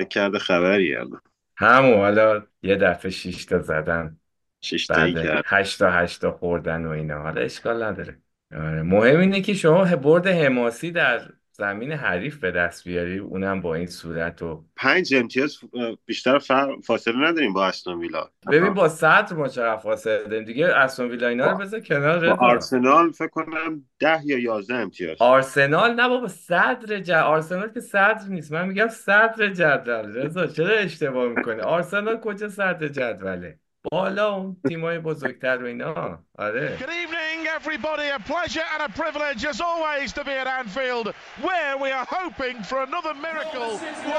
[0.00, 1.20] فکر کرده خبری الان.
[1.56, 4.16] همون حالا یه دفعه شیش تا زدن.
[4.60, 5.44] شش بعد کرد.
[5.46, 7.22] هشت تا هشت تا خوردن و اینا.
[7.22, 8.18] حالا اشکال نداره.
[8.54, 8.82] آره.
[8.82, 11.28] مهم اینه که شما برد حماسی در
[11.60, 15.58] زمین حریف به دست بیاری اونم با این صورت و پنج امتیاز
[16.06, 18.28] بیشتر فر- فاصله نداریم با استون ویلا.
[18.50, 22.46] ببین با صدر ما چقدر فاصله داریم دیگه استون ویلا اینا رو بذار کنار با
[22.46, 25.16] آرسنال فکر کنم ده یا یازده امتیاز.
[25.20, 28.52] آرسنال نه بابا صدر جدول آرسنال که صدر نیست.
[28.52, 30.14] من میگم صدر جدول.
[30.16, 33.58] رضا چرا اشتباه می‌کنی؟ آرسنال کجا صدر جدوله؟
[33.91, 38.07] بالا اون تیمای بزرگتر و اینا آره Good evening, everybody.
[38.09, 41.07] A pleasure and a privilege, as always, to be at Anfield,
[41.47, 43.71] where we are hoping for another miracle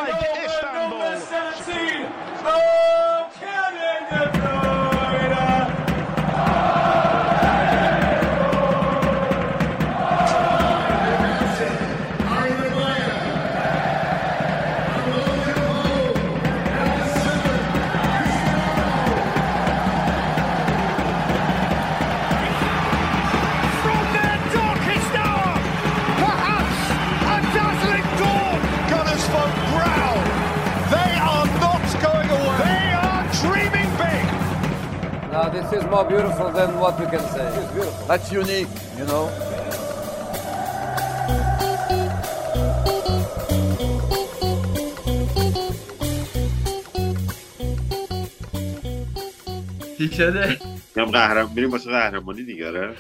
[0.05, 1.17] like Istanbul.
[35.72, 37.48] This is more beautiful than what you can say.
[37.60, 38.08] It's beautiful.
[38.08, 38.68] That's unique,
[39.00, 39.26] you know.
[49.98, 50.58] چی شده؟
[50.96, 52.96] میگم قهرمان میریم واسه قهرمانی دیگه آره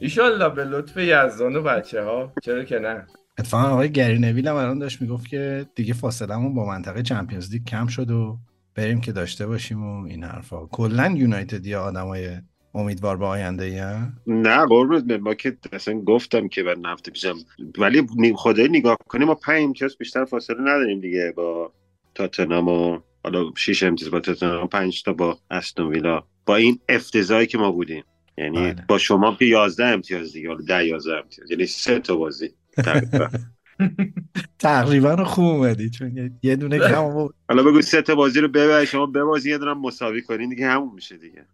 [0.00, 3.06] ایشالله به لطف یزدان و بچه ها چرا که نه
[3.38, 7.64] اتفاقا آقای گری نویل هم الان داشت می‌گفت که دیگه فاصلمون با منطقه چمپیونز لیگ
[7.64, 8.38] کم شد و
[8.76, 10.66] بریم که داشته باشیم و این حرفا.
[10.66, 12.38] کلا یونایتد یا آدمای
[12.74, 13.80] امیدوار به آینده ای
[14.26, 15.20] نه قربونت.
[15.20, 17.36] ما که اصلا گفتم که بعد هفته پیشم
[17.78, 21.72] ولی خدایی نگاه کنیم ما پنج امتیاز بیشتر فاصله نداریم دیگه با
[22.14, 26.24] تاتنهام و حالا شش امتیاز با تاتنهام پنج تا با استون ویلا.
[26.46, 28.04] با این افتضاحی که ما بودیم.
[28.38, 28.84] یعنی بله.
[28.88, 31.50] با شما که 11 امتیاز دیگه حالا 10 11 امتیاز.
[31.50, 32.50] یعنی سه تا بازی.
[34.58, 35.24] تقریبا.
[35.24, 39.06] خوب اومدی چون یه- دونه کم بود حالا بگو سه تا بازی رو ببر شما
[39.06, 41.46] ببازی یه دونه مساوی کنین دیگه همون میشه دیگه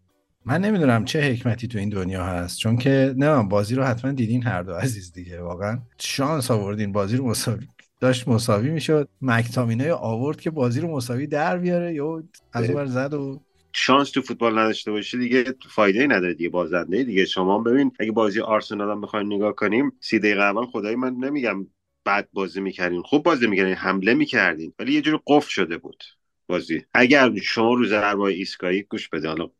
[0.44, 4.43] من نمی‌دونم چه حکمتی تو این دنیا هست چون که نه بازی رو حتما دیدین
[4.43, 7.69] هر دو عزیز دیگه واقعا شانس آوردین بازی رو مساوی
[8.00, 12.22] داشت مساوی می‌شد مکتامینه آورد که بازی رو مساوی در بیاره یا
[12.53, 13.41] از اون زد و
[13.72, 18.12] شانس تو فوتبال نداشته باشی دیگه فایده ای نداره دیگه بازنده دیگه شما ببین اگه
[18.12, 21.66] بازی آرسنال هم بخواین نگاه کنیم سی دقیقه اول خدایی من نمیگم
[22.06, 23.02] بد بازی می‌کردین.
[23.02, 24.72] خوب بازی می‌کردین حمله می‌کردین.
[24.78, 26.04] ولی یه جوری قفل شده بود
[26.46, 26.84] بازی.
[26.94, 29.28] اگر شما رو ضربه ایسکایی گوش بده.
[29.28, 29.50] حالا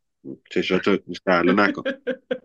[0.51, 1.83] چشاتو سهله نکن.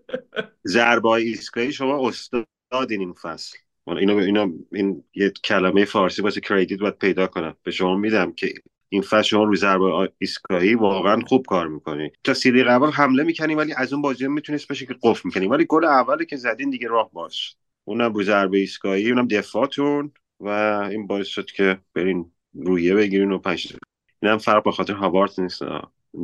[0.67, 3.57] ضربه ایسکایی شما استادین این فصل.
[3.85, 7.57] حالا اینو اینو این یه کلمه فارسی واسه کردیت باید پیدا کنم.
[7.63, 8.53] به شما میدم که
[8.89, 12.11] این فصل شما رو ضربه ایستگاهی واقعا خوب کار می‌کنی.
[12.23, 15.47] تا دقیقه اول حمله می‌کنی ولی از اون بازی می‌تونست بشه که قفل می‌کنی.
[15.47, 17.55] ولی گل اولی که زدین دیگه راه باش
[17.87, 20.49] اونم رو ضربه ایستگاهی اونم دفاعتون و
[20.91, 23.73] این باعث شد که برین رویه بگیرین و پنج
[24.21, 25.61] اینم فرق به خاطر هاوارت نیست.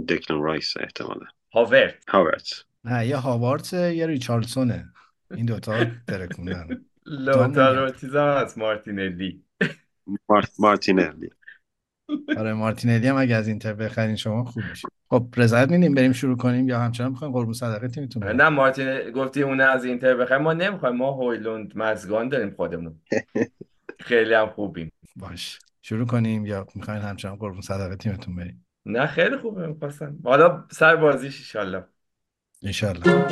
[0.09, 1.25] دکلن رایس احتمالا.
[1.53, 2.03] هاورد.
[2.07, 4.85] هاوارت نه یه هاوارتس یه ریچارلسونه
[5.35, 6.67] این دوتا ترکوندن
[7.05, 9.43] لوتارو چیزم هست مارتینلی.
[10.29, 11.29] مارت مارتینلی.
[12.37, 16.37] آره مارتینلی هم اگه از اینتر بخرین شما خوب میشه خب رضایت میدیم بریم شروع
[16.37, 20.41] کنیم یا همچنان می‌خواین قربون صدقه تیمتون بریم؟ نه مارتین گفتی اون از اینتر بخوایم
[20.41, 22.95] ما نمی‌خوایم ما هویلوند مزگان داریم خودمون.
[24.07, 24.91] خیلی هم خوبیم.
[25.15, 25.59] باش.
[25.81, 30.17] شروع کنیم یا می‌خواین همچنان قربون صدقه تیمتون بریم؟ نه خیلی خوبه می‌خواستم.
[30.23, 31.83] حالا سر بازیش ایشالله
[32.63, 33.27] انشالله.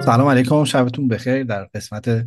[0.00, 2.26] سلام علیکم شبتون بخیر در قسمت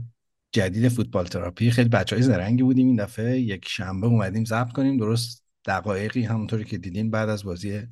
[0.54, 1.72] جدید فوتبال تراپی.
[1.72, 3.40] خیلی بچه های زرنگی بودیم این دفعه.
[3.40, 4.98] یک شنبه اومدیم ضبط کنیم.
[4.98, 7.88] درست دقایقی همونطوری که دیدین بعد از بازی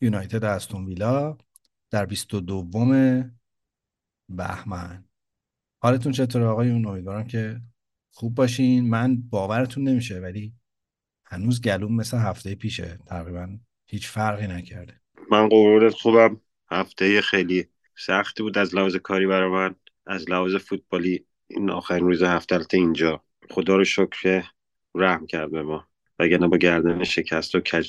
[0.00, 1.38] یونایتد استون ویلا
[1.90, 2.64] در 22
[4.28, 5.04] بهمن.
[5.82, 7.60] حالتون چطوره آقایون امیدوارم که
[8.10, 8.90] خوب باشین.
[8.90, 10.54] من باورتون نمیشه ولی
[11.24, 12.98] هنوز گلوم مثل هفته پیشه.
[13.06, 15.00] تقریبا هیچ فرقی نکرده.
[15.30, 16.40] من قربونت خوبم.
[16.70, 17.66] هفته خیلی
[17.96, 19.74] سختی بود از لحاظ کاری برای من
[20.06, 21.26] از لحاظ فوتبالی.
[21.50, 23.22] این آخرین روز هفته اینجا.
[23.50, 24.44] خدا رو شکر
[24.94, 25.86] رحم کرد به ما.
[26.18, 27.88] وگرنه با گردن شکست و کج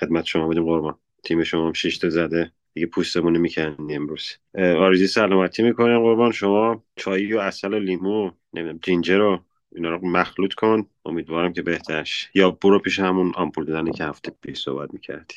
[0.00, 0.98] خدمت شما بودیم قربان.
[1.24, 2.52] تیم شما هم شیشته زده.
[2.74, 4.28] دیگه پوستمون رو می‌کردی امروز.
[4.54, 6.32] اه، آرزوی سلامتی می‌کنم قربان.
[6.32, 9.40] شما چایی و اصل و لیمو نمی‌دونم جینجر رو
[9.72, 10.86] اینا رو مخلوط کن.
[11.04, 12.30] امیدوارم که بهترش.
[12.34, 15.34] یا برو پیش همون آمپول دادنی که هفته پیش صحبت می‌کردی.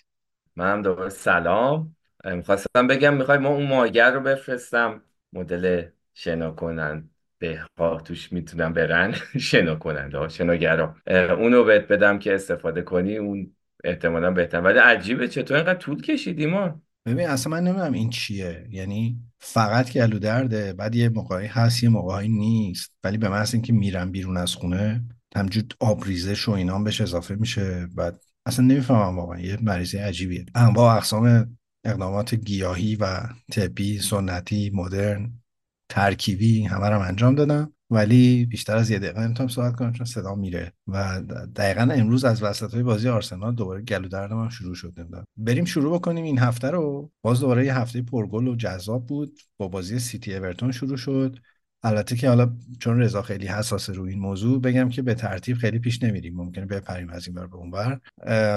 [0.56, 1.96] منم دوباره سلام.
[2.26, 5.02] می‌خواستم بگم می‌خوای ما اون ماگر رو بفرستم.
[5.34, 7.10] مدل شنا کنن
[7.44, 9.16] به ها توش می‌تونن برن.
[9.50, 10.96] شنا کننده ها شناگرا.
[11.38, 14.62] اونو بهت بدم که استفاده کنی اون احتمالا بهتر.
[14.62, 18.68] ولی عجیبه چطور اینقدر طول کشیدی ما ببین اصلا من نمی‌دونم این چیه.
[18.70, 22.92] یعنی فقط گلو درده بعد یه موقعی هست یه موقعی نیست.
[23.04, 25.04] ولی به محض اینکه میرم بیرون از خونه
[25.36, 27.88] همجور آبریزش و اینا بهش اضافه میشه.
[27.96, 29.40] بعد اصلا نمی‌فهمم واقعا.
[29.40, 30.46] یه مریضی عجیبیه.
[30.56, 35.43] انواع اقسام اقدامات گیاهی و طبی سنتی مدرن.
[35.90, 37.74] ترکیبی همه رو انجام دادم.
[37.90, 41.22] ولی بیشتر از یه دقیقه نمی‌تونم صحبت کنم چون صدا میره و
[41.56, 45.26] دقیقا امروز از وسط های بازی آرسنال دوباره گلو دردم هم شروع شد نمی‌دونم.
[45.38, 47.12] بریم شروع بکنیم این هفته رو.
[47.22, 49.40] باز دوباره یه هفته پرگل و جذاب بود.
[49.58, 51.38] با بازی سیتی اورتون شروع شد.
[51.84, 55.80] البته که حالا چون رضا خیلی حساس روی این موضوع بگم که به ترتیب خیلی
[55.80, 56.36] پیش نمیریم.
[56.36, 58.00] ممکنه بپریم از این بر به اون بر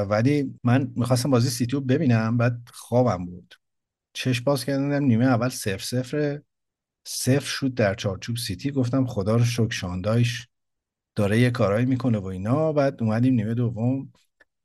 [0.05, 3.55] ولی من می‌خواستم بازی سیتی رو ببینم بعد خوابم بود.
[4.13, 6.41] چش باز کردم نیمه اول صفر صفر
[7.07, 8.71] صفر شد در چارچوب سیتی.
[8.71, 10.49] گفتم خدا رو شکر شان دایش
[11.15, 12.73] داره یه کارایی می‌کنه و اینا.
[12.73, 14.13] بعد اومدیم نیمه دوم.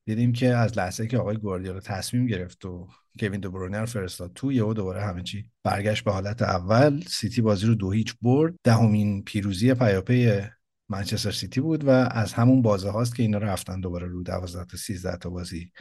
[0.06, 2.88] دیدیم که از لحظه که آقای گواردیولا تصمیم گرفت و
[3.20, 7.02] کوین دوبرونه رو فرستاد تو یهو دوباره همه چی برگشت به حالت اول.
[7.08, 8.54] سیتی بازی رو دو هیچ برد.
[8.64, 10.42] دهمین پیروزی پیاپی
[10.90, 14.78] منچستر سیتی بود و از همون بازه هاست که اینا رفتن دوباره رو 12 تا
[14.78, 15.72] 13 تا بازی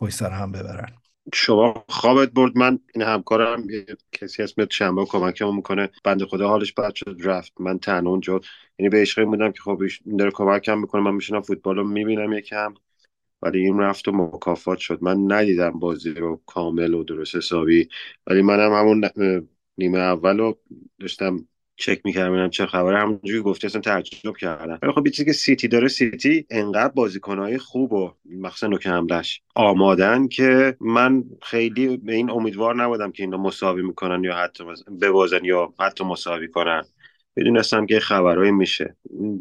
[0.00, 1.03] پشت سر هم ببرن.
[1.32, 2.58] شما خوابت برد.
[2.58, 3.66] من این همکارم
[4.12, 5.90] کسی هست میاد شنبه کمکمون می‌کنه.
[6.04, 7.52] بنده خدا حالش بد شد رفت.
[7.60, 8.40] من تنها اونجا.
[8.78, 9.82] یعنی به عشقی بودم که خب
[10.18, 11.02] داره کمکم می‌کنه.
[11.02, 12.74] من میشینم فوتبال رو می‌بینم یکم.
[13.42, 14.98] ولی این رفت و مکافات شد.
[15.02, 17.88] من ندیدم بازی رو کامل و درست حسابی.
[18.26, 19.10] ولی منم همون
[19.78, 20.58] نیمه اول رو
[21.00, 22.98] داشتم چک می‌کردم ببینم چه خبره.
[22.98, 24.78] همونجوری گفتی اصلا تعجب کردم.
[24.82, 30.28] ولی خب چیزی که سیتی داره سیتی انقدر بازیکنهای خوب و مخصوصا نوک حملش آمادن
[30.28, 34.64] که من خیلی به این امیدوار نبودم که اینا مساوی می‌کنن یا حتی
[35.02, 36.84] ببازن یا حتی مساوی کنن.
[37.36, 38.96] بدونستم که خبرهایی میشه.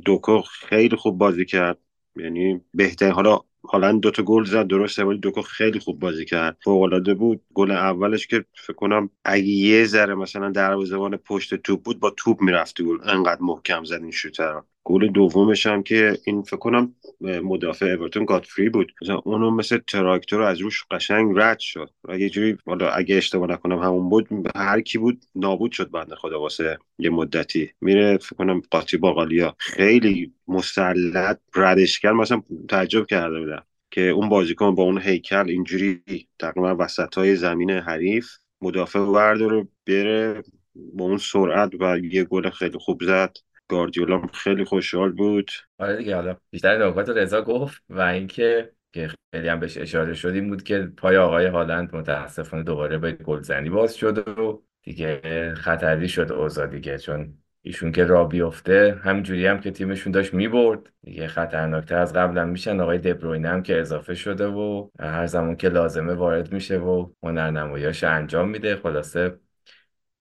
[0.06, 1.78] دوکو خیلی خوب بازی کرد.
[2.16, 6.58] یعنی بهترین حالا حالا دو تا گل زد درسته ولی دوکو خیلی خوب بازی کرد.
[6.64, 7.42] فوق العاده بود.
[7.54, 12.42] گل اولش که فکر کنم اگه یه ذره مثلا دروازه‌بان پشت توپ بود با توپ
[12.42, 12.98] می‌رفتی گل.
[13.04, 18.70] انقدر محکم زد این شوتر گل دومش هم که این فکر کنم مدافع اورتون گاتفری
[18.70, 18.92] بود.
[19.02, 21.90] مثلا اونو مثل تراکتور از روش قشنگ رد شد.
[22.10, 26.42] اگه جوری حالا اگه اشتباه نکنم همون بود هر کی بود نابود شد بنده خدا
[26.42, 27.72] واسه یه مدتی.
[27.82, 29.56] میره فکر کنم قاطی باقالیا.
[29.60, 36.04] خیلی مسلط ردش کرد مثلا تعجب کرده بودم که اون بازیکن با اون هیکل اینجوری
[36.40, 38.30] تقریبا وسط های زمین حریف
[38.62, 40.44] مدافع رو بره
[40.76, 43.38] با اون سرعت و یه گل خیلی خوب زد.
[43.68, 45.52] گاردیولا خیلی خوشحال بود.
[45.78, 50.50] آره دیگه حالا بیشتر نکات رضا گفت و اینکه که خیلی هم بهش اشاره شدیم
[50.50, 56.32] بود که پای آقای هالند متاسفانه دوباره به گلزنی باز شد و دیگه خطری شد
[56.32, 60.80] اوضاع دیگه چون ایشون که را بیفته همینجوری هم که تیمشون داشت می‌برد.
[61.04, 62.80] دیگه خطرناکتر از قبل هم میشن.
[62.80, 68.04] آقای دبروینه هم که اضافه شده و هر زمان که لازمه وارد میشه و هنرنماییاش
[68.04, 68.76] انجام میده.
[68.76, 69.40] خلاصه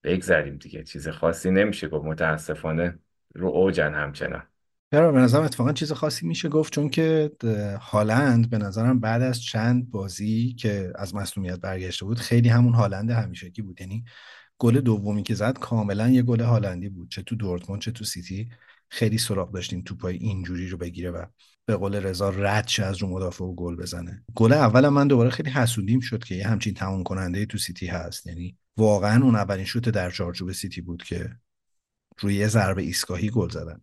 [0.04, 1.88] بگذریم دیگه چیز خاصی نمیشه.
[1.88, 2.98] گفت متاسفانه
[3.34, 4.42] رو اوجن همچنان.
[4.92, 7.30] چرا؟ به نظرم اتفاقا چیز خاصی میشه گفت چون که
[7.80, 13.10] هالند به نظرم بعد از چند بازی که از مصدومیت برگشته بود خیلی همون هالند
[13.10, 13.80] همیشگی بود.
[13.80, 14.04] یعنی
[14.58, 17.10] گل دومی که زد کاملا یه گل هالندی بود.
[17.10, 18.48] چه تو دورتموند چه تو سیتی.
[18.88, 21.24] خیلی سراغ داشتیم توپای اینجوری رو بگیره و
[21.66, 24.24] به قول رضا رد از رو مدافع و گل بزنه.
[24.34, 28.26] گل اول من دوباره خیلی حسودیم شد که یه همچین تموم کننده تو سیتی هست.
[28.26, 31.30] یعنی واقعا اون اولین شوت در چارچوب سیتی بود که
[32.20, 33.80] روی یه ضربه ایستگاهی گل زدن.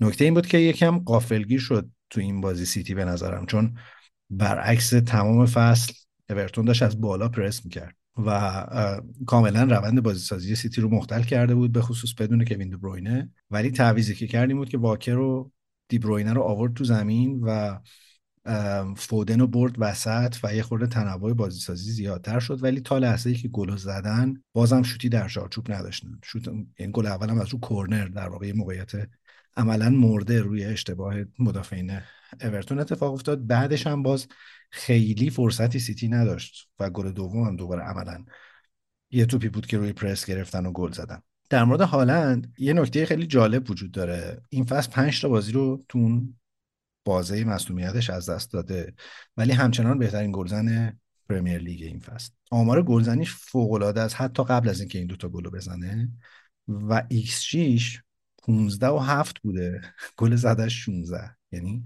[0.00, 3.78] نکته این بود که یکم قافلگیر شد تو این بازی سیتی به نظرم چون
[4.30, 5.92] برعکس تمام فصل
[6.30, 8.66] اورتون داشت از بالا پرس می‌کرد و
[9.26, 13.70] کاملا روند بازی سازی سیتی رو مختل کرده بود به خصوص بدون کوین بروینه ولی
[13.70, 15.52] تعویزی که کردیم بود که واکر رو
[15.88, 17.78] دیبروینه رو آورد تو زمین و
[18.96, 22.62] فودن رو برد وسط و یه خورده تنوع بازی سازی زیادتر شد.
[22.62, 26.18] ولی تا لحظه ای که گل زدن بازم شوتی در چارچوب نداشتن.
[26.24, 28.92] شوت این گل اولم از رو کورنر در واقع موقعیت
[29.56, 32.00] عملا مرده روی اشتباه مدافعین
[32.40, 33.46] اورتون اتفاق افتاد.
[33.46, 34.26] بعدش هم باز
[34.70, 38.24] خیلی فرصتی سیتی نداشت و گل دوم هم دوباره عملا
[39.10, 41.22] یه توپی بود که روی پرس گرفتن و گل زدن.
[41.50, 44.42] در مورد هالند یه نکته خیلی جالب وجود داره.
[44.48, 46.37] این فصل پنج تا بازی رو تو اون
[47.08, 48.94] بازه مصدومیتش از دست داده.
[49.36, 50.98] ولی همچنان بهترین گلزن
[51.28, 52.30] پرمیر لیگ این فصل.
[52.50, 56.08] آمار گلزنیش فوق العاده است حتی قبل از اینکه این دوتا گل بزنه.
[56.68, 58.02] و ایکس جیش
[58.42, 59.80] 15 و 7 بوده.
[60.16, 61.84] گل زدش 16 یعنی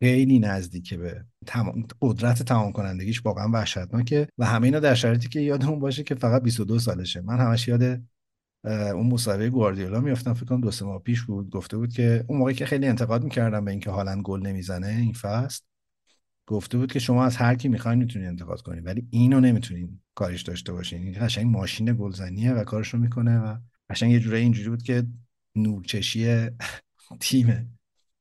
[0.00, 4.28] خیلی نزدیکه به تمام قدرت تمام کنندگیش واقعا وحشتناکه.
[4.38, 7.20] و همه اینا در شرایطی که یادمون باشه که فقط 22 سالشه.
[7.20, 8.02] من همش یاد
[8.64, 12.38] اون مصاحبه گواردیولا میافتم فکر کنم دو سه ماه پیش بود گفته بود که اون
[12.38, 15.62] موقعی که خیلی انتقاد می‌کردم به اینکه هالند گل نمی‌زنه این فصل
[16.46, 20.42] گفته بود که شما از هر کی می‌خواین می‌تونید انتقاد کنید ولی اینو نمی‌تونین کارش
[20.42, 21.02] داشته باشین.
[21.02, 23.56] این قشنگ ماشین گلزنیه و کارش رو می‌کنه و
[23.90, 25.06] قشنگ یه جوری اینجوری بود که
[25.56, 26.48] نورچشی
[27.20, 27.66] تیمه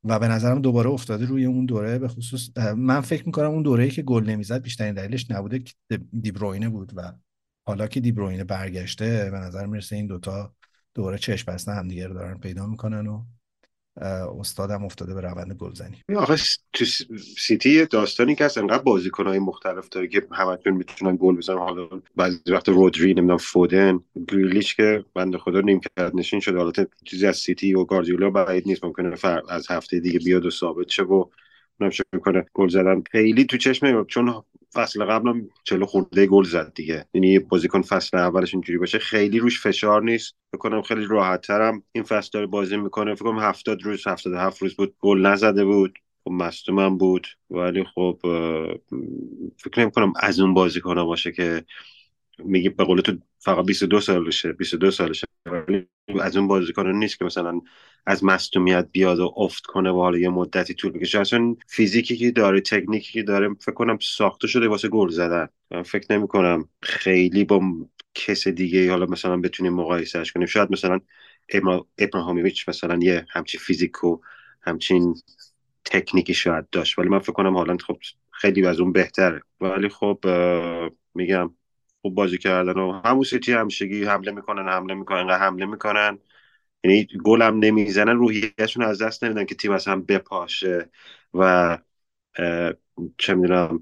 [0.04, 3.90] و به نظرم دوباره افتاده روی اون دوره به خصوص من فکر می‌کنم اون دوره‌ای
[3.90, 5.74] که گل نمی‌زد بیشترین دلیلش نبوده که
[6.22, 7.14] دیبروینه بود و
[7.66, 10.54] حالا که دیبروینه برگشته به نظر می‌رسه این دوتا
[10.94, 13.24] دوره چشم بسته همدیگه رو دارن پیدا می‌کنن و
[14.40, 16.02] استادم افتاده به روند گلزنی.
[16.16, 16.36] آخه
[16.74, 16.86] تو
[17.38, 21.58] سیتی داستانی که هست انقدر بازیکنهای مختلف داره که همتون می‌تونن گل بزنن.
[21.58, 25.62] حالا بعضی وقت رودری نمی‌دونم فودن گریلیش که بنده خدا
[25.98, 26.58] کرد نشین شده.
[26.58, 26.72] حالا
[27.06, 28.84] چیزی از سیتی و گاردیولا بعید نیست.
[28.84, 29.16] ممکنه
[29.50, 31.26] از هفته دیگه بیاد و ثابت شه و
[31.80, 33.04] نمیشه می‌کنه گل زدن.
[33.12, 37.06] خیلی تو چشم چون فصل قبلم چلو خورده گل زد دیگه.
[37.14, 39.00] یعنی بازیکن فصل اولش اینجوری باشه.
[39.00, 40.36] خیلی روش فشار نیست.
[40.54, 43.16] بکنم خیلی راحت ترم این فصل داره بازی می‌کنه.
[43.16, 46.00] فکر کنم 70 روز 77 روز بود گل نزده بود.
[46.24, 47.28] خب مصدومم بود.
[47.50, 48.20] ولی خب
[49.58, 51.66] فکر نمی کنم از اون بازیکن باشه که
[52.40, 55.28] میگی به قول تو فقط 22 سالشه 22 سالشه.
[55.46, 55.88] ولی
[56.22, 57.62] از اون بازیکن نیست که مثلا
[58.06, 61.20] از مصدومیت بیاد و افت کنه و حالا یه مدتی طول بکشه.
[61.20, 65.48] اصلا فیزیکی که داره تکنیکی که داره فکر کنم ساخته شده واسه گل زدن.
[65.72, 67.62] من فکر نمی کنم خیلی با
[68.16, 70.48] کس دیگه حالا مثلا بتونیم مقایسهش کنیم.
[70.48, 71.00] شاید مثلا
[71.98, 74.18] ابراهامیویچ مثلا یه همچین فیزیک و
[74.62, 75.16] همچین
[75.86, 77.00] تکنیکی شاید داشت.
[77.00, 77.98] ولی من فکر کنم حالا خب
[78.32, 79.42] خیلی از اون بهتره.
[79.62, 80.20] ولی خب
[81.16, 81.54] میگم
[82.04, 86.20] خوب بازی کردن و همون سیتی همشگی حمله می‌کنن حمله می‌کنن انقدر حمله می‌کنن.
[86.84, 90.90] یعنی گل هم نمی‌زنن روحیهشون از دست نمیدن که تیم از هم بپاشه
[91.34, 91.78] و
[93.18, 93.82] چه می‌دونم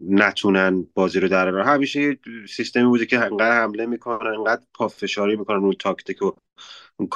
[0.00, 5.64] نتونن بازی رو در همیشه یه سیستمی بوده که انقدر حمله می‌کنن انقدر پافشاری می‌کنن
[5.64, 6.30] اون تاکتیک و
[6.96, 7.08] اون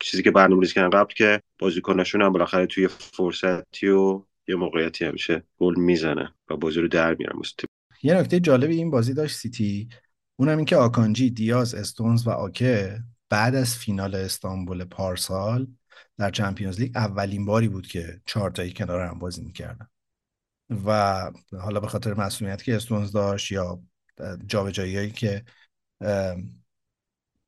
[0.00, 5.04] چیزی که برنامه ریزی کردن قبل که بازیکناشون هم بالاخره توی فرصتی و یه موقعیتی
[5.04, 7.40] همیشه گل می‌زنن و بازی رو در میارن.
[8.06, 9.88] یه نکته جالب این بازی داشت سیتی.
[10.36, 15.66] اونم اینکه آکانجی دیاز استونز و آکه بعد از فینال استانبول پارسال
[16.18, 19.88] در چمپیونز لیگ اولین باری بود که چهار تایی کنار هم بازی می‌کردن.
[20.86, 23.82] و حالا به خاطر مسئولیت که استونز داشت یا
[24.46, 25.44] جابجاییایی که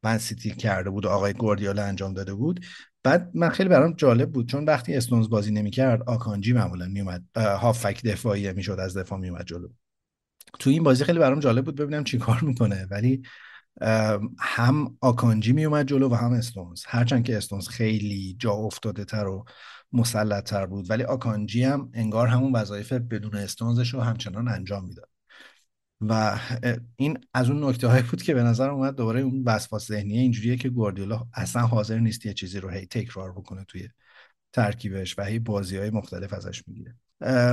[0.02, 2.64] من سیتی کرده بود و آقای گوردیالا انجام داده بود.
[3.02, 8.02] بعد من خیلی برام جالب بود چون وقتی استونز بازی نمی‌کرد آکانجی معمولا میومد هافک
[8.04, 9.68] دفاعی می‌شد از دفاع میومد جلو.
[10.58, 12.86] تو این بازی خیلی برام جالب بود ببینم چی کار می‌کنه.
[12.90, 13.22] ولی
[14.38, 16.82] هم آکانجی میومد جلو و هم استونز.
[16.86, 19.44] هرچند که استونز خیلی جا افتاده تر و
[19.92, 25.08] مسلط تر بود ولی آکانجی هم انگار همون وظایف بدون استونزش رو همچنان انجام می‌داد.
[26.00, 26.38] و
[26.96, 30.56] این از اون نکته هایی بود که به نظر اومد دوباره اون وسواس ذهنیه اینجوریه
[30.56, 33.88] که گواردیولا اصلا حاضر نیست یه چیزی رو هی تکرار بکنه توی
[34.52, 36.96] ترکیبش و هی بازی های مختلف ازش می‌گیره.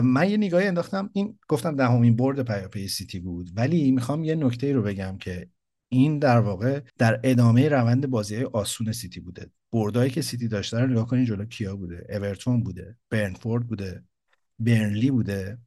[0.04, 1.10] من یه نگاهی انداختم.
[1.14, 3.52] این گفتم دهمین برد پیاپی سیتی بود.
[3.56, 5.50] ولی می‌خوام یه نکته رو بگم که
[5.90, 9.52] این در واقع در ادامه روند بازی آسون سیتی بوده.
[9.72, 14.04] بردایی که سیتی داشته رو نگاه کنید جلو کیا بوده؟ اورتون بوده برنتفورد بوده
[14.60, 15.58] برنلی بوده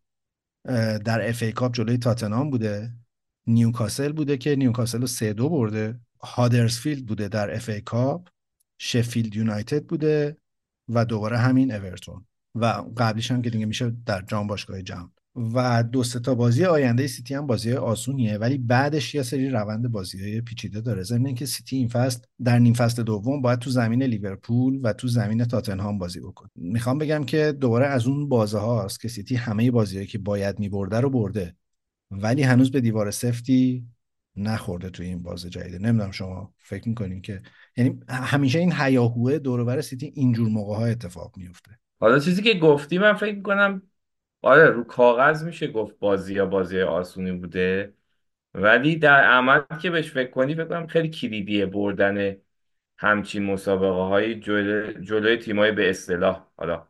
[1.04, 2.92] در اف ای کاپ جلوی تاتنهام بوده
[3.46, 6.00] نیوکاسل بوده که نیوکاسل رو سه دو برده.
[6.22, 8.28] هادرسفیلد بوده در اف ای کاپ
[8.78, 10.36] شفیلد یونایتد بوده
[10.88, 12.26] و دوباره همین اورتون.
[12.54, 15.12] و قبلیش هم که دیگه میشه در جام باشگاه جهان.
[15.54, 20.22] و دو تا بازی آینده سیتی هم بازی آسونیه ولی بعدش یه سری روند بازی
[20.22, 21.02] های پیچیده داره.
[21.02, 25.08] ضمن اینکه سیتی این فصل در نیم فصل دوم باید تو زمین لیورپول و تو
[25.08, 26.50] زمین تاتنهام بازی بکنه.
[26.54, 31.00] می‌خوام بگم که دوباره از اون بازه هاست که سیتی همه بازیهایی که باید میبرده
[31.00, 31.56] رو برده
[32.10, 33.86] ولی هنوز به دیوار سفتی
[34.36, 37.42] نخورده تو این بازه جدیده نمی‌دونم شما فکر می‌کنین که
[37.76, 42.98] یعنی همیشه این هیاهوه دور سیتی اینجور موقع ها اتفاق میفته حالا چیزی که گفتی
[42.98, 43.82] من فکر می‌کنم
[44.42, 47.94] آره رو کاغذ میشه گفت بازی یا بازی آسونی بوده.
[48.54, 52.36] ولی در عمل که بهش فکر کنی فکر کنم خیلی کلیدیه بردن
[52.98, 56.88] همچین مسابقه های جلو، جلوی تیمای به اصطلاح حالا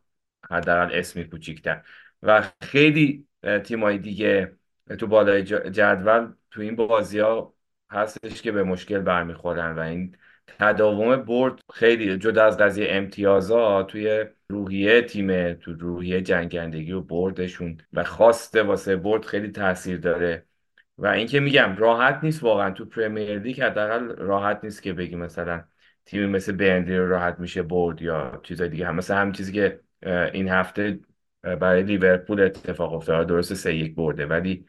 [0.50, 1.82] حداقل اسمی کوچیکتر.
[2.22, 3.26] و خیلی
[3.64, 4.56] تیمای دیگه
[4.98, 7.54] تو بالای جدول تو این بازی ها
[7.90, 10.16] هستش که به مشکل برمیخورن و این
[10.59, 17.78] تداوم برد خیلی جدا از قضیه امتیازها توی روحیه تیم تو روحیه جنگندگی و بردشون
[17.93, 20.45] و خواسته واسه برد خیلی تاثیر داره.
[20.99, 25.64] و اینکه میگم راحت نیست واقعا تو پرمیر لیگ حداقل راحت نیست که بگی مثلا
[26.05, 28.87] تیمی مثل برندی رو راحت میشه برد یا چیزای دیگه.
[28.87, 29.81] هم مثلا هم چیزی که
[30.33, 31.00] این هفته
[31.43, 33.26] برای لیورپول اتفاق افتاد.
[33.26, 34.67] درست سه یک برده ولی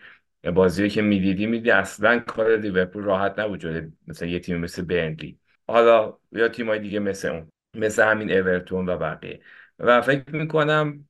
[0.56, 6.18] بازی که می‌دیدی میدی اصلا کار لیورپول راحت نبود مثلا یه تیم مثل برنلی حالا
[6.32, 9.40] یا تیمای دیگه مثل اون مثل همین اورتون و بقیه.
[9.80, 11.08] و فکر می‌کنم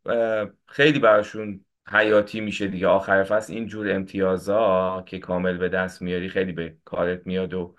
[0.65, 2.87] خیلی براشون حیاتی میشه دیگه.
[2.87, 7.75] آخر فصل اینجور امتیازا که کامل به دست میاری خیلی به کارت میاد و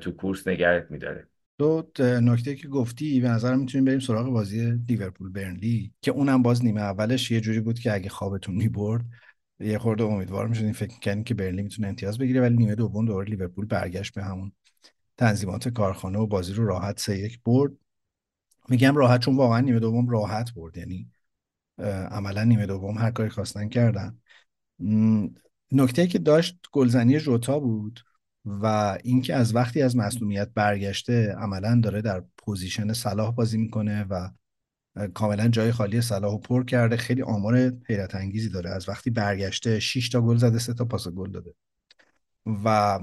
[0.00, 1.28] تو کورس نگرت میداره.
[1.58, 6.64] دو نکته که گفتی به نظرم می‌تونیم بریم سراغ بازی لیورپول برنلی که اونم باز
[6.64, 9.04] نیمه اولش یه جوری بود که اگه خوابتون می‌برد
[9.60, 13.28] یه خورده امیدوار می‌شدیم فکر کنیم که برنلی می‌تونه امتیاز بگیره ولی نیمه دوم دوباره
[13.28, 14.52] لیورپول برگشت به همون
[15.22, 17.72] تنظیمات کارخانه و بازی رو راحت سه یک برد.
[18.68, 20.76] میگم راحت چون واقعا نیمه دوم راحت برد.
[20.76, 21.10] یعنی
[22.10, 24.18] عملا نیمه دوم هر کاری خواستن کردن.
[25.72, 28.00] نکته که داشت گلزنی جوتا بود
[28.44, 34.30] و اینکه از وقتی از مصدومیت برگشته عملا داره در position صلاح بازی می‌کنه و
[35.14, 38.70] کاملا جای خالی صلاح پر کرده خیلی آمار حیرت انگیزی داره.
[38.70, 41.54] از وقتی برگشته 6 تا گل زده سه تا پاس گل داده.
[42.46, 43.00] و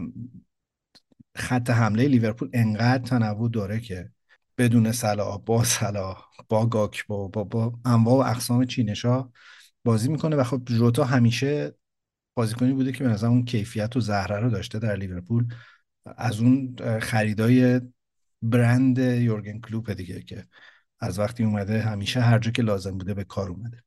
[1.36, 4.10] خط حمله لیورپول انقدر تنوع داره که
[4.58, 9.30] بدون صلاح با صلاح با گاکپو با, با انواع و اقسام چینشا
[9.84, 11.76] بازی می‌کنه و خب جوتا همیشه
[12.36, 15.54] بازیکنی بوده که به نظر اون کیفیت و زهره رو داشته در لیورپول.
[16.18, 17.82] از اون خریدای
[18.42, 20.46] برند یورگن کلوپ دیگه که
[21.00, 23.84] از وقتی اومده همیشه هر جا که لازم بوده به کار اومده.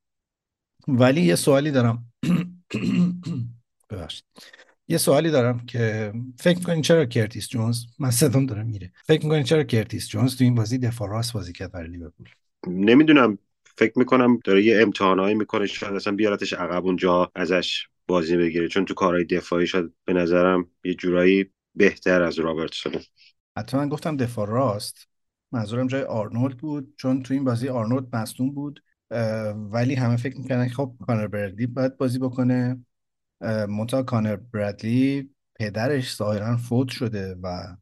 [0.88, 2.12] ولی یه سوالی دارم.
[3.90, 4.24] ببخشید.
[4.88, 8.92] یه سوالی دارم که فکر می‌کنین چرا کرتیس جونز من صدام داره میره.
[9.04, 12.28] فکر می‌کنین چرا کرتیس جونز تو این بازی دفاع راست بازی کرد برای لیورپول؟
[12.66, 13.38] نمی‌دونم.
[13.76, 18.68] فکر می‌کنم داره یه امتحانایی می‌کنه شاید اصلا بیارتش عقب اونجا ازش بازی بگیره.
[18.68, 22.92] چون تو کارهای دفاعی شد به نظرم یه جورایی بهتر از رابرتسون.
[23.58, 25.08] حتی من گفتم دفاع راست.
[25.52, 28.82] منظورم جای آرنولد بود چون تو این بازی آرنولد مصدوم بود
[29.70, 32.84] ولی همه فکر می‌کنن خب کانر بردلی باید بازی بکنه.
[33.42, 37.76] منتها کانر برادلی پدرش ظاهرا فوت شده و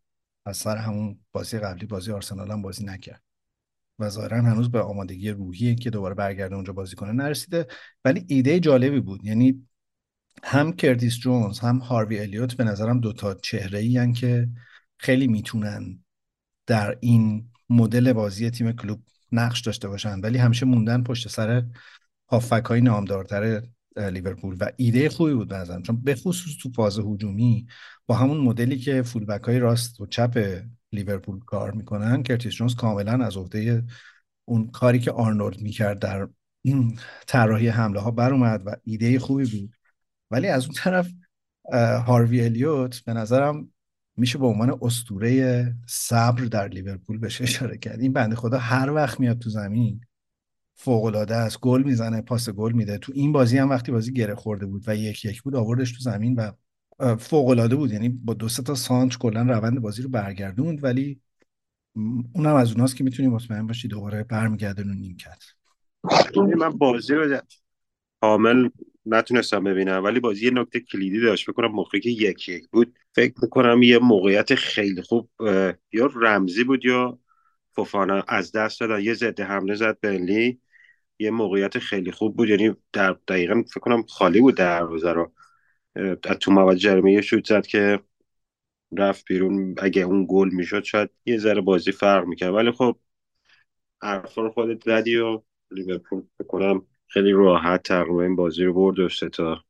[0.46, 3.22] از سر همون بازی قبلی بازی آرسنال هم بازی نکرد.
[3.98, 7.66] و ظاهرا هنوز به آمادگی روحی که دوباره برگرده اونجا بازی کنه نرسیده.
[8.04, 9.24] ولی ایده جالبی بود.
[9.24, 9.66] یعنی
[10.42, 14.48] هم کردیس جونز هم هاروی الیوت به نظرم دوتا چهره ای که
[14.98, 16.04] خیلی می‌تونن
[16.66, 20.20] در این مدل بازی تیم کلوب نقش داشته باشن.
[20.20, 21.64] ولی همیشه موندن پشت سر
[22.28, 23.62] هافک های نامدارتر
[23.96, 27.66] لیورپول و ایده خوبی بود بنظرم چون به خصوص تو فاز هجومی
[28.06, 33.24] با همون مدلی که فولبک های راست و چپ لیورپول کار می‌کنن کرتیس جونز کاملا
[33.24, 33.84] از عهده
[34.44, 36.28] اون کاری که آرنولد می‌کرد در
[36.62, 39.76] این طراحی حمله ها بر اومد و ایده خوبی بود.
[40.30, 41.10] ولی از اون طرف
[42.06, 43.68] هاروی الیوت به نظرم
[44.16, 48.00] میشه به عنوان اسطوره صبر در لیورپول بهش اشاره کرد.
[48.00, 50.00] این بنده خدا هر وقت میاد تو زمین
[50.82, 51.60] فوق العاده است.
[51.60, 52.98] گل می‌زنه پاس گل میده.
[52.98, 55.98] تو این بازی هم وقتی بازی گره خورده بود و یک یک بود آوردش تو
[56.00, 56.52] زمین و
[57.16, 57.92] فوق العاده بود.
[57.92, 61.20] یعنی با دو تا سانچ کلا روند بازی رو برگردوند ولی
[62.34, 65.42] اونم از اوناست که می‌تونی مطمئن باشی دوباره برمیگرده رو نیم کرد.
[66.58, 67.38] من بازی رو
[68.20, 68.68] کامل
[69.06, 71.50] نتونستم ببینم ولی بازی یه نکته کلیدی داشت.
[71.50, 75.30] بکنم موقعی که یک یک بود فکر می‌کنم یه موقعیت خیلی خوب
[75.92, 77.18] یا رمزی بود یا
[77.72, 79.00] فوفانا از دست دادن.
[79.00, 80.60] یه ضد حمله زد بنلی
[81.20, 82.48] یه موقعیت خیلی خوب بود.
[82.48, 85.32] یعنی در دقیقا فکر کنم خالی بود دروازه رو.
[86.24, 88.00] از تو مواد جرمه شوت زد که
[88.98, 89.74] رفت بیرون.
[89.78, 92.54] اگه اون گل می‌شد شاید یه ذره بازی فرق می‌کرد.
[92.54, 92.96] ولی خب
[94.02, 99.64] حرفا خودت زدی و لیورپول فکر خیلی راحت تقریبا این بازی رو برد و تا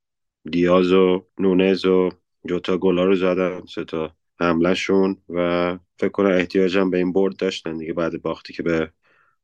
[0.50, 2.08] دیاز و نونز و
[2.48, 3.66] جوتا گلا رو زدن.
[3.66, 8.62] سه تا حملهشون و فکر کنم احتیاجم به این برد داشتن دیگه بعد باختی که
[8.62, 8.92] به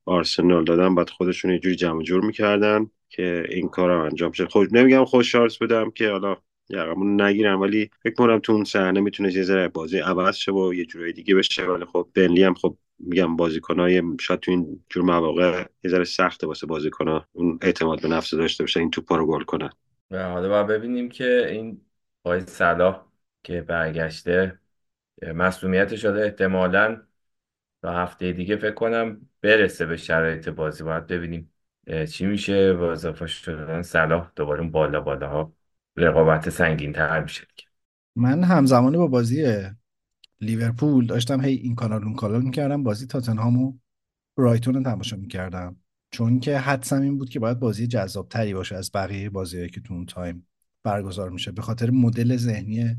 [0.06, 4.48] آرسنال دادن بعد خودشون یه جوری جمع جور می‌کردن که این کار هم انجام شد.
[4.48, 6.36] خود نمیگم خوش شانس بدم که حالا
[6.68, 10.74] یقمون نگیرم ولی فکر کنم تو اون صحنه می‌تونه یه ذره بازی عوض شه و
[10.74, 11.64] یه جوری دیگه بشه.
[11.64, 16.46] ولی خب بنلی هم خب میگم بازیکنای شاید تو این جور مواقع یه ذره سخته
[16.46, 17.26] واسه بازیکن‌ها.
[17.32, 19.70] اون اعتماد به نفس داشته باشه این توپا رو گل کنن.
[20.10, 21.80] و حالا ببینیم که این
[22.24, 23.06] آقای صلاح
[23.42, 24.58] که برگشته
[25.34, 27.02] مسئولیت شده احتمالا
[27.92, 30.84] هفته دیگه فکر کنم برسه به شرایط بازی.
[30.84, 31.52] باید ببینیم
[32.10, 32.72] چی میشه.
[32.72, 35.52] با اضافه شدن صلاح دوباره بالا بالا ها
[35.96, 37.46] رقابت سنگین تر میشه
[38.16, 39.62] من همزمانه با بازی
[40.40, 42.82] لیورپول داشتم هی این کانال اون کانال می‌کردم.
[42.82, 43.78] بازی تاتنهام و
[44.36, 45.76] برایتون رو تماشا می‌کردم.
[46.10, 49.80] چون که حدسم این بود که باید بازی جذاب تری باشه از بقیه بازی که
[49.80, 50.46] تو اون تایم
[50.82, 51.52] برگزار میشه.
[51.52, 52.96] به خاطر مدل ذهنی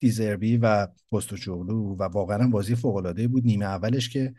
[0.00, 3.44] دیزربی و پستوچوغلو و واقعا بازی فوق العاده بود.
[3.44, 4.34] نیمه اولش که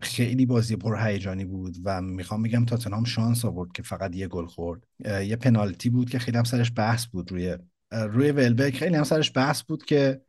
[0.00, 4.46] خیلی بازی پر هیجانی بود و می‌خوام بگم تاتنهام شانس آورد که فقط یه گل
[4.46, 4.86] خورد.
[5.04, 7.58] یه پنالتی بود که خیلی هم سرش بحث بود روی
[7.90, 10.20] روی ولبک خیلی هم سرش بحث بود که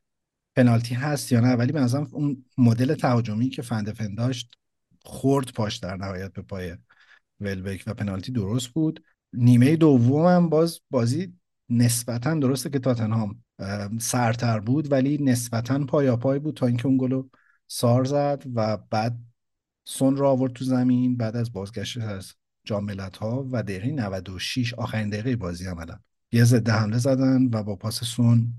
[0.56, 1.54] پنالتی هست یا نه.
[1.56, 4.54] ولی به اون مدل تهاجمی که فندفن داشت
[5.04, 6.78] خورد پاش در نهایت به پای
[7.40, 9.04] ولبک و پنالتی درست بود.
[9.34, 11.34] نیمه دوم هم باز بازی
[11.70, 13.44] نسبتا درسته که تاتنهام
[14.00, 17.28] سرتر بود ولی نسبتا پای بود تا اینکه اون گلو
[17.68, 19.20] سار زد و بعد
[19.86, 22.90] سون را آورد تو زمین بعد از بازگشت از جام
[23.22, 26.00] ها و دقیقه 96 آخرین دقیقه بازی عملا
[26.32, 28.54] یه ضد حمله زدن و با پاس سون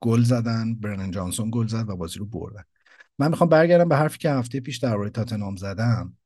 [0.00, 2.62] گل زدن برنن جانسون گل زد و بازی رو بردن.
[3.18, 6.16] من می‌خوام برگردم به حرفی که هفته پیش درباره تاتنهام زدم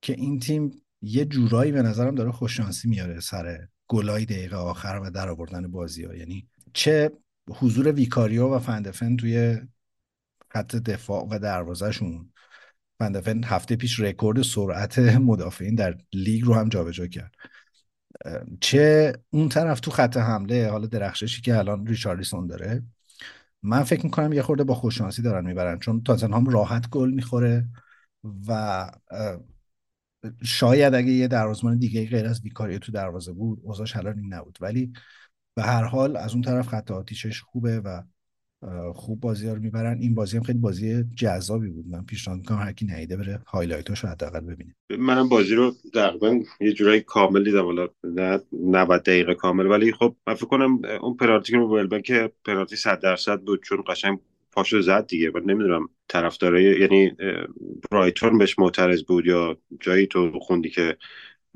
[0.00, 5.10] که این تیم یه جورایی به نظرم داره خوششانسی میاره سر گلای دقیقه آخر و
[5.10, 6.14] در آوردن بازی ها.
[6.14, 7.10] یعنی چه
[7.50, 9.60] حضور ویکاریو و فندفن توی
[10.50, 12.32] خط دفاع و دروازهشون.
[12.98, 17.34] فندفن هفته پیش رکورد سرعت مدافعین در لیگ رو هم جابجا کرد.
[18.60, 22.82] چه اون طرف تو خط حمله حالا درخششی که الان ریچارلیسون داره
[23.62, 27.68] من فکر می‌کنم یه خورده با خوششانسی دارن می‌برن چون تاتنهام راحت گل می‌خوره
[28.48, 28.90] و
[30.42, 34.58] شاید اگه یه دروازه‌بان دیگه غیر از ویکاریو تو دروازه بود اوضاعش این نبود.
[34.60, 34.92] ولی
[35.54, 38.02] به هر حال از اون طرف خط آتیشش خوبه و
[38.94, 39.98] خوب بازی ها رو می‌برن.
[39.98, 41.86] این بازی هم خیلی بازی جذابی بود.
[41.88, 44.74] من پیشنهاد می‌کنم هر کی نیده بره هایلایتاشو حداقل ببینه.
[44.98, 47.64] منم بازی رو تقریبا یه جورایی کامل دیدم.
[47.64, 49.66] حالا نه 90 دقیقه کامل.
[49.66, 54.18] ولی خب من فکر کنم اون پنالتی که که پنالتی 100 درصد بود چون قشنگ
[54.52, 55.30] پاشو زد دیگه.
[55.34, 57.12] من نمی‌دونم طرفدارای یعنی
[57.90, 60.96] برایتون بهش معترض بود یا جایی تو خوندی که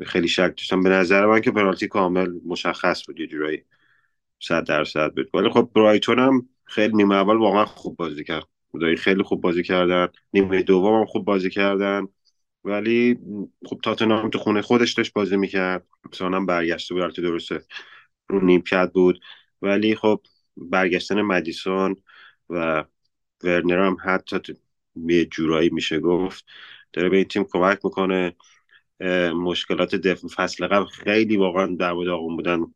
[0.02, 0.83] خیلی شک داشتم.
[0.83, 3.62] به نظر من که پنالتی کامل مشخص بود یه جورایی
[4.42, 5.30] 100 درصد بود.
[5.35, 8.44] ولی خب برایتون هم خیلی نیمه اول واقعا خوب بازی کرد.
[8.98, 10.09] خیلی خوب بازی کردن.
[10.33, 12.09] نیمه دوم هم خوب بازی کردن.
[12.64, 13.18] ولی
[13.66, 15.87] خب تاتنهام تو خونه خودش داشت بازی می‌کرد.
[16.12, 17.61] مثلا برگشته بود درسته
[18.28, 19.20] رو نیمکت بود.
[19.62, 20.20] ولی خب
[20.57, 21.96] برگشتن مدیسون
[22.50, 22.85] و
[23.44, 24.54] ورنر هم حتی
[24.96, 26.44] یه جورایی میشه گفت
[26.92, 28.37] داره به این تیم کمک می‌کنه.
[29.35, 30.35] مشکلات دف...
[30.35, 32.74] فصل قبل خیلی واقعا در بودن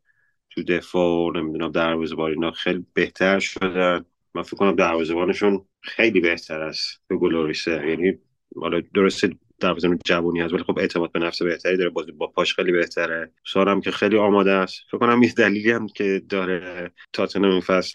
[0.49, 4.05] تو دفاع نمی‌دونم دروازه اینا خیلی بهتر شدن.
[4.33, 8.17] من فکر کنم دروازه‌بانشون خیلی بهتر است به گلوریسه یعنی
[8.55, 9.29] حالا درسته
[9.59, 11.89] دروازه جوونی هست ولی خب اعتماد به نفس بهتری داره.
[11.89, 13.31] بازی با پاش خیلی بهتره.
[13.45, 14.81] سارم که خیلی آماده است.
[14.87, 17.93] فکر کنم یه دلیلی هم که داره تاتنهام این فصل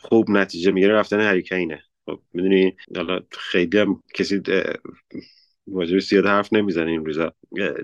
[0.00, 1.82] خوب نتیجه می‌گیره رفتن هریکینه.
[2.06, 4.42] خب می‌دونی حالا خیلی هم کسی
[5.66, 7.32] واجب زیاد حرف نمی‌زنه این روزا.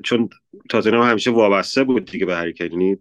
[0.04, 0.28] چون
[0.70, 2.72] تاتنهام همیشه وابسته بود دیگه به هریکین.
[2.72, 2.98] یعنی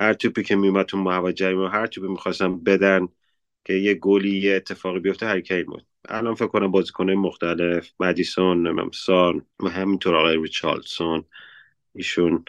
[0.00, 3.08] هر توپی که میومد تو محوطه جریمه هر توپی می‌خواستم بدن
[3.64, 5.86] که یه گلی یه اتفاقی بیفته هریکین بود.
[6.08, 11.24] الان فکر کنم بازیکنه مختلف مدیسون سان و همینطور آقای ریچاردسون
[11.94, 12.44] ایشون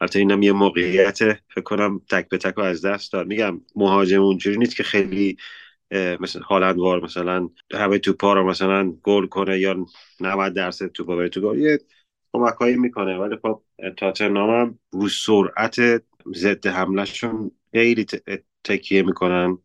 [0.00, 3.26] البته اینم یه موقعیت فکر کنم تک به تک از دست داد.
[3.26, 5.36] میگم مهاجم اونجوری نیست که خیلی
[6.20, 9.86] مثل هالندوار مثلا همه توپا رو مثلا گل کنه یا
[10.20, 11.78] 90 درصد توپا بره تو گل یه
[12.32, 13.62] کمکایی می‌کنه ولی خب
[13.96, 15.76] تاتنهام هم رو سرعت
[16.34, 18.06] ضد حملهشون خیلی
[18.64, 19.58] تکیه می‌کنن.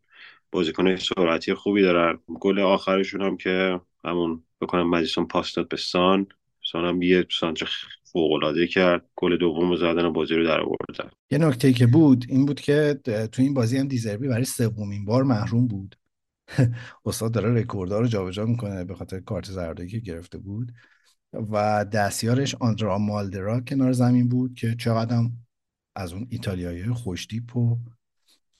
[0.52, 2.18] بازیکن سرعتی خوبی دارن.
[2.40, 6.26] گل آخرشون هم که همون بکنم مدیسون پاس داد به سان.
[6.72, 7.70] سان هم یه سانتر
[8.14, 12.46] فوق کرد گل دوم زدن و بازی رو در آوردن یه نکته که بود این
[12.46, 13.00] بود که
[13.32, 15.96] تو این بازی هم دیزربی برای سومین بار محروم بود.
[17.06, 20.72] استاد داره رکوردها رو جابجا می‌کنه به خاطر کارت زردی که گرفته بود.
[21.32, 25.22] و دستیارش آندرا مالدرا کنار زمین بود که چقدر
[25.96, 27.78] از اون ایتالیایی خوشتیپ و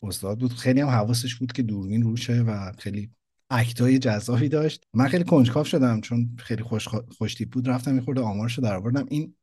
[0.03, 0.53] استاد بود.
[0.53, 3.11] خیلی هم حواسش بود که دوربین روشه و خیلی
[3.51, 4.85] اکتای جذابی داشت.
[4.95, 7.69] من خیلی کنجکاو شدم چون خیلی خوش خوشتیپ بود.
[7.69, 9.35] رفتم میخورده آمارشو در آوردم این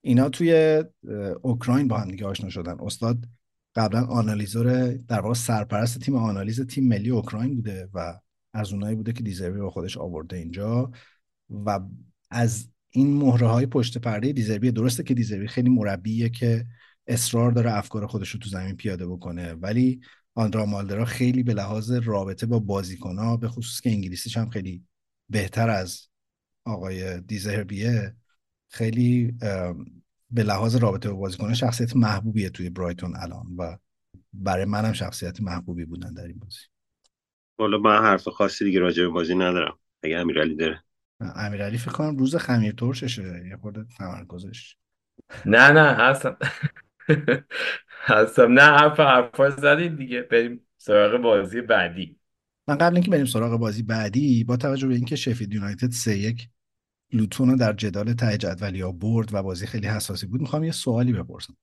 [0.00, 0.82] اینا توی
[1.42, 2.76] اوکراین با هم دیگه آشنا شدن.
[2.80, 3.24] استاد
[3.74, 8.20] قبلا آنالیزور در واقع سرپرست تیم آنالیز تیم ملی اوکراین بوده و
[8.52, 10.90] از اونایی بوده که دیزربی با خودش آورده اینجا
[11.50, 11.80] و
[12.30, 16.66] از این مهره های پشت پرده دیزربی درسته که دیزربی خیلی مربیه که
[17.06, 20.00] اصرار داره افکار خودش رو تو زمین پیاده بکنه ولی
[20.34, 24.84] آندرا مالدرا خیلی به لحاظ رابطه با بازیکنها به خصوص که انگلیسیش هم خیلی
[25.28, 26.08] بهتر از
[26.64, 28.16] آقای دیزربیه
[28.68, 29.34] خیلی
[30.30, 33.76] به لحاظ رابطه با بازیکنها شخصیت محبوبیه توی برایتون الان و
[34.32, 36.60] برای منم شخصیت محبوبی بودن در این بازی.
[37.58, 39.78] والا من حرف خاصی دیگه راجع به بازی ندارم.
[40.02, 40.84] اگه امیرعلی داره.
[41.20, 43.46] امیرعلی فکر کنم روز خمیر ترششه.
[43.50, 44.76] یه خورده تمرکزش
[45.46, 46.36] نه نه هستم.
[48.00, 48.52] هستم.
[48.52, 50.22] نه حرف حرفا زدید دیگه.
[50.22, 52.18] بریم سراغ بازی بعدی.
[52.68, 56.48] من قبل اینکه بریم سراغ بازی بعدی با توجه به اینکه شفید یونایتد 3 یک
[57.12, 60.40] لوتون رو در جدال ته جدولی ها برد و بازی خیلی حساسی بود.
[60.40, 61.56] می‌خوام یه سوالی بپرسم.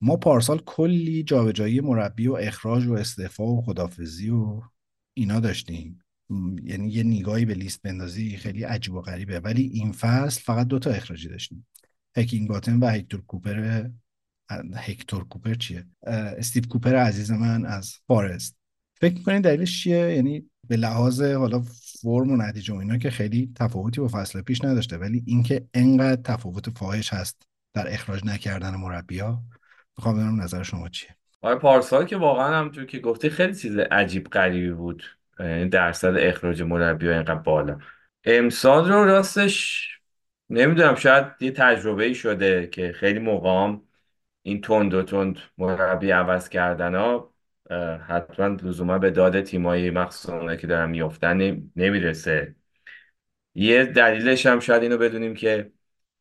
[0.00, 4.60] ما پارسال کلی جابجایی مربی و اخراج و استعفا و خدافزی و
[5.14, 5.98] اینا داشتیم.
[6.62, 9.40] یعنی یه نگاهی به لیست بندازی خیلی عجیب و غریبه.
[9.40, 11.66] ولی این فصل فقط دوتا اخراجی داشتیم.
[12.16, 13.86] هکینگ باتن و هکتور کوپر
[14.74, 18.56] هکتور کوپر چیه؟ استیو کوپر عزیز من از فارست.
[19.00, 21.64] فکر می‌کنین دلیلش چیه؟ یعنی به لحاظ حالا
[22.02, 26.22] فرم و نتیجه و اینا که خیلی تفاوتی با فصل پیش نداشته ولی اینکه انقدر
[26.22, 27.42] تفاوت فاحش هست
[27.74, 29.42] در اخراج نکردن مربیا
[29.96, 34.26] می‌خوام بدونم نظر شما چیه؟ آره پارسال که واقعا همونجور که گفتی خیلی چیز عجیب
[34.26, 35.04] غریبی بود
[35.70, 37.78] درصد اخراج مربی ها اینقدر بالا.
[38.24, 39.88] امسال رو راستش
[40.50, 43.82] نمی‌دونم شاید یه تجربه شده که خیلی موقعام
[44.42, 47.29] این تند و تند مربی عوض کردن ها
[48.08, 52.54] حتما لزوما به داد تیمایی مخصوصا که دارن میفتن نمی‌رسه.
[53.54, 55.70] یه دلیلش هم شاید اینو بدونیم که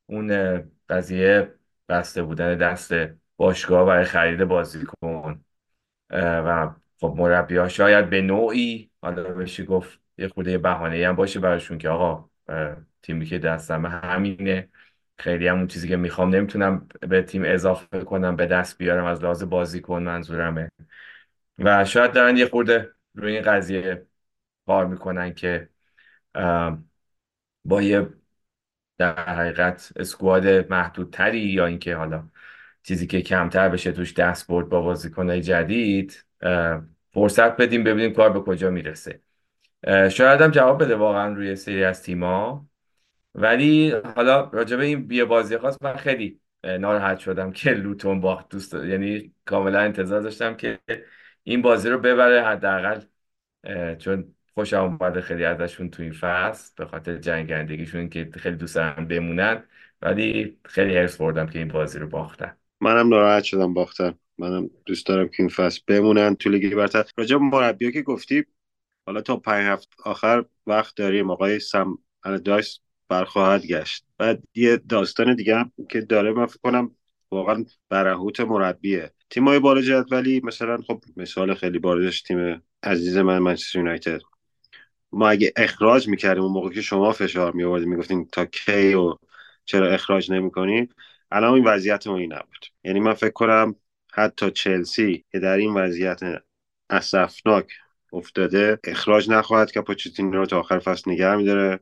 [0.06, 0.60] اون
[0.90, 1.54] قضیه
[1.90, 2.94] بسته بودن دست
[3.38, 5.46] باشگاه برای خرید بازیکن.
[6.12, 11.40] و خب مربی ها شاید به نوعی حالا بشه گفت یه خورده بهانه هم باشه
[11.40, 12.30] براشون که آقا
[13.02, 14.70] تیمی که دستم همینه.
[15.18, 19.24] خیلی هم اون چیزی که می‌خوام نمی‌تونم به تیم اضافه کنم به دست بیارم از
[19.24, 20.72] لحاظ بازیکن منظورمه.
[21.60, 24.08] و شاید دارن یه خورده روی این قضیه
[24.66, 25.70] کار می‌کنن که
[27.66, 28.08] با یه
[28.98, 32.30] در حقیقت اسکواد محدودتری یا اینکه حالا
[32.84, 36.26] چیزی که کمتر بشه توش دست برد با بازیکنهای جدید
[37.12, 39.22] فرصت بدیم ببینیم کار به کجا می‌رسه.
[40.12, 42.68] شاید هم جواب بده واقعا روی سری از تیما
[43.36, 48.50] ولی حالا راجبه این بیا بازی خواست من خیلی ناراحت شدم که لوتون باخت.
[48.50, 50.80] دوست یعنی کاملا انتظار داشتم که
[51.50, 53.02] این بازی رو ببره حداقل
[53.96, 59.08] چون خوشم اومده خیلی ازشون تو این فصل به خاطر جنگندگیشون که خیلی دوست دارم
[59.08, 59.64] بمونن
[60.02, 62.58] ولی خیلی حرس بردم که این بازی رو باختن.
[62.82, 64.14] منم ناراحت شدم باختن.
[64.38, 67.06] منم دوست دارم که این فصل بمونن تو لیگ برتر.
[67.18, 68.46] راجع مربی که گفتی
[69.06, 71.32] حالا تا پنج هفت آخر وقت داریم.
[71.32, 71.98] آقای سم
[72.46, 74.06] دایس برخواهد گشت.
[74.18, 76.96] بعد یه داستان دیگه هم که داره من فکر کنم
[77.32, 79.12] واقعا برهوت مربیه.
[79.30, 84.22] تیمای بالا ولی مثلا خب مثال خیلی بارزش تیم عزیز من منچستر یونایتد.
[85.12, 89.16] ما اگه اخراج می‌کردیم اون موقع که شما فشار می آوردیم می‌گفتیم تا کی و
[89.66, 90.90] چرا اخراج نمی‌کنیم
[91.32, 92.66] الان این وضعیت ما این نبود.
[92.84, 93.76] یعنی من فکر کنم
[94.14, 96.20] حتی چلسی که در این وضعیت
[96.90, 97.68] اسفناک
[98.14, 101.80] افتاده اخراج نخواهد که پوچتینو رو تا آخر فصل نگه میداره.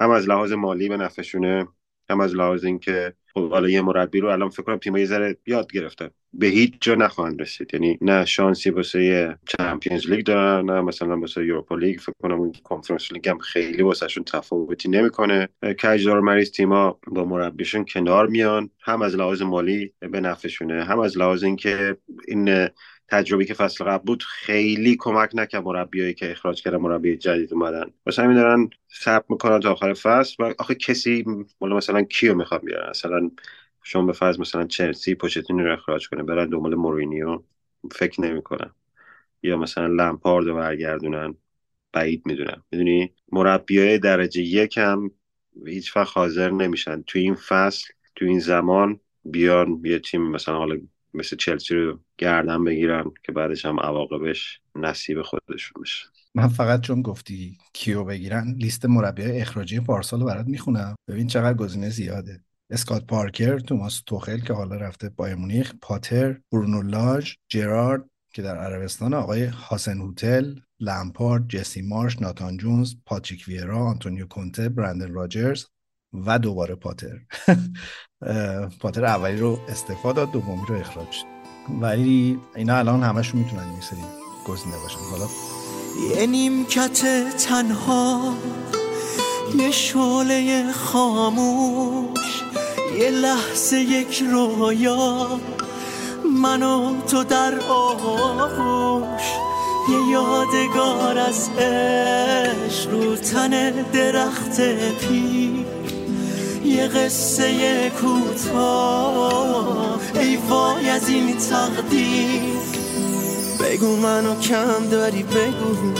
[0.00, 1.68] هم از لحاظ مالی به نفعشونه
[2.10, 5.36] هم از لحاظ اینکه خب حالا یه مربی رو الان فکر کنم تیم‌ها یه ذره
[5.46, 7.70] یاد گرفتن به هیچ جا نخواهند رسید.
[7.74, 11.98] یعنی نه شانسی واسه چمپیونز لیگ دارن نه مثلا واسه یوروپا لیگ.
[12.00, 15.48] فکر کنم اون کنفرانس لیگ هم خیلی واسهشون تفاوتی نمی‌کنه.
[15.82, 18.70] کجدار مریض تیما با مربیشون کنار میان.
[18.80, 21.96] هم از لحاظ مالی به نفعشونه هم از لحاظ اینکه
[22.28, 22.68] این
[23.08, 27.90] تجربی که فصل قبل بود خیلی کمک نکرد مربیایی که اخراج کردن مربی جدید اومدن.
[28.06, 31.24] واسه همین دارن صبر می‌کنن تا آخر فصل و آخه کسی
[31.60, 33.30] مال مثلا کیو می‌خواد بیارن؟ مثلا
[33.82, 37.42] شما به فرض مثلا چلسی پوچتینو رو اخراج کنه برن دنبال مورینیو
[37.92, 38.70] فکر نمی‌کنن
[39.42, 41.34] یا مثلا لمپارد رو برگردونن
[41.92, 42.62] بعید می‌دونم.
[42.72, 45.10] می‌دونی؟ مربیای درجه یکم
[45.66, 47.02] هیچ وقت حاضر نمیشن.
[47.02, 50.80] تو این فصل تو این زمان بیان یه تیم مثلا حالا
[51.14, 56.06] مثل چلسی رو گردن بگیرن که بعدش هم عواقبش نصیب خودشون بشه.
[56.34, 60.94] من فقط چون گفتی کیو بگیرن لیست مربی اخراجی پارسال رو برات می‌خونم.
[61.08, 62.40] ببین چقدر گزینه زیاده.
[62.70, 68.56] اسکات پارکر توماس توخل که حالا رفته بایرن مونیخ پاتر برونو لاج جرارد که در
[68.56, 75.64] عربستان آقای هازن هوتل لمپارد جسی مارش ناتان جونز پاتریک ویرا آنتونیو کونته برندن راجرز
[76.12, 77.20] و دوباره پاتر.
[78.80, 81.24] پاتر اولی رو استفاده داد دومی رو اخراج شد.
[81.80, 84.04] ولی اینا الان همشون می‌تونن این سری
[84.46, 84.98] گزینه باشن.
[85.10, 85.26] حالا
[86.16, 87.02] یه نیمکت
[87.36, 88.34] تنها
[89.58, 92.42] یه شعله خاموش
[92.98, 95.40] یه لحظه یک رویا
[96.42, 99.22] من و تو در آغوش.
[99.88, 104.60] یه یادگار از عشق رو تن درخت
[105.00, 105.75] پیر
[106.66, 109.56] یه قصه کوتاه.
[110.14, 112.40] ای وای از این تقدیر.
[113.60, 115.92] بگو منو کم داری بگو.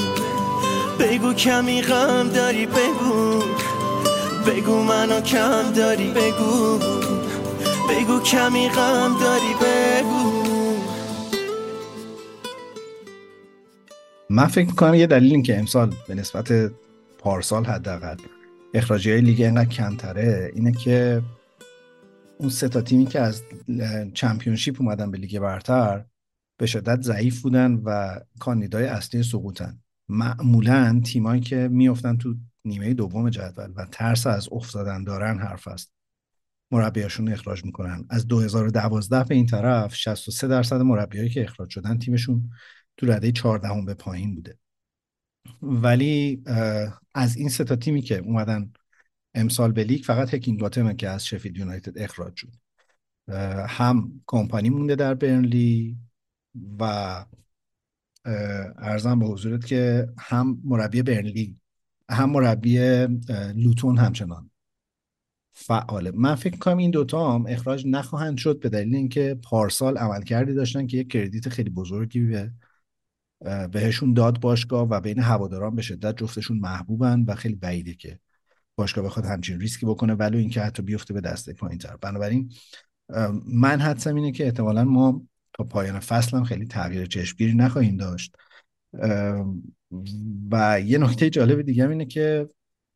[0.99, 3.43] بگو کمی غم داری بگو.
[4.47, 6.79] بگو منو کم داری بگو.
[7.89, 10.47] بگو کمی غم داری بگو.
[14.31, 16.49] من فکر می‌کنم یه دلیل این که امسال به نسبت
[17.19, 18.17] پارسال حداقل
[18.77, 21.23] اخراجی های لیگ اینقدر کمتره اینه که
[22.39, 23.43] اون سه تا تیمی که از
[24.15, 26.05] چمپیونشیپ اومدن به لیگ برتر
[26.59, 29.79] به شدت ضعیف بودن و کاندیدای اصلی سقوطن.
[30.09, 32.35] معمولا تیمایی که میافتن تو
[32.65, 35.93] نیمه دوم جدول و ترس از افتادن دارن حرف است.
[36.71, 38.07] مربیاشون اخراج می‌کنن.
[38.11, 42.51] از 2012 به این طرف 63 درصد مربیایی که اخراج شدن تیمشون
[42.97, 44.59] تو رده 14 به پایین بوده.
[45.63, 46.43] ولی
[47.15, 48.73] از این سه تا تیمی که اومدن
[49.35, 52.53] امسال به لیگ فقط هکینگاتمه که از شفیلد یونایتد اخراج شد.
[53.69, 55.97] هم کمپانی مونده در برنلی
[56.81, 57.25] و
[58.79, 61.57] ارزم به حضورت که هم مربی برنلی
[62.11, 62.79] هم مربی
[63.55, 64.51] لوتون همچنان
[65.53, 66.11] فعاله.
[66.11, 70.55] من فکر کنم این دوتا هم اخراج نخواهند شد به دلیل اینکه پارسال عمل کردی
[70.55, 72.53] داشتن که یک کردیت خیلی بزرگی به
[73.73, 78.19] بهشون داد باشگاه و بین هواداران به شدت جفتشون محبوبن و خیلی بعیده که
[78.77, 82.53] باشگاه بخواد همچین ریسکی بکنه ولی اینکه حتی بیفته به دسته پایین تر بنابراین
[83.47, 88.37] من حدسم اینه که احتمالا ما تا پایان فصل هم خیلی تغییر چشمگیری نخواهیم داشت.
[90.51, 92.49] و یه نکته جالب دیگه اینه که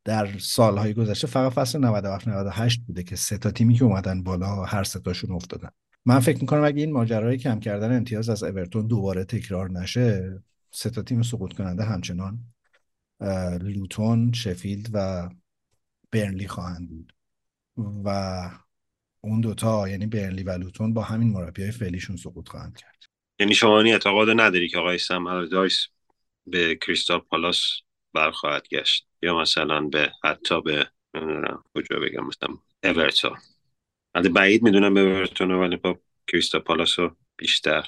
[0.04, 4.64] در سالهای گذشته فقط فصل 97 98 بوده که سه تا تیمی که اومدن بالا
[4.64, 5.70] هر سه تاشون افتادن.
[6.06, 10.90] من فکر می‌کنم اگه این ماجرای کم کردن امتیاز از اورتون دوباره تکرار نشه سه
[10.90, 12.38] تا تیم سقوط کننده همچنان
[13.60, 15.28] لوتون شفیلد و
[16.10, 17.12] برنلی خواهند بود.
[18.04, 18.40] و
[19.20, 23.04] اون دوتا یعنی برنلی و لوتون با همین مربی های فعلیشون سقوط خواهند کرد.
[23.40, 25.86] یعنی شما اعتقاد نداری که آقای سم دایس
[26.46, 27.62] به کریستال پالاس
[28.14, 30.86] برخواهد گشت؟ یا مثلا به حتی به
[31.74, 32.48] کجا بگم مثلا
[32.84, 33.36] اورتون.
[34.14, 37.84] البته بعید می‌دونم به اورتون ولی با کریستال پالاس رو بیشتر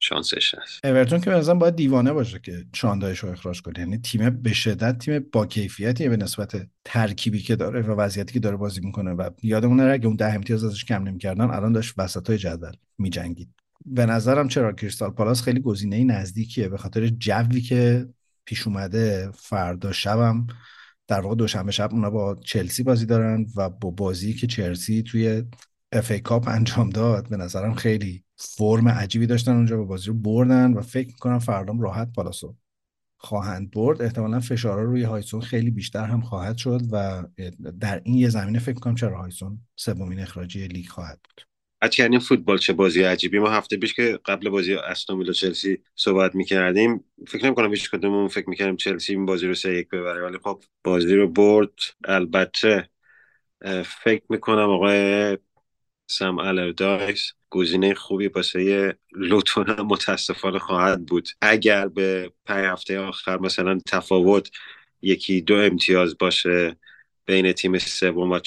[0.00, 0.84] شانسش هست.
[0.84, 3.78] اورتون که مثلا باید دیوانه باشه که چاندایش رو اخراج کنه.
[3.78, 8.40] یعنی تیم به شدت تیم با کیفیتیه به نسبت ترکیبی که داره و وضعیتی که
[8.40, 11.94] داره بازی می‌کنه و یادمون نره اگه اون ده امتیاز ازش کم نمی‌کردن الان داشت
[11.98, 13.48] وسطای جدول میجنگید.
[13.86, 16.68] به نظرم چرا؟ کریستال پالاس خیلی گزینه نزدیکیه.
[16.68, 18.08] به خاطر جوی که
[18.44, 20.46] پیش اومده فردا شبم
[21.08, 25.44] در واقع دوشنبه شب اونا با چلسی بازی دارن و با بازی که چلسی توی
[25.92, 30.14] اف ای کاپ انجام داد به نظرم خیلی فرم عجیبی داشتن اونجا به بازی رو
[30.14, 32.56] بردن و فکر می‌کنم فردام راحت پالاسو
[33.18, 34.02] خواهند برد.
[34.02, 37.24] احتمالا فشارها روی هاجسون خیلی بیشتر هم خواهد شد و
[37.80, 41.55] در این یه زمینه فکر کنم چرا هاجسون سومین اخراجی لیگ خواهد بود.
[41.86, 43.38] حتی یعنی فوتبال چه بازی عجیبی.
[43.38, 48.50] ما هفته پیش که قبل بازی استون چلسی صحبت می‌کردیم فکر نمی‌کنم هیچ کدوممون فکر
[48.50, 51.70] می‌کردیم چلسی این بازی رو سه یک ببره ولی خب بازی رو برد.
[52.04, 52.88] البته
[54.04, 55.38] فکر می‌کنم آقای
[56.06, 61.28] سم الردایس گزینه خوبی واسه لوتون متاسفانه خواهد بود.
[61.40, 64.50] اگر به پنج هفته آخر مثلا تفاوت
[65.02, 66.76] یکی دو امتیاز باشه
[67.26, 68.38] بین تیم سوم و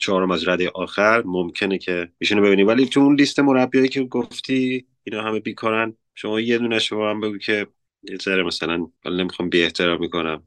[0.00, 1.22] چهارم از رده آخر.
[1.26, 5.96] ممکنه که ایشونو ببینیم ولی تو اون لیست مربیایی که گفتی اینا همه بیکارن.
[6.14, 7.66] شما یه دونه شما هم بگو که
[8.02, 10.42] یه ذره مثلا ولی نمی‌خوام بی احترام می‌کنم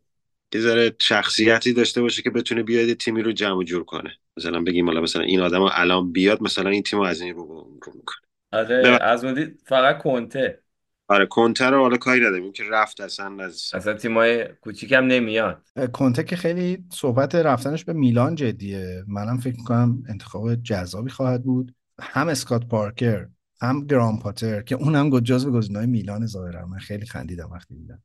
[0.53, 4.17] یه ذره شخصیتی داشته باشه که بتونه بیاد تیمی رو جمع جور کنه.
[4.37, 7.45] مثلا بگیم حالا مثلا این آدم الان بیاد مثلا این تیم از این رو,
[7.81, 8.21] رو می‌کنه.
[8.51, 9.25] آره از
[9.65, 10.64] فقط کنته.
[11.07, 12.51] آره کنته رو حالا کاری نداریم.
[12.51, 15.61] که رفت اصلا از اصلا تیمای کوچیکم نمیاد.
[15.93, 19.03] کنته که خیلی صحبت رفتنش به میلان جدیه.
[19.07, 21.75] منم فکر می‌کنم انتخاب جذابی خواهد بود.
[21.99, 23.27] هم اسکات پارکر
[23.61, 26.67] هم گرام پاتر که اونم جزو گزینه‌های میلان ظاهرا.
[26.67, 28.03] من خیلی خندیدم وقتی دیدم.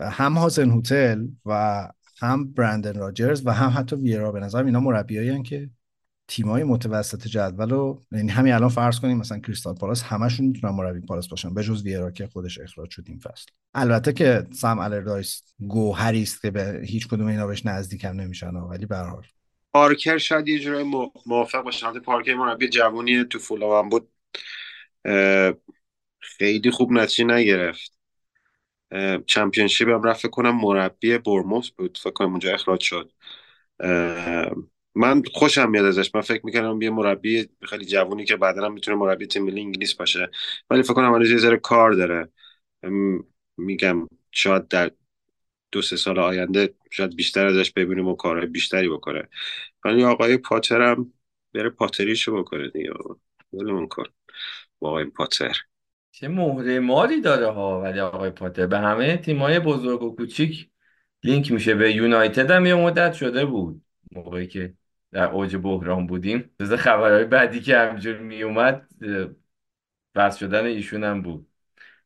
[0.00, 1.88] هم هازن هوتل و
[2.20, 4.32] هم برندن راجرز و هم حتی ویرا.
[4.32, 5.70] به نظر اینا مربیایی که
[6.28, 11.00] تیمای متوسط جدول رو یعنی همین الان فرض کنیم مثلا کریستال پالاس همشون می‌تونن مربی
[11.00, 13.46] پالاس باشن به جز ویرا که خودش اخراج شد این فصل.
[13.74, 18.86] البته که سم الردایس گوهری است که به هیچ کدوم اینا بهش نزدیک نمیشن ولی
[18.86, 19.26] به حال.
[19.72, 20.84] پارکر شاید یه جورای
[21.26, 22.00] موافق باشه.
[22.00, 24.08] پارکر مربی جوونی تو فولام بود.
[26.20, 27.92] خیلی خوب نتیجه نگرفت.
[29.26, 31.98] چمپیونشیپ هم رفت کنم مربی برموس بود.
[32.02, 33.12] فکر کنم اونجا اخراج شد.
[34.94, 36.14] من خوشم میاد ازش.
[36.14, 39.94] من فکر می‌کنم یه مربی خیلی جوونی که بعدا هم می‌تونه مربی تیم ملی انگلیس
[39.94, 40.30] باشه.
[40.70, 42.28] ولی فکر کنم هنوز یه ذره کار داره.
[43.56, 44.90] میگم شاید در
[45.72, 49.28] دو سه سال آینده شاید بیشتر ازش ببینیم و کارهای بیشتری بکنه.
[49.84, 51.12] ولی آقای پاتر هم
[51.54, 52.90] بره پاتریشو بکنه دیگه
[53.52, 54.04] ولمون کن
[54.78, 55.56] با آقای پاتر.
[56.10, 58.66] چه مهره مالی داره ها ولی آقای پاتر.
[58.66, 60.68] به همه تیمای بزرگ و کوچیک
[61.24, 61.74] لینک میشه.
[61.74, 63.82] به یونایتد هم یه مدت شده بود.
[64.12, 64.74] موقعی که
[65.12, 66.50] در اوج بحران بودیم.
[66.60, 68.88] جز خبرهای بعدی که همجور میومد
[70.14, 71.48] بس شدن ایشون هم بود.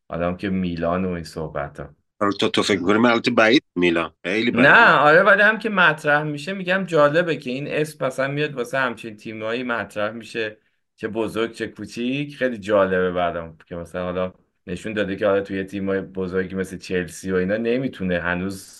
[0.08, 4.12] آدم که میلان و این صحبت ها آره، تو تو فکر کنیم البته بعید میلان.
[4.24, 8.28] خیلی بعید نه آره ولی هم که مطرح میشه میگم جالبه که این اسم مثلا
[8.28, 10.56] میاد واسه همچین تیمایی مطرح میشه
[10.96, 12.36] چه بزرگ چه کوچیک.
[12.36, 14.32] خیلی جالبه بعدم که مثلا حالا
[14.66, 18.75] نشون داده که حالا توی تیمای بزرگی مثل چلسی و اینا نمی‌تونه هنوز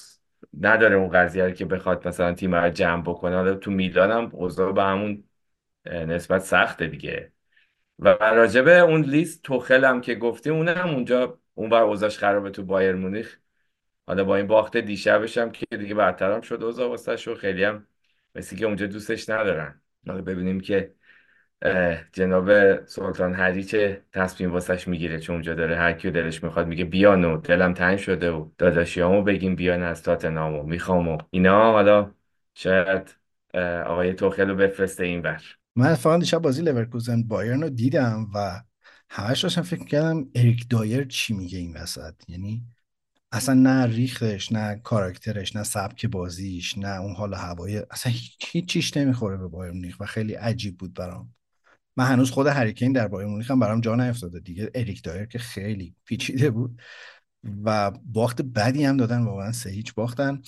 [0.60, 3.36] نداره اون قضیه که بخواد مثلا تیم رو جمع بکنه.
[3.36, 5.24] حالا تو میلان هم اوضاع به همون
[5.86, 7.32] نسبت سخته دیگه.
[7.98, 12.50] و راجبه اون لیست توخل هم که گفتیم اون هم اونجا اون بر اوضاعش خرابه
[12.50, 13.38] تو بایر مونیخ.
[14.06, 17.86] حالا با این باخت دیشبش هم که دیگه برطرف شد اوضاع واسه خیلی هم
[18.34, 19.82] مثل که اونجا دوستش ندارن.
[20.06, 20.94] حالا ببینیم که
[22.12, 22.50] جناب
[22.86, 27.24] سلطان هری چه تصمیم واسش می‌گیره چون اونجا داره هر کیو دلش می‌خواد میگه بیان
[27.24, 31.72] و دلم تنگ شده و داداشیامو بگیم بیان از تاتنامو می‌خوام و اینا.
[31.72, 32.14] حالا
[32.54, 33.16] شاید
[33.86, 35.42] آقای توخل رو بفرسته این بر
[35.76, 38.62] من فقط دیشب بازی لورکوزن بایرن رو دیدم و
[39.10, 42.14] همش داشتم فکر کردم اریک دایر چی میگه این وسط.
[42.28, 42.64] یعنی
[43.32, 48.12] اصلا نه ریختش نه کاراکترش نه سبک بازیش نه اون حال هوای اصلا
[48.52, 51.35] هیچ نمی‌خوره به بایرن مونیخ و خیلی عجیب بود برام.
[51.96, 54.40] من هنوز خود هری کین در بایرن مونیخ هم برام جا نیفتاده.
[54.40, 56.80] دیگه اریک دایر که خیلی پیچیده بود
[57.64, 60.42] و باخت بدی هم دادن واقعا سه هیچ باختن.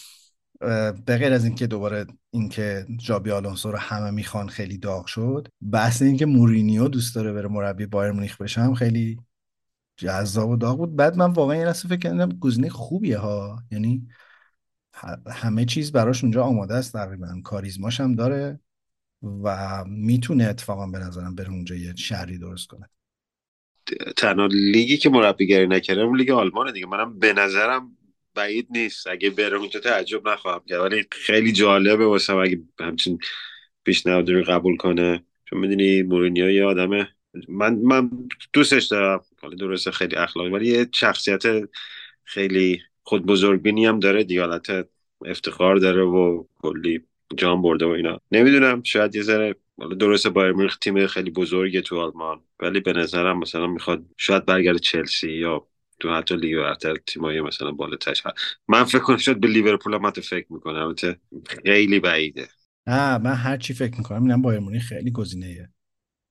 [1.06, 6.02] به غیر از اینکه دوباره اینکه جابی آلونسو رو همه می‌خوان خیلی داغ شد بحث
[6.02, 9.18] اینکه مورینیو دوست داره بره مربی بایر مونیخ بشم خیلی
[9.96, 10.96] جذاب و داغ بود.
[10.96, 13.62] بعد من واقعا یه لحظه فکر کردم گزینه خوبیه ها.
[13.70, 14.08] یعنی
[15.26, 16.92] همه چیز براش اونجا آماده است.
[16.92, 18.60] تقریبا کاریزماش هم داره.
[19.22, 22.88] و می‌تونه اتفاقا به نظرم بره اونجا یه شهری درست کنه.
[24.16, 26.86] تنها لیگی که مربیگری نکرده اون لیگ آلمانه دیگه.
[26.86, 27.96] منم به نظرم
[28.34, 29.06] بعید نیست.
[29.06, 30.80] اگه بره اونجا تعجب نخواهم کرد.
[30.80, 33.18] ولی خیلی جالبه واسه اگه همچین
[33.84, 35.24] پیشنهاد رو قبول کنه.
[35.44, 37.08] چون می‌دونی مورینیو یه آدمه
[37.48, 38.10] من من
[38.52, 39.24] دوستش دارم.
[39.42, 41.42] حالا درسته خیلی اخلاقی ولی یه شخصیت
[42.24, 44.24] خیلی خود بزرگبینی هم داره.
[44.24, 44.88] دیالت
[45.24, 47.00] افتخار داره و کلی
[47.36, 48.20] جام برده و اینا.
[48.32, 52.92] نمی‌دونم شاید یه ذره حالا درسته بایر مونیخ تیم خیلی بزرگه تو آلمان ولی به
[52.92, 55.66] نظرم مثلا می‌خواد شاید برگرد چلسی یا
[56.00, 58.22] تو حتی لیگ برتر تیمایی مثلا بالاترش
[58.68, 60.82] من فکر کنم شاید به لیورپول هم فکر می‌کنم.
[60.82, 61.16] البته
[61.64, 62.48] خیلی بعیده.
[62.86, 65.72] نه من هر چی فکر می‌کنم اینم بایرن مونیخ خیلی گزینه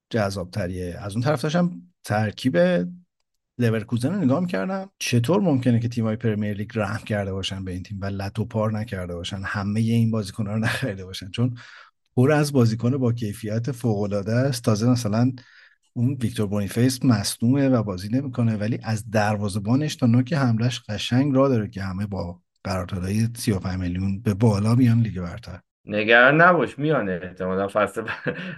[0.10, 2.58] جذاب تریه از اون طرف داشتم ترکیب
[3.60, 4.90] لورکوزن رو نگاه می‌کردم.
[5.00, 8.46] چطور ممکنه که تیمای پرمیر لیگ رحم کرده باشن به این تیم و لت و
[8.46, 11.32] پار نکرده باشن؟ همه این بازیکن‌ها رو نخریده باشن.
[11.32, 11.58] چون
[12.16, 14.64] پر از بازیکن با کیفیت فوق العاده است.
[14.64, 15.32] تازه مثلا
[15.94, 21.48] اون ویکتور بونیفیس مصدومه و بازی نمی‌کنه ولی از دروازه‌بانش تا نوک حملش قشنگ را
[21.48, 25.60] داره که همه با قراردادهای 35 میلیون به بالا بیان لیگ برتر.
[25.86, 28.04] نگران نباش میانه احتمالا فصل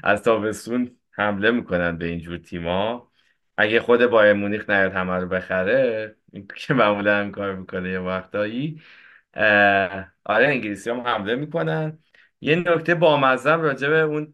[0.04, 3.09] از تابستون حمله می‌کنن به اینجور تیما
[3.62, 6.16] اگه خود بایر مونیخ نیاد همه رو بخره
[6.56, 8.82] که معمولا هم کار می‌کنه یه وقتایی.
[10.24, 12.00] آره انگلیسی هم حمله می‌کنن.
[12.42, 14.34] یه نکته بامزم راجع به اون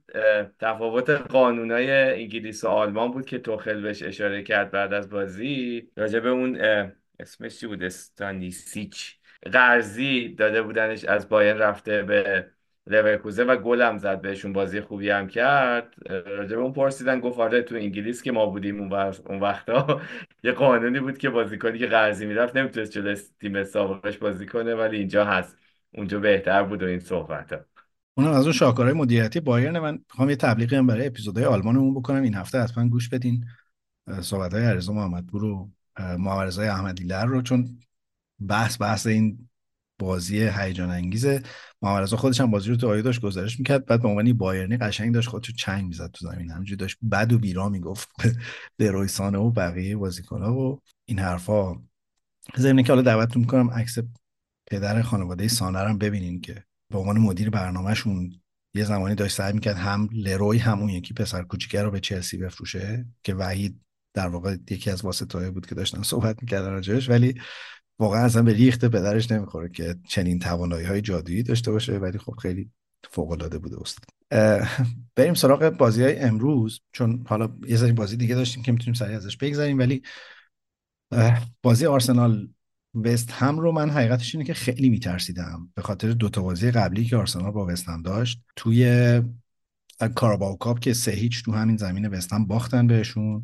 [0.60, 5.90] تفاوت قانونای انگلیس و آلمان بود که توخل بهش اشاره کرد بعد از بازی.
[5.98, 6.62] راجع به اون
[7.20, 9.18] اسمش چی بود؟ استانیسیچ.
[9.52, 12.46] قرضی داده بودنش از باین رفته به
[12.88, 15.94] لورکوزه و گل هم زد بهشون بازی خوبی هم کرد.
[16.10, 18.94] راجع به اون پرسیدن گفت آره تو انگلیس که ما بودیم اون,
[19.26, 20.02] اون وقتا
[20.44, 24.98] یه قانونی بود که بازیکنی که قرضی می‌رفت نمی‌تونست جلوی تیم سابقش بازی کنه ولی
[24.98, 25.58] اینجا هست.
[25.94, 27.60] اونجا بهتر بود و این صحبت ها.
[28.18, 29.80] اونم از اون شاکارهای مدیریتی بایرن.
[29.80, 32.24] من می‌خوام یه تبلیغی هم برای اپیزودهای آلمانمون بکنم.
[32.24, 33.46] این هفته حتما گوش بدین.
[34.22, 35.70] صحبت های عرض محمدپور و
[36.00, 37.80] محمد احمدی لر رو چون
[38.48, 39.50] بحث بحث این
[40.00, 41.44] بازی هیجان انگیزه
[41.82, 43.86] محمد رضا خودش هم بازی رو تو گزارش می‌کرد.
[43.86, 46.52] بعد به عنوان بایرنی قشنگ داشت خودشو چنگ می‌زد تو زمین.
[46.52, 48.10] همینجوری داشت بد و بیرا می‌گفت
[48.78, 51.76] به رویسانه و بقیه بازیکن‌ها و این حرفا
[52.58, 53.98] ضمن که حالا دعوتتون می‌کنم عکس
[54.68, 58.42] پدر خانواده سانه هم ببینین که به عنوان مدیر برنامهشون
[58.74, 62.38] یه زمانی داشت سعی می‌کرد هم لروی هم اون یکی پسر کوچیکه رو به چلسی
[62.38, 63.82] بفروشه که وحید
[64.14, 67.10] در واقع یکی از واسطه‌های بود که داشتن صحبت می‌کردن راجعش.
[67.10, 67.42] ولی
[68.00, 72.34] واقعا اصلا به ریخت پدرش نمی‌خوره که چنین توانایی های جادویی داشته باشه ولی خب
[72.42, 72.70] خیلی
[73.12, 74.06] فوق العاده بوده استاد.
[75.16, 79.16] بریم سراغ بازی های امروز چون حالا یه سری بازی دیگه داشتیم که می‌تونیم سریع
[79.16, 80.02] ازش بگذاریم ولی
[81.62, 82.50] بازی آرسنال
[83.04, 85.72] وست هم رو من حقیقتش اینه که خیلی میترسیدم.
[85.76, 89.22] به خاطر دوتا بازی قبلی که آرسنال با وست هم داشت توی
[90.16, 93.42] کاراباو کاپ که سه هیچ تو همین زمین وست هم باختن بهشون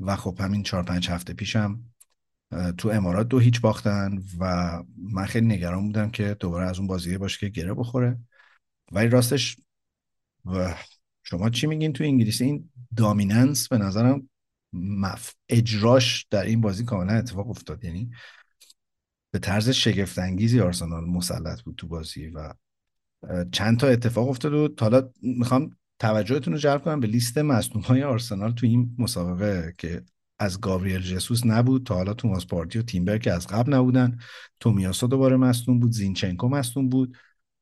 [0.00, 1.91] و خب همین چهار پنج هفته پیشم
[2.78, 4.82] تو امارات دو هیچ باختن و
[5.12, 8.18] من خیلی نگران بودم که دوباره از اون بازیه باشه که گره بخوره.
[8.92, 9.56] ولی راستش
[10.44, 10.74] و
[11.22, 14.28] شما چی میگین تو انگلیسی این دامیننس به نظرم
[14.72, 15.34] مف...
[15.48, 17.84] اجراش در این بازی کاملا اتفاق افتاد.
[17.84, 18.10] یعنی
[19.30, 22.54] به طرز شگفت انگیزی آرسنال مسلط بود تو بازی و
[23.52, 28.52] چند تا اتفاق افتاد و حالا می‌خوام توجهتون رو جلب کنم به لیست مصدوم آرسنال
[28.52, 30.02] تو این مسابقه که
[30.42, 34.18] از گابریل جسوس نبود تا حالا توماس پارتی و تیمبر که از قبل نبودن.
[34.60, 37.16] تومیاسا دوباره مصدوم بود زینچنکو مصدوم بود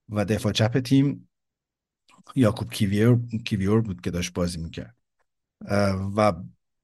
[0.09, 1.28] و دفاع چپ تیم
[2.35, 4.97] یاکوب کیویور, کیویور بود که داشت بازی می‌کرد.
[6.16, 6.33] و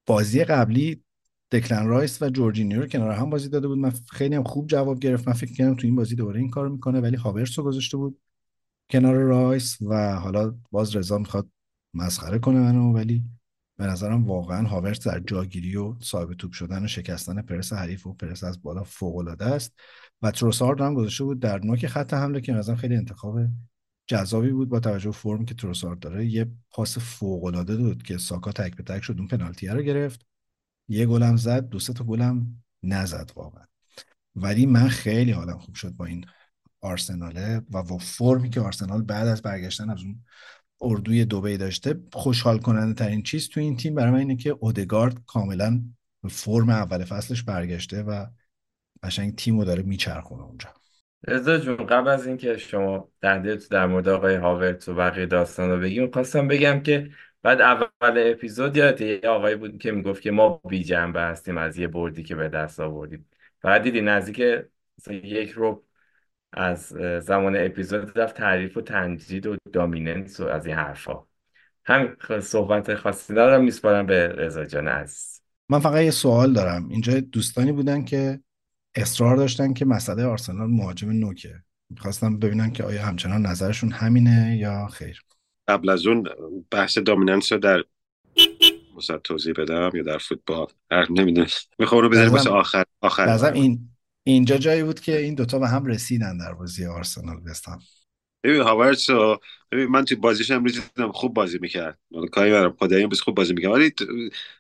[0.06, 1.02] بازی قبلی
[1.50, 3.78] دکلن رایس و جورجینیو رو کنار هم بازی داده بود.
[3.78, 5.28] من خیلی هم خوب جواب گرفت.
[5.28, 8.18] من فکر کردم تو این بازی دوباره این کار می‌کنه ولی هاورس رو گذاشته بود
[8.90, 11.48] کنار رایس و حالا باز رضا می‌خواد
[11.94, 13.24] مسخره کنه منو ولی
[13.76, 18.14] به نظرم واقعا هاورس در جاگیری و صاحب توپ شدن و شکستن پرس حریف و
[18.14, 19.72] پرس از بالا فوق العاده است
[20.22, 23.38] و تروسارد هم گذاشته بود در نوک خط حمله که مثلا خیلی انتخاب
[24.06, 26.26] جذابی بود با توجه به فرمی که تروسارد داره.
[26.26, 30.26] یه پاس فوق العاده داد که ساکا تک به تک شد اون پنالتی رو گرفت.
[30.88, 33.64] یه گلم زد دو سه تا گلم نزد واقعا.
[34.36, 36.26] ولی من خیلی حالم خوب شد با این
[36.80, 40.24] آرسناله و با فرمی که آرسنال بعد از برگشتن از اون
[40.80, 42.00] اردوی دوبی داشته.
[42.12, 45.80] خوشحال کننده ترین چیز تو این تیم برای من اینه که اودگارد کاملا
[46.30, 48.26] فرم اول فصلش برگشته و
[49.02, 50.68] قشنگ تیمو داره میچرخونه اونجا.
[51.28, 55.80] رضا جون قبل از اینکه شما تو در مورد آقای هاورت و بقیه داستان رو
[55.80, 57.10] بگیم خواستم بگم که
[57.42, 61.78] بعد اول اپیزود یاد یه آقایی بود که می‌گفت که ما بی جنبه هستیم از
[61.78, 63.26] یه بردی که به دست آوردیم.
[63.62, 64.66] فقط دیدی نزدیک
[65.10, 65.85] یک رو
[66.52, 66.86] از
[67.22, 71.22] زمان اپیزود رفت تعریف و تنجید و دامیننس و از این حرفا.
[71.84, 75.42] همین صحبت خاصی دارم میسپارم به رضا جان عزیز.
[75.68, 76.88] من فقط یه سوال دارم.
[76.88, 78.40] اینجا دوستانی بودن که
[78.94, 81.54] اصرار داشتن که مسئله آرسنال مهاجم نوکه.
[81.90, 85.22] می‌خواستم ببینم که آیا همچنان نظرشون همینه یا خیر.
[85.68, 86.28] قبل از اون
[86.70, 87.84] بحث دامیننس رو در
[88.96, 90.66] مثلا توضیح بدم یا در فوتبال؟
[91.10, 91.46] نمی‌دونم.
[91.78, 93.88] می‌خوام رو بذاریم واسه آخر آخر این
[94.26, 97.78] اینجا جایی بود که این دوتا به هم رسیدن در بازی آرسنال بستم
[98.44, 99.10] ببین هاورتس
[99.72, 101.98] ببین من تو بازیش هم دیدم خوب بازی می‌کرد.
[102.32, 103.72] کاری برم خدایی بس خوب بازی می‌کرد.
[103.72, 103.92] ولی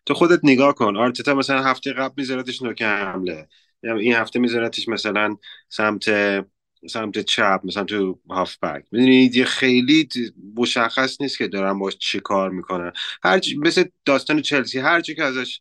[0.06, 3.48] تو خودت نگاه کن آرتتا مثلا هفته قبل میذارتش نوک حمله.
[3.82, 5.36] یعنی این هفته میذارتش مثلا
[5.68, 6.10] سمت
[6.90, 8.84] سمت چپ مثلا تو هافبک.
[8.92, 10.08] می‌دونید یه خیلی
[10.56, 12.92] مشخص نیست که دارن باش چی کار می‌کنن.
[13.22, 15.60] هر مثل داستان چلسی هر چی که ازش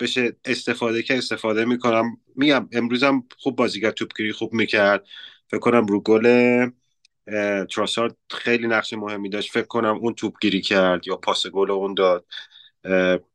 [0.00, 2.04] بشه استفاده که استفاده می‌کنم.
[2.36, 5.06] میگم امروزم خوب بازیگر توپگیری خوب می‌کرد.
[5.50, 6.70] فکر کنم رو گل
[7.70, 9.52] تراسارد خیلی نقش مهمی داشت.
[9.52, 12.26] فکر کنم اون توپگیری کرد یا پاس گل اون داد.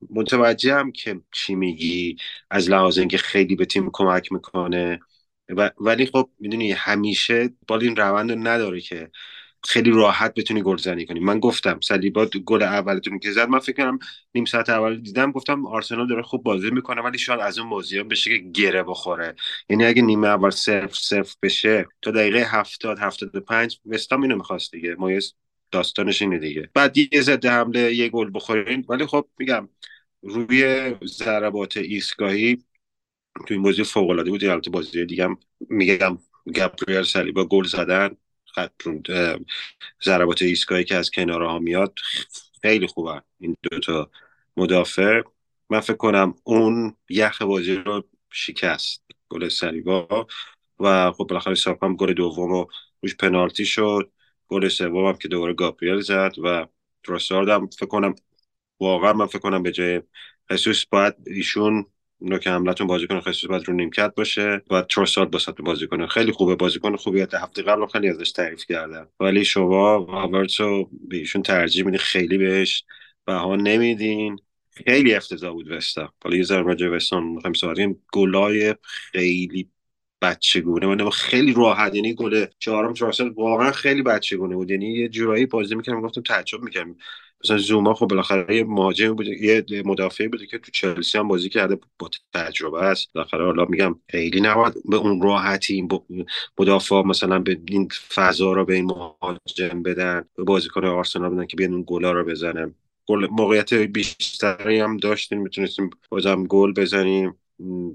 [0.10, 2.18] متوجهم که چی میگی.
[2.50, 5.00] از لحاظ اینکه خیلی به تیم کمک می‌کنه.
[5.80, 9.12] ولی خب می‌دونی همیشه بال این روند رو نداره که
[9.68, 11.20] خیلی راحت بتونی گلزنی کنی.
[11.20, 14.00] من گفتم سلیبا گل اولتون که زد من فکر کنم
[14.36, 18.04] نیم ساعت اول دیدم گفتم آرسنال داره خوب بازی می‌کنه ولی شاید از اون بازی
[18.04, 19.36] بشه که گره بخوره.
[19.70, 24.72] یعنی اگه نیمه اول صفر صفر بشه تا دقیقه هفتاد هفتاد پنج وستام اینو می‌خواست
[24.72, 24.96] دیگه.
[24.96, 25.34] مایز
[25.72, 26.70] داستانش اینه دیگه.
[26.74, 29.70] بعد یه ضد حمله یه گل بخورین ولی خب میگم
[30.22, 32.64] روی ضربات ایستگاهی
[33.48, 35.30] تو این بازی فوق العاده بود البته بازی دیگه
[35.70, 36.18] میگم
[36.56, 38.18] گابریل سلیبا گل زدن.
[40.04, 42.00] ضربات ایستگاهی که از کنارها میاد
[42.62, 43.22] خیلی خوبه.
[43.40, 44.12] این دوتا
[44.58, 45.22] مدافع.
[45.70, 50.28] من فکر کنم اون یخ بازی رو شکست گل سلیبا
[50.80, 52.66] و خب بالاخره ساکام گل دوم و
[53.04, 54.12] روش پنالتی شد.
[54.48, 56.68] گل سوم هم که دوباره گابریل زد و
[57.04, 58.16] تروسارد هم فکر کنم
[58.80, 60.02] واقعا من فکر کنم به جای
[60.52, 61.86] خصوص باید ایشون
[62.22, 66.32] نوک حملتون بازی کنه خصوص باید رو نیمکت باشه و تروسارد باسط بازی کنه خیلی
[66.32, 66.56] خوبه.
[66.56, 69.08] بازیکن خوبی هفته قبل خیلی ازش تعریف کردم.
[69.20, 69.96] ولی شما
[70.60, 72.84] رو به ایشون ترجیح میدین خیلی بهش
[73.26, 74.40] بها نمیدین.
[74.88, 76.14] خیلی افتضاح بود وستا.
[76.24, 77.78] حالا یه ذره راجع وستون می‌خوایم صحبت
[78.14, 79.70] گلای خیلی
[80.22, 80.88] بچگونه.
[80.88, 81.96] من خیلی راحت.
[81.96, 84.72] یعنی گل چهارم تراسل واقعا خیلی بچگونه بود.
[84.72, 86.96] یعنی یه جورایی بازی می‌کردم گفتم تعجب می‌کردم.
[87.46, 91.50] مثلا زوما خب بالاخره یه مهاجم بود یه مدافعی بوده که تو چلسی هم بازی
[91.50, 93.14] کرده با تجربه است.
[93.14, 95.90] بالاخره حالا میگم خیلی نباید به اون راحتی این
[96.60, 101.58] مدافع مثلا به این فضا رو به این مهاجم بدن به بازیکن آرسنال بدن که
[101.58, 102.76] بیان اون گلا رو بزنن.
[103.08, 107.36] گل موقعیت بیشتری هم داشتیم می‌تونستیم بازم گل بزنیم.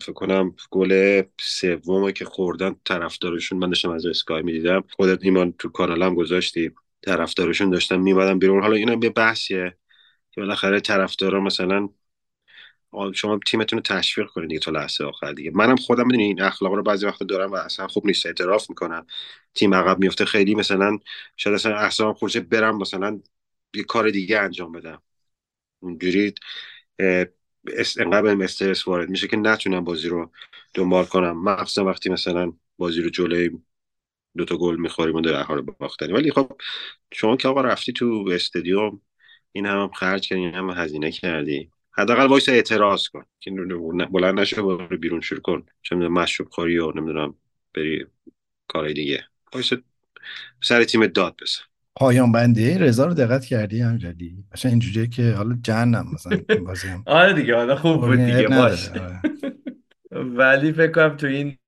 [0.03, 4.85] فکر کنم گل سوم که خوردن طرفدارشون من داشتم از اسکای می‌دیدم.
[4.97, 6.71] خودت ایمان تو کانالم گذاشتی.
[7.03, 8.63] طرفدارشون داشتن میمدن بیرون.
[8.63, 9.77] حالا اینم یه بحثیه
[10.33, 11.89] که بالاخره طرفدارا مثلا
[13.15, 15.51] شما تیمتون رو تشویق کنید دیگه تا لحظه آخر دیگه.
[15.55, 19.07] منم خودم می‌دونی این اخلاق رو بعضی وقت دارم و اصلا خوب نیست اعتراف می‌کنم.
[19.55, 20.99] تیم عقب میفته خیلی مثلا
[21.37, 23.21] شاید اصلا احسان خورده برم مثلا
[23.75, 25.03] یه کار دیگه انجام بدم.
[25.81, 26.35] اونجوری
[27.99, 30.31] انقدر استرس وارد میشه که نتونم بازی رو
[30.75, 31.45] دنبال کنم.
[31.45, 33.51] مخصوصا وقتی مثلا بازی رو جلوی
[34.37, 36.13] دوتا گل می‌خوریم و در حال باختنی.
[36.13, 36.53] ولی خب
[37.13, 39.01] شما که آقا رفتی تو استادیوم
[39.53, 41.71] این هم, هم خرج کردی این هم هزینه کردی.
[41.91, 43.25] حداقل وایسا اعتراض کن.
[43.41, 43.51] که
[44.13, 45.67] بلند نشه برو بیرون شروع کن.
[45.83, 47.35] چه می‌دونم مشروب خوری و نمی‌دونم
[47.75, 48.07] بری
[48.69, 49.25] کارهای دیگه.
[49.55, 49.71] وایسا
[50.63, 51.63] سر تیم داد بزن.
[51.97, 52.75] پایان بندی.
[52.75, 57.03] رضا رو دقت کردی؟ امیرعلی مثلا اینجوریه که حالا جنم مثلا این بازی هم.
[57.07, 58.49] آره دیگه حالا خوب بود دیگه.
[58.49, 59.21] باش آره.
[60.37, 61.59] ولی فکر کنم تو این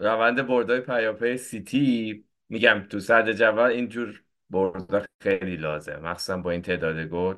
[0.00, 6.62] روند بردای پیاپی سیتی میگم تو صدر جدول اینجور بردا خیلی لازم مخصوصا با این
[6.62, 7.34] تعداد گل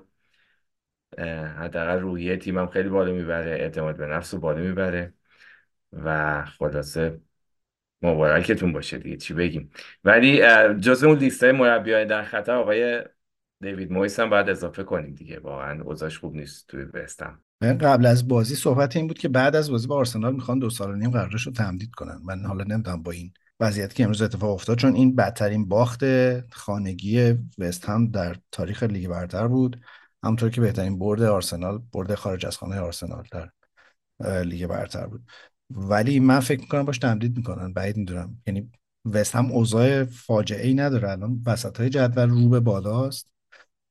[1.58, 5.14] حداقل روحیه تیمم خیلی بالا می‌بره اعتماد به نفس رو بالا می‌بره
[5.92, 7.20] و خلاصه
[8.02, 9.70] مبارکتون باشه دیگه چی بگیم.
[10.04, 10.40] ولی
[10.74, 13.04] جز اون لیست مربیای در خطر آقای
[13.60, 18.28] دیوید مویس هم باید اضافه کنیم دیگه واقعا اوضاعش خوب نیست توی من قبل از
[18.28, 21.10] بازی صحبت این بود که بعد از بازی با آرسنال می‌خوان دو سال و نیم
[21.10, 22.20] قراردادش رو تمدید کنن.
[22.24, 26.04] من حالا نمی‌دونم با این وضعیتی که امروز اتفاق افتاد چون این بدترین باخت
[26.50, 29.80] خانگی وست هم در تاریخ لیگ برتر بود.
[30.24, 33.50] همونطور که بهترین برد آرسنال برد خارج از خانه آرسنال در
[34.42, 35.22] لیگ برتر بود.
[35.70, 38.42] ولی من فکر می‌کنم باش تمدید می‌کنن بعید می‌دونم.
[38.46, 38.70] یعنی
[39.04, 41.42] وست هم اوضاع فاجعه ای نداره الان.
[41.46, 43.28] وسط های جدول رو به بالاست.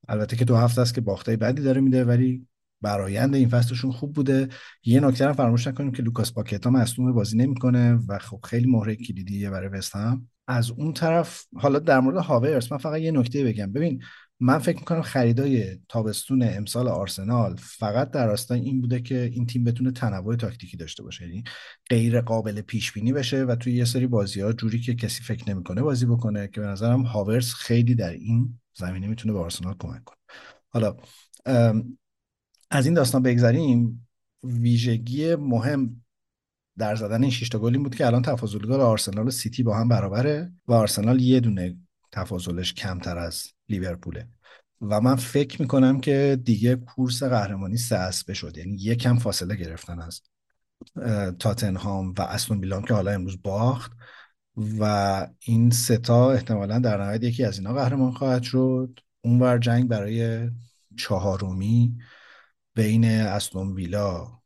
[0.07, 2.47] البته که دو هفته است که باختای بدی داره میده ولی
[2.81, 4.47] برایند این فصلشون خوب بوده.
[4.83, 8.95] یه نکته رو فراموش نکنیم که لوکاس پاکتا مصدوم بازی نمی‌کنه و خب خیلی مهره
[8.95, 10.27] کلیدیه برای وست هم.
[10.47, 13.71] از اون طرف حالا در مورد هاورس من فقط یه نکته بگم.
[13.71, 14.01] ببین
[14.39, 19.63] من فکر می‌کنم خریدای تابستون امسال آرسنال فقط در راستای این بوده که این تیم
[19.63, 21.27] بتونه تنوع تاکتیکی داشته باشه.
[21.27, 21.43] یعنی
[21.89, 25.49] غیر قابل پیش بینی بشه و توی یه سری بازی ها جوری که کسی فکر
[25.49, 30.03] نمی‌کنه بازی بکنه که به نظرم هاورس خیلی در این زمینه می‌تونه به آرسنال کمک
[30.03, 30.17] کنه.
[30.69, 30.95] حالا
[32.71, 34.07] از این داستان بگذریم
[34.43, 36.03] ویژگی مهم
[36.77, 39.63] در زدن این 6 تا گل این بود که الان تفاضل گل آرسنال و سیتی
[39.63, 41.77] با هم برابره و آرسنال یه دونه
[42.11, 44.27] تفاضلش کمتر از لیورپوله.
[44.81, 48.57] و من فکر می‌کنم که دیگه کورس قهرمانی سه اسبه شد.
[48.57, 50.21] یعنی یکم فاصله گرفتن از
[51.39, 53.91] تاتنهام و استون ویلا هم که حالا امروز باخت.
[54.79, 58.99] و این ستا احتمالا در نهایت یکی از اینا قهرمان خواهد شد.
[59.21, 60.49] اونور جنگ برای
[60.97, 61.97] چهارمی
[62.75, 64.41] بین استون ویلا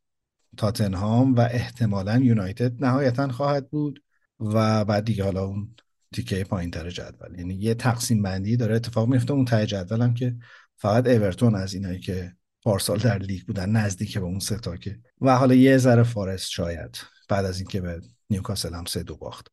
[0.57, 4.03] تاتنهام و احتمالا یونایتد نهایتا خواهد بود
[4.39, 5.75] و بعد دیگه حالا اون
[6.13, 7.39] تیکه پایین تر جدول.
[7.39, 10.35] یعنی یه تقسیم بندی داره اتفاق میفته اون ته جدول هم که
[10.77, 14.99] فقط اورتون از اینایی که پارسال در لیگ بودن نزدیک به اون سه تا که.
[15.21, 16.97] و حالا یه ذره فارست شاید
[17.29, 19.47] بعد از اینکه به نیوکاسل هم سه دو باخت.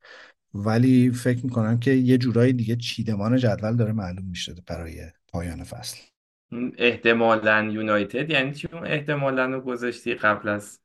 [0.54, 6.11] ولی فکر می‌کنم که یه جورایی دیگه چیدمان جدول داره معلوم میشه برای پایان فصل.
[6.78, 8.30] احتمالا یونایتد.
[8.30, 10.80] یعنی چی؟ اون احتمالا رو گذاشتی قبل از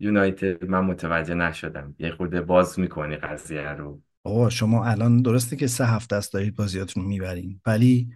[0.00, 0.64] یونایتد.
[0.64, 1.94] من متوجه نشدم.
[1.98, 4.00] یه خورده باز می‌کنی قضیه رو.
[4.24, 7.60] آقا شما الان درسته که سه هفته است دارید بازیاتون می‌برین.
[7.66, 8.08] ولی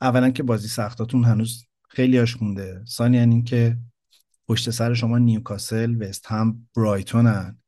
[0.00, 3.76] اولا که بازی سختاتون هنوز خیلی هاش مونده ثانیا اینکه
[4.48, 7.58] پشت سر شما نیوکاسل وست هم برایتونن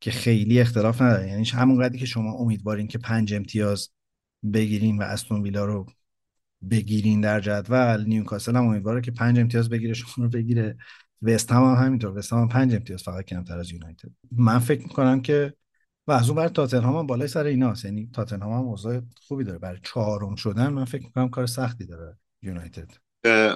[0.00, 1.28] که خیلی اختلاف نداره.
[1.28, 3.90] یعنی همون قدری که شما امیدوارین که پنج امتیاز
[4.52, 5.86] بگیرین و استون ویلا رو
[6.70, 8.04] بگیرین در جدول.
[8.06, 10.76] نیوکاسل هم امیدواره که پنج امتیاز بگیره شما رو بگیره.
[11.22, 12.18] وست هم, هم همینطور.
[12.18, 14.08] وست هم, هم پنج امتیاز فقط کمتر از یونایتد.
[14.32, 15.54] من فکر می‌کنم که
[16.06, 17.84] و از اون بر تاتنهام هم بالای سر ایناست.
[17.84, 19.58] یعنی تاتنهام هم اوضاع خوبی داره.
[19.58, 22.90] برای چهارم شدن من فکر می‌کنم کار سختی داره یونایتد.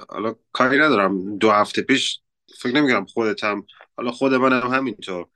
[0.09, 1.37] حالا کاری ندارم.
[1.37, 2.21] دو هفته پیش
[2.59, 3.65] فکر نمی‌کنم خودت هم
[3.97, 5.27] حالا خود من هم همینطور.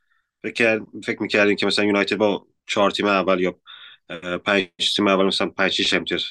[0.43, 3.59] فکر فکر می‌کردیم که مثلا یونایتد با چهار تیم اول یا
[4.37, 6.23] پنج تیم اول مثلا پنج امتیاز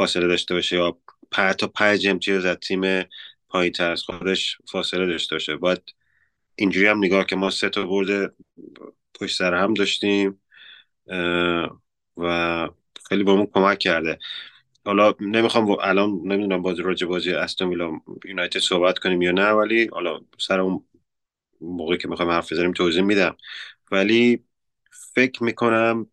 [0.00, 0.98] فاصله داشته باشه یا
[1.34, 2.82] پ- تا پنج امتیاز از تیم
[3.48, 5.56] پایین تر از خودش فاصله داشته باشه.
[5.56, 5.82] باید
[6.56, 8.34] اینجوری هم نگاه که ما سه تا برد
[9.20, 10.42] پشت سر هم داشتیم
[12.16, 12.68] و
[13.08, 14.18] خیلی بهمون کمک کرده.
[14.86, 19.88] حالا نمی‌خوام الان نمی‌دونم بازی راجع بازی استون ویلا یونایتد صحبت کنیم یا نه ولی
[19.92, 20.84] حالا سر اون
[21.60, 23.36] موقعی که می‌خوایم حرف بزنیم توضیح میدم.
[23.92, 24.44] ولی
[25.14, 26.06] فکر می‌کنم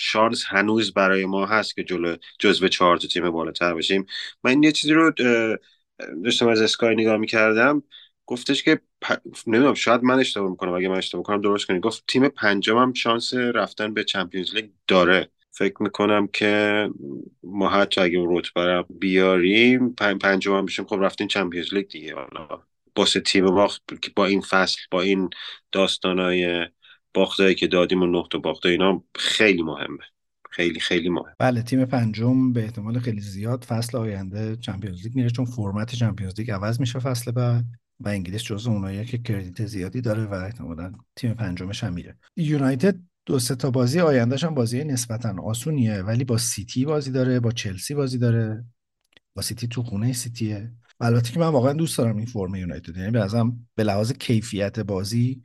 [0.00, 4.06] شانس هنوز برای ما هست که جلو جزو چهار تا تیم بالاتر باشیم.
[4.44, 5.12] من یه چیزی رو
[6.24, 7.82] داشتم از اسکای نگاه می‌کردم.
[8.26, 9.12] گفتش که پ...
[9.46, 10.72] نمی‌دونم شاید من اشتباه می‌کنم.
[10.72, 11.82] اگه من اشتباه کنم درست کنید.
[11.82, 15.28] گفت تیم پنجم هم شانس رفتن به چمپیونز لیگ داره.
[15.50, 16.88] فکر می‌کنم که
[17.42, 20.84] ما حتی اگه اون رتبه بیاریم پنج پنجم بشیم.
[20.84, 22.14] خب رفتیم چمپیونز لیگ دیگه.
[22.14, 22.62] حالا
[22.96, 23.68] واسه تیم ما
[24.02, 25.30] که با این فصل با این
[25.72, 26.66] داستانای
[27.18, 30.04] باختایی که دادیم و نقط و باخته اینا خیلی مهمه.
[30.50, 35.30] خیلی خیلی مهم بله تیم پنجم به احتمال خیلی زیاد فصل آینده Champions League میره
[35.30, 37.64] چون فرمت Champions League عوض میشه فصل بعد
[38.00, 42.18] و انگلیس جزو اوناییه که credit زیادی داره و احتمالاً تیم پنجمش هم میره.
[42.36, 42.96] یونایتد
[43.26, 47.50] دو سه تا بازی آیندهش هم بازی نسبتا آسونیه ولی با سیتی بازی داره با
[47.50, 48.64] چلسی بازی داره.
[49.34, 50.72] با سیتی تو خونه سیتیه.
[51.00, 52.96] البته که من واقعا دوست دارم این فرم یونایتد.
[52.96, 55.42] یعنی به لحاظ کیفیت بازی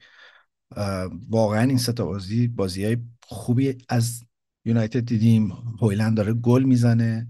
[1.30, 4.24] واقعا این سه تا بازی بازی های خوبی از
[4.66, 5.52] یونایتد دیدیم.
[5.82, 7.30] هویلند داره گل می‌زنه.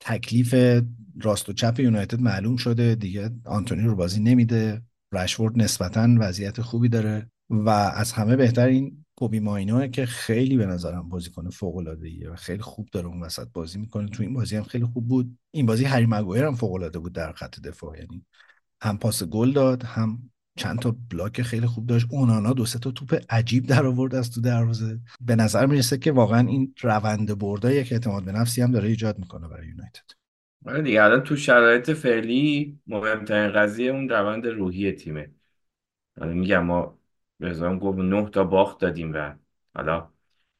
[0.00, 0.82] تکلیف
[1.22, 2.94] راست و چپ یونایتد معلوم شده.
[2.94, 4.82] دیگه آنتونی رو بازی نمیده.
[5.12, 7.30] رشورد نسبتا وضعیت خوبی داره.
[7.50, 12.30] و از همه بهتر این کوبی ماینوه که خیلی به نظرم بازیکن فوق العاده ایه
[12.30, 14.08] و خیلی خوب داره اون وسط بازی می‌کنه.
[14.08, 15.38] تو این بازی هم خیلی خوب بود.
[15.50, 17.98] این بازی هری مگوایر هم فوق العاده بود در خط دفاع.
[17.98, 18.24] یعنی
[18.82, 20.30] هم پاس گل داد هم
[20.60, 22.06] چند تا بلاک خیلی خوب داشت.
[22.10, 24.98] اونانا دو سه تا توپ عجیب در آورد از تو دروازه.
[25.20, 29.18] به نظر می‌رسه که واقعا این روند برده یک اعتماد به نفسی هم داره ایجاد
[29.18, 30.10] می‌کنه برای یونایتد.
[30.66, 35.30] آره دیگه الان تو شرایط فعلی مهمترین قضیه اون روند روحی تیمه.
[36.20, 36.98] حالا میگم ما
[37.40, 39.34] رضا گفت نه تا باخت دادیم و
[39.74, 40.10] حالا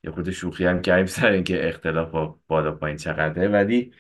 [0.05, 3.49] یه خود شوخی هم کردیم سر اینکه اختلاف با بالا پایین چقدره.
[3.49, 3.93] ولی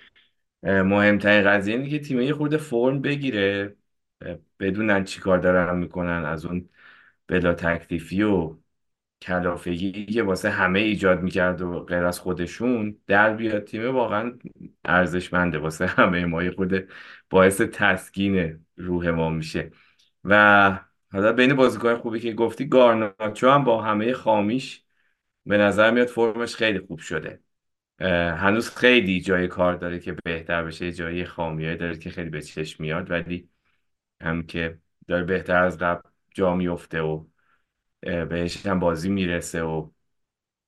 [0.62, 3.76] مهمترین قضیه اینه که تیم یه خورده فرم بگیره.
[4.60, 6.68] بدونن چی کار دارن می‌کنن از اون
[7.26, 8.56] بلا تکلیفی و
[9.22, 14.38] کلافگی که واسه همه ایجاد می‌کرد و غیر از خودشون در بیاد تیم واقعا
[14.84, 15.58] ارزشمنده.
[15.58, 16.88] واسه همه ما خورده
[17.30, 19.70] باعث تسکین روح ما میشه.
[20.24, 20.80] و
[21.12, 24.84] حالا بین بازیکن خوبی که گفتی گارناچو هم با همه خامیش
[25.46, 27.40] به نظر میاد فرمش خیلی خوب شده.
[28.36, 32.82] هنوز خیلی جای کار داره که بهتر بشه جای خامیایی داره که خیلی به چشم
[32.82, 33.48] میاد ولی
[34.20, 37.24] هم که داره بهتر از قبل جا میفته و
[38.00, 39.90] بهش هم بازی می‌رسه و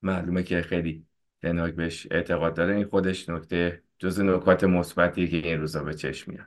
[0.02, 1.06] معلومه که خیلی
[1.42, 2.74] تنهاک بهش اعتقاد داره.
[2.76, 6.46] این خودش نکته جز نکات مثبتی که این روزا به چشم میاد.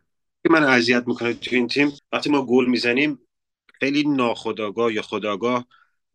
[0.49, 1.91] من اذیت می‌کنه تو این تیم.
[2.12, 3.20] وقتی ما گل می‌زنیم
[3.80, 5.68] خیلی ناخداگاه یا خداگاه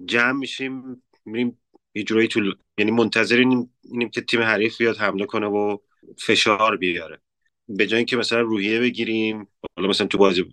[0.04, 1.58] جمع میشیم میریم
[1.94, 2.40] یه جورایی تو
[2.78, 3.70] یعنی منتظر اینیم,
[4.12, 5.76] که تیم حریف بیاد حمله کنه و
[6.18, 7.20] فشار بیاره.
[7.76, 10.44] به جای اینکه مثلا روحیه بگیریم حالا مثلا تو بازی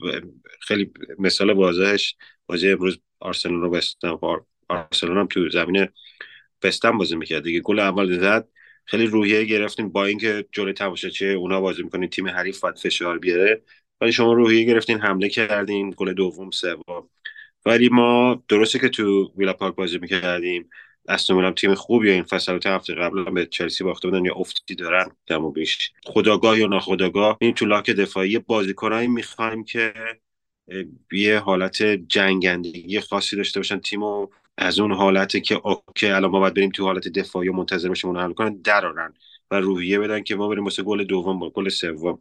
[0.62, 2.16] خیلی مثال واضحش
[2.48, 4.18] بازی امروز آرسنال رو بستن
[4.70, 5.88] آرسنال هم تو زمین
[6.62, 7.60] بستن بازی می‌کرد دیگه.
[7.60, 8.48] گل اول زد
[8.86, 10.74] خیلی روحیه گرفتیم با اینکه جلوی
[11.14, 13.62] چه اونا بازی می‌کنین تیم حریف باید فشار بیاره.
[14.02, 17.10] ولی شما روحیه گرفتین حمله کردین گل دوم سوم.
[17.66, 20.70] ولی ما درسته که تو ویلا پارک بازی می‌کردیم.
[21.08, 25.52] استون تیم خوبی این فصل هفته قبل به چلسی باخته بودن یا افتی دارن کم
[25.52, 27.38] بیش خداگاه یا ناخداگاه.
[27.42, 29.94] این تو لاک دفاعی بازیکنایی می‌خوایم که
[31.12, 33.80] یه حالت جنگندگی خاصی داشته باشن.
[33.80, 34.28] تیم و
[34.58, 38.10] از اون حالتی که اوکی الان ما باید بریم تو حالت دفاعی و منتظر باشیم
[38.10, 39.14] اون حل کنن درارن
[39.52, 42.20] و روحیه بدن که ما بریم واسه گل دوم با گل سوم.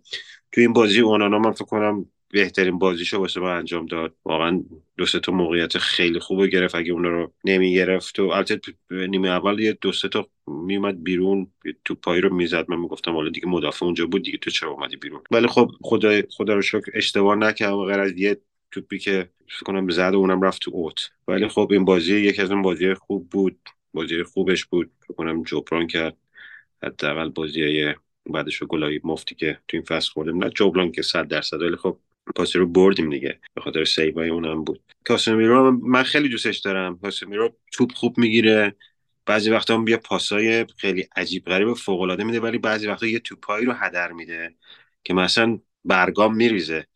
[0.53, 4.15] تو این بازی اونانا من فکر کنم بهترین بازیشو واسه ما انجام داد.
[4.25, 4.65] واقعا
[4.97, 6.75] دو سه تا موقعیت خیلی خوب گرفت.
[6.75, 8.61] اگه اون رو نمی گرفت و البته
[8.91, 11.47] نیمه اول یه دو سه تا میومد بیرون
[11.85, 12.71] تو پای رو می‌زد.
[12.71, 16.23] من می‌گفتم حالا دیگه مدافع اونجا بود دیگه تو چرا اومدی بیرون؟ ولی خب خدا
[16.31, 17.85] خدا رو شکر اشتباه نکردم.
[17.85, 21.11] غیر از یه توپی که فکر کنم زد و اونم رفت تو اوت.
[21.29, 23.59] ولی خب این بازی یکی از اون بازی خوب بود.
[23.95, 24.91] بازی خوبش بود.
[25.01, 26.17] فکر کنم جبران کرد.
[26.83, 27.95] حداقل بازی
[28.31, 30.45] بعدش گلای مفتی که تو این فصل خوردیم.
[30.45, 31.99] نه جبران که 100 درصد ولی خب
[32.35, 33.41] پاس رو بردیم دیگه.
[33.55, 34.81] به خاطر سیوای اونم بود.
[35.05, 36.99] کاسمیرو من خیلی دوستش دارم.
[36.99, 38.77] کاسمیرو توپ خوب می‌گیره.
[39.27, 43.19] بعضی وقتا هم بیا پاسای خیلی عجیب غریب فوق العاده میده ولی بعضی وقتا یه
[43.19, 44.55] توپایی رو هدر میده
[45.05, 46.87] که مثلا برگام میریزه.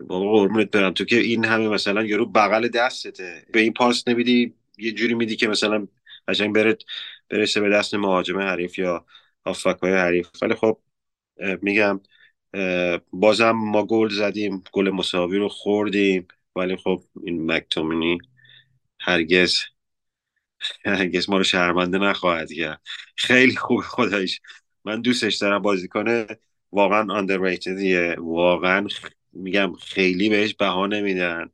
[0.00, 0.92] بابا قربونت برم.
[0.92, 3.46] تو که این همه مثلا یارو بغل دستته.
[3.52, 5.88] به این پاس نمیدی یه جوری میدی که مثلا
[6.28, 6.78] قشنگ بره
[7.28, 9.06] برسه به دست مهاجم حریف یا
[9.82, 10.28] های حریف.
[10.42, 10.80] ولی خب
[11.62, 12.00] میگم
[13.12, 16.28] بازم ما گل زدیم گل مساوی رو خوردیم.
[16.56, 18.18] ولی خب این مکتومینی
[19.00, 19.58] هرگز
[20.84, 22.80] هرگز ما رو شرمنده نخواهد کرد.
[23.16, 24.40] خیلی خوب خدایش
[24.84, 26.26] من دوستش دارم بازیکن
[26.72, 28.86] واقعا آندرریتدیه واقعا
[29.32, 31.50] میگم خیلی بهش بها نمیدن.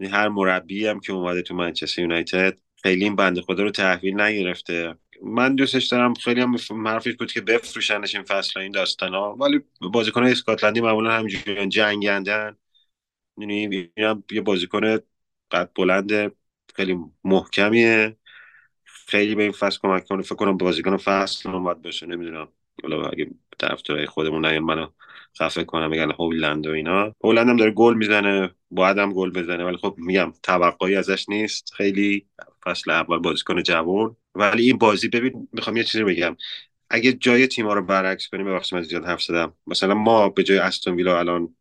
[0.00, 4.94] هر مربی هم که اومده تو منچستر یونایتد خیلی این بنده خدا رو تحویل نگرفته.
[5.22, 6.56] من دوستش دارم خیلی هم
[6.86, 9.36] حرفش بود که بفروشنش این فصل این داستان ها.
[9.36, 12.56] ولی بازیکن اسکاتلندی معمولا همینجوری جنگندن.
[13.38, 13.90] یعنی
[14.30, 14.98] یه بازیکن
[15.50, 16.32] قد بلند
[16.74, 18.16] خیلی محکمیه.
[18.84, 20.22] خیلی به این فصل کمک کنه.
[20.22, 22.48] فکر کنم بازیکن فصل هم باید باشه نمی‌دونم.
[22.82, 24.86] حالا اگه طرفدارای خودمون نیان منو
[25.38, 27.14] خفه کنم میگن هولند و اینا.
[27.24, 29.64] هولند هم داره گل می‌زنه باید هم گل بزنه.
[29.64, 31.74] ولی خب میگم توقعی ازش نیست.
[31.74, 32.26] خیلی
[32.64, 34.16] فصل اول بازیکن جوان.
[34.36, 36.36] ولی این بازی ببین می‌خوام یه چیزی بگم.
[36.90, 39.54] اگه جای تیم‌ها رو برعکس کنیم ببخشید من زیاد حرف زدم.
[39.66, 41.54] مثلا ما به جای استون ویلا الان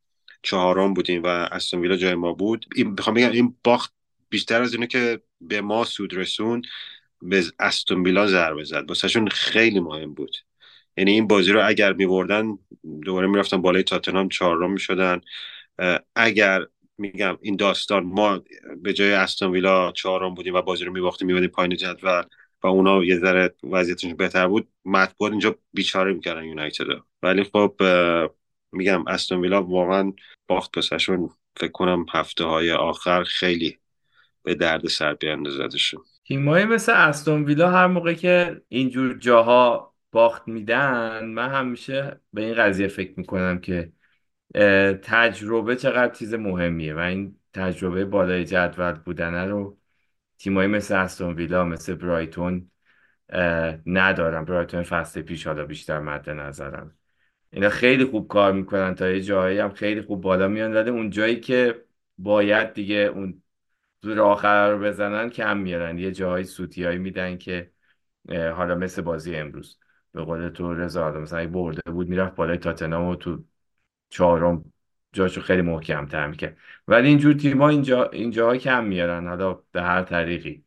[0.43, 2.65] چهارم بودیم و استون ویلا جای ما بود.
[2.75, 3.93] این می‌خوام بگم این باخت
[4.29, 6.61] بیشتر از اینه که به ما سود رسون
[7.21, 8.85] به استون ویلا ضربه زد.
[8.87, 10.37] واسهشون خیلی مهم بود.
[10.97, 12.57] یعنی این بازی رو اگر میبردن
[13.01, 15.21] دوباره می‌رفتن بالای تاتنهام چهارم می‌شدن.
[16.15, 16.65] اگر
[16.97, 18.43] میگم این داستان ما
[18.77, 22.23] به جای استون ویلا چهارم بودیم و بازی رو میباختیم میبودیم پایین جدول.
[22.63, 26.85] و اونا یه ذره وضعیتشون بهتر بود مطبوعات اینجا بیچاره می‌کردن یونایتد
[27.23, 27.81] ولی خب
[28.71, 30.13] میگم استون ویلا واقعا
[30.47, 33.77] باخت پسشون فکر کنم هفته های آخر خیلی
[34.43, 36.01] به درد سر بیاندازدشون.
[36.27, 42.53] تیمایی مثل استون ویلا هر موقع که اینجور جاها باخت میدن من همیشه به این
[42.53, 43.91] قضیه فکر می‌کنم که
[45.03, 49.77] تجربه چقدر چیز مهمیه و این تجربه بالای جدول بودنه رو
[50.45, 52.71] تیمایی مثل استون ویلا مثل برایتون
[53.85, 54.45] ندارم.
[54.45, 56.97] برایتون فصل پیش حالا بیشتر مد نظرم.
[57.51, 60.73] اینا خیلی خوب کار می‌کنن تا یه جایی هم خیلی خوب بالا میان.
[60.73, 61.85] ولی اون جایی که
[62.17, 63.41] باید دیگه اون
[64.01, 65.99] زور آخر رو بزنن کم میارن.
[65.99, 67.71] یه جاهای سوتیایی میدن که
[68.29, 69.79] حالا مثل بازی امروز.
[70.11, 73.43] به قول تو رضا مثلا اگه برده بود می‌رفت بالای تاتنام تو
[74.09, 74.73] چهارم
[75.15, 76.57] جاشو خیلی محکم تر می‌کرد.
[76.87, 80.63] ولی اینجور تیما اینجا اینجاها کم میارن حالا به هر طریقی.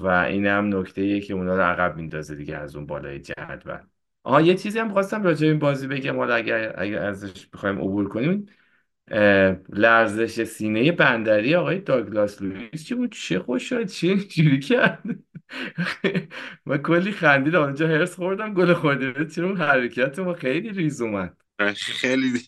[0.00, 3.78] و این هم نکته ایه که اونا رو عقب میندازه دیگه از اون بالای جدول.
[4.22, 6.16] آها یه چیزی هم خواستم راجع این بازی بگم.
[6.16, 8.46] حالا اگر, اگر ازش بخوایم عبور کنیم
[9.68, 15.02] لرزش سینه بندری آقای داگلاس لوئیس چی بود؟ چه خوش شد؟ چه جوری کرد؟
[16.66, 17.62] و کلی خندیدم.
[17.62, 21.43] اونجا هرس خوردم گل خورده چرا حرکت ما خیلی ریز اومد.
[21.76, 22.46] خیلی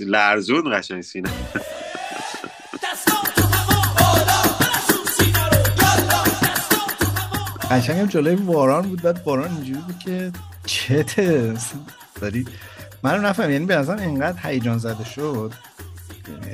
[0.00, 1.30] لرزون قشنگ سینه.
[7.70, 10.32] قشنگم جلوی باران بود بعد باران اینجوری بود که
[10.66, 11.56] چته
[12.20, 12.46] داری
[13.02, 15.52] من رو نفهم یعنی به نظرم اینقدر هیجان زده شد.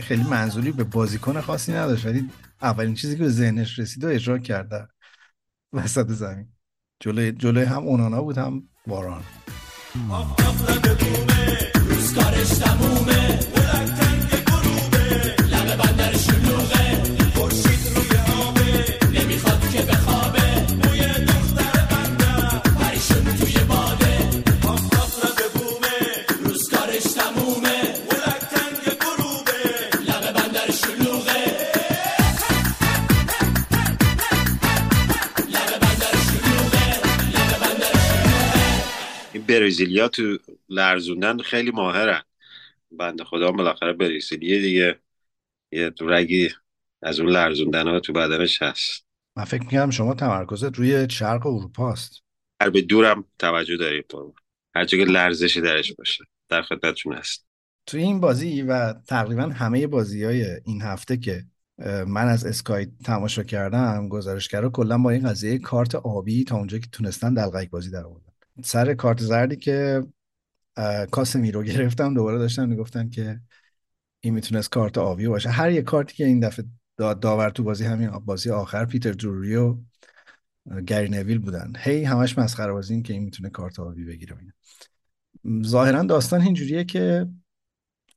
[0.00, 2.30] خیلی منظوری به بازیکن خاصی نداشت ولی
[2.62, 4.88] اولین چیزی که به ذهنش رسید و اجرا کرده
[5.72, 6.48] وسط زمین.
[7.00, 9.24] جلوی, جلوی هم اونانا بود هم باران.
[12.14, 13.57] کارش تمومه.
[39.60, 40.38] برزیلیا تو
[40.68, 42.22] لرزوندن خیلی ماهرن.
[42.90, 45.00] بنده خدا بالاخره برزیلیه دیگه
[45.72, 46.48] یه رگی
[47.02, 49.06] از اون لرزوندن ها تو بدنش هست.
[49.36, 52.22] من فکر می‌کنم شما تمرکزت روی شرق اروپا است
[52.60, 54.04] هر به دورم توجه داریم
[54.74, 57.46] هر که لرزشی درش باشه در خدمتتون هست
[57.86, 61.44] تو این بازی و تقریبا همه بازی های این هفته که
[62.06, 66.86] من از اسکای تماشا کردم گزارشگرا کلا با این قضیه کارت آبی تا اونجا که
[66.92, 68.27] تونستن دلقک بازی در آوردن
[68.64, 70.06] سر کارت زردی که
[71.10, 73.40] کاسمی رو گرفتم دوباره داشتن می‌گفتن که
[74.20, 75.50] این می‌تونست کارت آبی باشه.
[75.50, 76.64] هر یه کارتی که این دفعه
[76.96, 79.76] داور تو بازی همین بازی آخر پیتر دروری و
[80.86, 81.72] گری نویل بودن.
[81.78, 84.36] هی همش مسخره بازی این که این می‌تونه کارت آبی بگیره
[85.64, 87.26] ظاهرا داستان اینجوریه که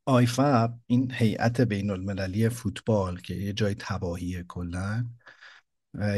[0.04, 5.06] آیفاب این هیئت بین المللی فوتبال که یه جای تباهیه کلا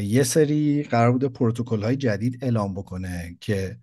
[0.02, 3.78] یه سری قرار بوده پروتکل های جدید اعلام بکنه که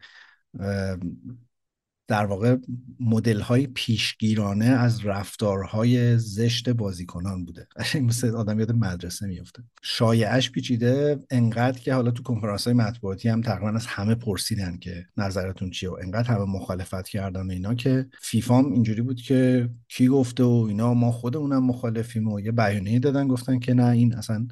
[2.11, 2.57] در واقع
[2.99, 7.67] مدل های پیشگیرانه از رفتارهای زشت بازیکنان بوده.
[7.75, 13.29] قشنگ مثل آدم یاد مدرسه میفته شایعش پیچیده انقدر که حالا تو کنفرانس های مطبوعاتی
[13.29, 17.73] هم تقریبا از همه پرسیدن که نظرتون چیه و انقدر همه مخالفت کردن و اینا
[17.73, 22.99] که فیفام اینجوری بود که کی گفته و اینا ما خودمونم مخالفیم و یه بیانیه
[22.99, 24.47] دادن گفتن که نه این اصلا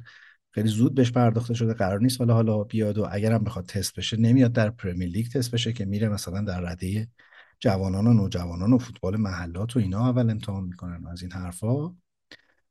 [0.50, 4.16] خیلی زود بهش پرداخته شده قرار نیست حالا حالا بیاد و اگرم بخواد تست بشه
[4.16, 7.08] نمیاد در پرمیر لیگ تست بشه که میره مثلا در رده
[7.60, 11.94] جوانان و نوجوانان و فوتبال محلات و اینا اول امتحان می‌کنن از این حرفا.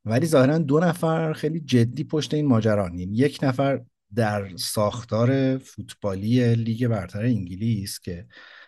[0.05, 2.99] ولی ظاهرا دو نفر خیلی جدی پشت این ماجران.
[2.99, 3.81] یعنی یک نفر
[4.15, 8.27] در ساختار فوتبالی لیگ برتر انگلیس که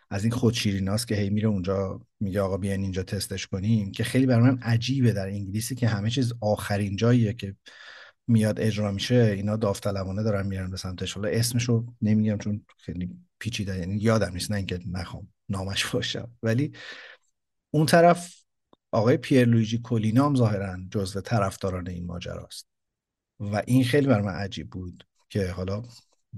[0.10, 4.26] از این خودشیریناست که هی میره اونجا میگه آقا بیاین اینجا تستش کنیم که خیلی
[4.26, 7.56] برای من عجیبه در انگلیسی که همه چیز آخرین جاییه که
[8.28, 11.14] میاد اجرا میشه اینا داوطلبانه دارن میرن به سمتش.
[11.14, 13.10] حالا اسمشو نمیگم چون خیلی
[13.40, 16.32] پیچیده یعنی یادم نیست نه اینکه نخوام نامش باشم.
[16.44, 16.72] ولی
[17.72, 18.44] اون طرف
[18.92, 22.68] آقای پیر لویجی کولینا هم ظاهرا جزو طرفداران این ماجراست.
[23.40, 25.84] و این خیلی بر من عجیب بود که حالا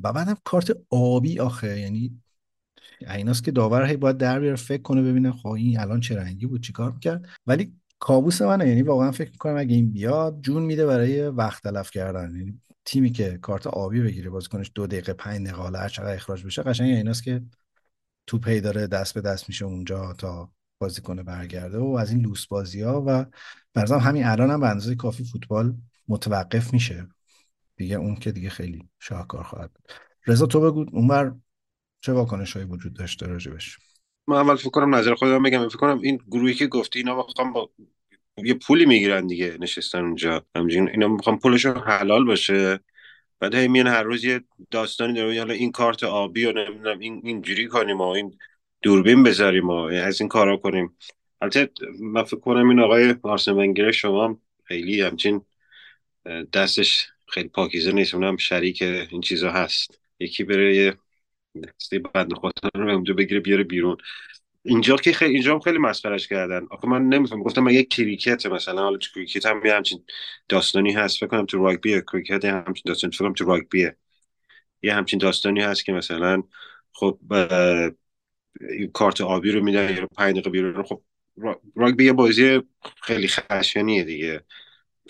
[0.01, 2.21] و بعدم کارت آبی آخه یعنی
[3.01, 6.45] ایناست که داور هی باید در بیاره فکر کنه ببینه خب این الان چه رنگی
[6.45, 7.29] بود چیکار می‌کرد.
[7.45, 7.73] ولی
[8.03, 8.67] کابوس منه.
[8.67, 12.35] یعنی واقعا فکر می‌کنم اگه این بیاد جون میده برای وقت تلف کردن.
[12.35, 16.63] یعنی تیمی که کارت آبی بگیره بازیکنش دو دقیقه پنج دقیقه حالا چقدر اخراج بشه
[16.63, 17.43] قشنگ ایناست که
[18.27, 21.77] توپ هی داره دست به دست میشه اونجا تا بازیکن برگرده.
[21.77, 23.25] و از این لوس بازی ها و
[23.73, 25.77] برزم همین الان هم به اندازه کافی فوتبال
[26.07, 27.07] متوقف میشه.
[27.75, 29.71] دیگه اون که دیگه خیلی شاهکار خواهد
[30.27, 31.35] رضا تو بگو اونور
[32.01, 33.79] چه واکنش وجود داشته راجبش؟
[34.27, 35.67] من اول فکر کنم نظر خودم بگم.
[35.67, 37.69] فکر کنم این گروهی که گفتی اینا می‌خوام با
[38.43, 40.45] یه پولی می‌گیرن دیگه نشستن اونجا.
[40.55, 42.79] همچنین اینا می‌خوام پولشون حلال باشه.
[43.39, 45.39] بعد هی میان هر روز یه داستانی داره.
[45.39, 48.37] حالا این کارت آبی و نمی‌دونم این اینجوری کنیم و این
[48.81, 50.97] دوربین بذاریم و از این کارا کنیم.
[51.41, 51.69] البته
[51.99, 55.41] من فکر کنم این آقای آرسن ونگر شما خیلی همچین
[56.53, 58.13] دستش خیلی پاکیزه نیست.
[58.13, 59.99] اونم شریک این چیزا هست.
[60.19, 60.93] یکی بره یه
[62.13, 63.97] بند خودم رو اونجا بگیره بیاره بیرون.
[64.63, 66.67] اینجا که خیلی اینجا هم خیلی مسخرش کردن.
[66.71, 67.43] آخه من نمیفهم.
[67.43, 70.05] گفتم من یک کریکت مثلا حالا کریکت هم یه همچین
[70.49, 71.17] داستانی هست.
[71.17, 73.13] فکر کنم تو راگبی کریکت هم همچین داستانی.
[73.13, 73.97] فکر کنم تو راگبیه
[74.81, 76.43] یه همچین داستانی هست که مثلا
[76.91, 77.19] خب
[78.93, 81.01] کارت آبی رو میدن یا پنج دقیقه بیرون خب
[81.75, 82.61] راگبی یه بازی
[83.01, 84.43] خیلی خشنیه دیگه.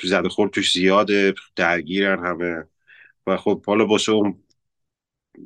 [0.03, 2.63] زده خورد توش زیاده درگیرن همه.
[3.27, 4.42] و خب حالا واسه اون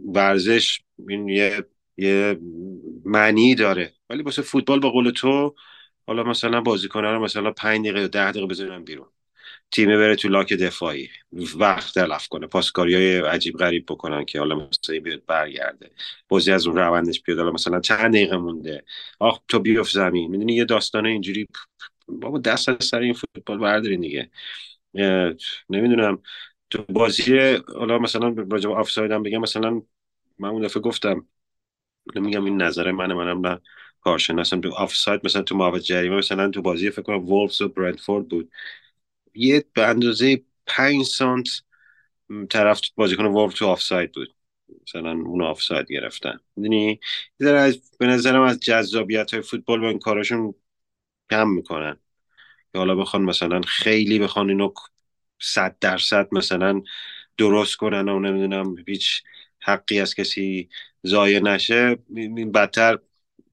[0.05, 1.65] ورزش این یه
[1.97, 2.39] یه
[3.05, 3.93] معنی داره.
[4.09, 5.55] ولی واسه فوتبال با قول تو
[6.07, 9.07] حالا مثلا بازیکنه رو مثلا 5 دقیقه یا 10 دقیقه بزنن بیرون.
[9.71, 11.09] تیم بره تو لاک دفاعی.
[11.57, 12.47] وقت تلف کنه.
[12.47, 15.91] پاسکاری های عجیب غریب بکنن که حالا مثلا بیاد برگرده.
[16.29, 17.39] بازی از اون روندش بیاد.
[17.39, 18.83] حالا مثلا چند دقیقه مونده.
[19.19, 20.31] آخ تو بیفت زمین.
[20.31, 21.47] می‌دونی یه داستان اینجوری
[22.07, 24.29] بابا دست از سر این فوتبال بردارین دیگه.
[25.69, 26.21] نمی‌دونم.
[26.69, 27.39] تو بازی
[27.75, 29.81] حالا مثلا راجع به آفساید هم بگم مثلا
[30.39, 31.27] من اون دفعه گفتم
[32.15, 33.61] نمیگم این نظر منه منم نه
[34.01, 34.61] کارشناسم.
[34.61, 38.51] تو آفساید مثلا تو محوط جریمه مثلا تو بازی فکر کنم وولفز و برنتفورد بود.
[39.33, 41.47] یه به اندازه 5 سانت
[42.49, 44.35] طرف بازیکن وولفز تو آفساید بود.
[44.83, 46.39] مثلا اون آفساید گرفتن.
[46.55, 46.99] می‌دونی؟
[47.39, 50.53] از به نظرم از جذابیت های فوتبال با این کاراشون
[51.29, 51.97] کم می‌کنن.
[52.73, 54.73] که حالا بخوان مثلا خیلی بخوان اینو
[55.39, 56.81] صد درصد مثلا
[57.37, 59.23] درست کنن و نمی‌دونم هیچ
[59.59, 60.69] حقی از کسی
[61.07, 62.99] ضایع نشه این بدتر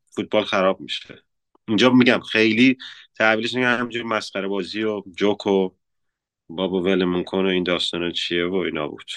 [0.07, 1.23] فوتبال خراب میشه.
[1.69, 2.79] اینجا میگم خیلی
[3.15, 5.71] تحویلش نگه همجور مسخره بازی و جوک و
[6.49, 9.11] بابا ولمون کن و این داستان چیه و اینا بود.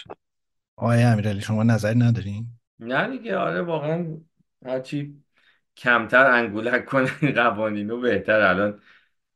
[0.75, 2.47] آقای امیرعلی شما نظری ندارین؟
[2.79, 4.17] نه دیگه آره واقعا
[4.65, 5.23] هرچی
[5.77, 8.41] کمتر انگولک کنن قوانینو بهتر.
[8.41, 8.81] الان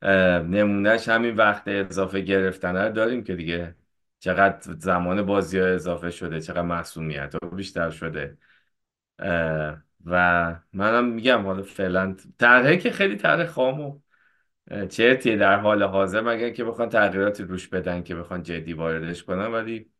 [0.04, 3.76] نمونهش همین وقت اضافه گرفتن رو داریم که دیگه
[4.20, 8.38] چقدر زمان بازی ها اضافه شده چقدر محسومیت ها بیشتر شده.
[10.06, 14.00] و منم میگم حالا فعلا طرحه که خیلی طرح خام و
[14.90, 19.46] چرتیه در حال حاضر مگر که بخوان تغییراتی روش بدن که بخوان جدی واردش کنن
[19.46, 19.92] ولی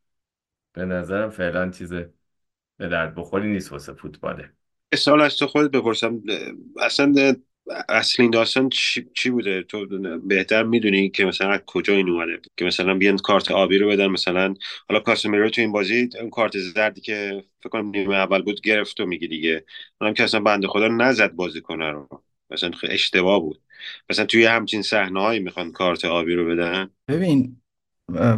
[0.72, 1.92] به نظرم فعلا چیز
[2.76, 4.50] به درد بخوری نیست واسه فوتباله.
[4.94, 6.22] سال از تو خودت بپرسم
[6.80, 7.34] اصلا
[7.88, 9.86] اصلین داستان چی, چی بوده؟ تو
[10.18, 14.54] بهتر می‌دونی که مثلا کجا این اومده؟ که مثلا بیان کارت آبی رو بدن مثلا
[14.88, 19.00] حالا کاسمیرو تو این بازی اون کارت زردی که فکر کنم نیمه اول بود گرفت
[19.00, 19.64] و میگی دیگه.
[20.00, 23.60] اونم که اصلا بنده خدا نزد بازی کنه رو مثلا اشتباه بود.
[24.10, 27.56] مثلا توی همچین صحنه هایی می‌خوان کارت آبی رو بدن؟ ببین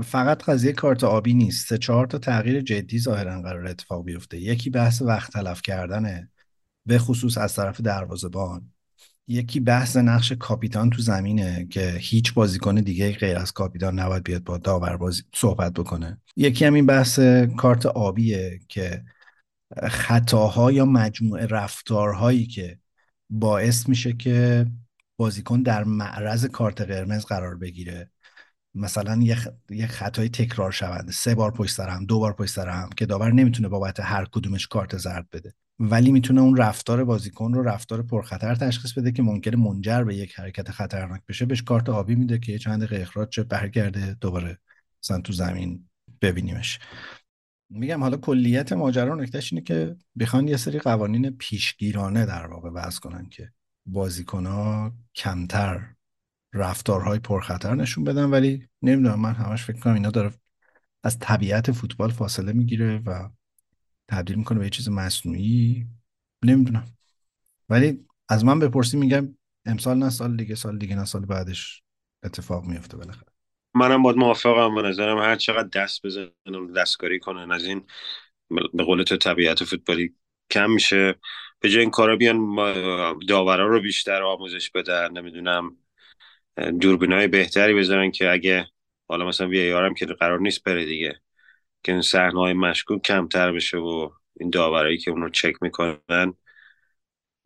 [0.02, 1.68] فقط قضیه کارت آبی نیست.
[1.68, 4.38] سه چهار تا تغییر جدی ظاهرا قرار اتفاق بیفته.
[4.38, 6.30] یکی بحث وقت تلف کردنه
[6.86, 8.73] به خصوص از طرف دروازه‌بان.
[9.28, 14.44] یکی بحث نقش کاپیتان تو زمینه که هیچ بازیکن دیگه غیر از کاپیتان نباید بیاد
[14.44, 16.20] با داور بازی صحبت بکنه.
[16.36, 17.18] یکی هم این بحث
[17.56, 19.04] کارت آبیه که
[19.82, 22.78] خطاها یا مجموعه رفتارهایی که
[23.30, 24.66] باعث میشه که
[25.16, 28.10] بازیکن در معرض کارت قرمز قرار بگیره.
[28.74, 29.20] مثلا
[29.70, 31.12] یه خطای تکرار شونده.
[31.12, 34.24] سه بار پشت سر هم دو بار پشت سر هم که داور نمی‌تونه بابت هر
[34.24, 35.54] کدومش کارت زرد بده.
[35.78, 40.34] ولی می‌تونه اون رفتار بازیکن رو رفتار پرخطر تشخیص بده که ممکنه منجر به یک
[40.34, 41.44] حرکت خطرناک بشه.
[41.44, 44.58] بهش کارت آبی میده که چند دقیقه اخراج چه برگرده دوباره
[45.02, 45.88] مثلا تو زمین
[46.22, 46.78] ببینیمش.
[47.70, 53.00] میگم حالا کلیت ماجرا نکتهش اینه که بخوان یه سری قوانین پیشگیرانه در واقع وضع
[53.00, 53.52] کنن که
[53.86, 55.94] بازیکن کمتر
[56.52, 60.30] رفتارهای پرخطر نشون بدن ولی نمی‌دونم من همش فکر کنم اینا داره
[61.04, 63.28] از طبیعت فوتبال فاصله می‌گیره و
[64.08, 65.86] تبدیل می‌کنه به یه چیز مصنوعی.
[66.44, 66.84] نمی‌دونم.
[67.68, 69.36] ولی از من بپرسی میگم
[69.66, 71.82] امسال نه سال دیگه سال دیگه نه سال بعدش
[72.24, 73.28] اتفاق میفته بالاخره.
[73.74, 74.74] منم باید موافقم.
[74.74, 77.86] به نظرم هر چقدر دست بزنن دستکاری کنن از این
[78.74, 80.14] به قول تو طبیعت فوتبالی
[80.50, 81.14] کم میشه.
[81.60, 82.56] به جای این کارا بیان
[83.28, 85.12] داورا رو بیشتر آموزش بدن.
[85.12, 85.76] نمی‌دونم
[86.80, 88.66] دوربینای بهتری بذارن که اگه
[89.08, 91.20] حالا مثلا وی هم که قرار نیست بره دیگه.
[91.84, 94.10] که این صحنه های مشکوک کمتر بشه و
[94.40, 96.34] این داورایی که اون رو چک می‌کنن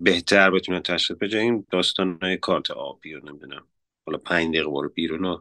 [0.01, 1.39] بهتر بتونه تشخیص بده.
[1.39, 3.66] این داستان های کارت آبی رو نمی‌دونم.
[4.07, 5.41] حالا پنج دقیقه برو بیرون و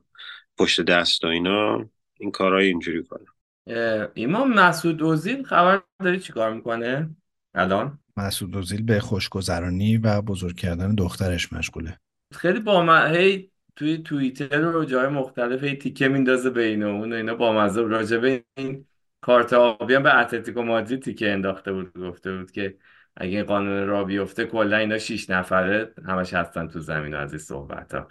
[0.58, 1.90] پشت دست و اینا
[2.20, 3.26] این کارهای اینجوری کنه.
[3.68, 7.16] اه، ایمان مسعود اوزیل خبر داری چیکار می‌کنه؟
[7.54, 12.00] الان؟ مسعود اوزیل به خوشگذرانی و بزرگ کردن دخترش مشغوله.
[12.34, 17.36] خیلی با هی توی توییتر و جای مختلف هی تیکه میندازه بین اون و اینا
[17.36, 18.88] با راجع به این
[19.22, 21.94] کارت آبی هم به اتلتیکو مادرید تیکه انداخته بود.
[21.94, 22.78] گفته بود که
[23.16, 27.94] اگه قانون را بیفته کلا اینا شیش نفره همش هستن تو زمین از این صحبت
[27.94, 28.08] ها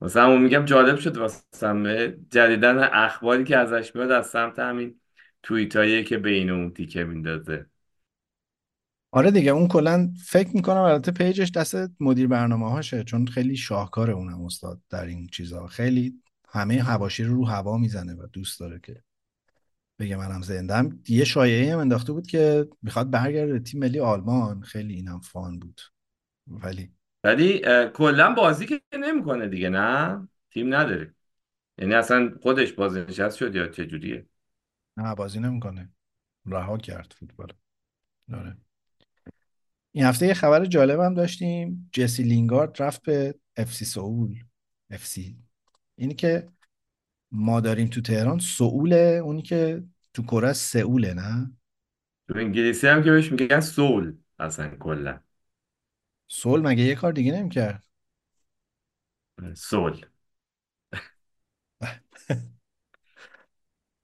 [0.00, 5.00] مثلا اون میگم جالب شد واسم جدیدن اخباری که ازش میاد از سمت همین
[5.42, 7.66] توییت هایی که بین اون تیکه میندازه.
[9.14, 14.10] آره دیگه اون کلا فکر می‌کنم البته پیجش دست مدیر برنامه هاشه چون خیلی شاهکار
[14.10, 18.80] اونم استاد در این چیزها خیلی همه هواشی رو رو هوا می‌زنه و دوست داره
[18.82, 19.02] که
[19.98, 21.00] بگه منم زندم.
[21.08, 24.60] یه شایعه هم انداخته بود که می‌خواد برگرده تیم ملی آلمان.
[24.62, 25.80] خیلی اینم فان بود.
[26.46, 26.92] ولی
[27.24, 27.62] ولی
[27.94, 31.14] کلا بازی که نمی‌کنه دیگه نه؟ تیم نداره.
[31.78, 34.26] یعنی اصلا خودش بازنشست شد یا چه جوریه
[34.96, 35.92] نه بازی نمی‌کنه.
[36.46, 37.52] رها کرد فوتبال.
[38.32, 38.56] آره.
[39.94, 41.90] این هفته یه خبر جالب هم داشتیم.
[41.92, 44.34] جسی لینگارد رفت به افسی سئول.
[44.90, 45.38] افسی
[45.96, 46.48] اینی که
[47.32, 49.84] ما داریم تو تهران سئوله اونی که
[50.14, 51.52] تو کره سئوله نه؟
[52.28, 55.20] تو انگلیسی هم که بهش میگن سول اصلا کلا.
[56.28, 57.84] سول مگه یه کار دیگه نمی‌کرد؟
[59.54, 60.00] سول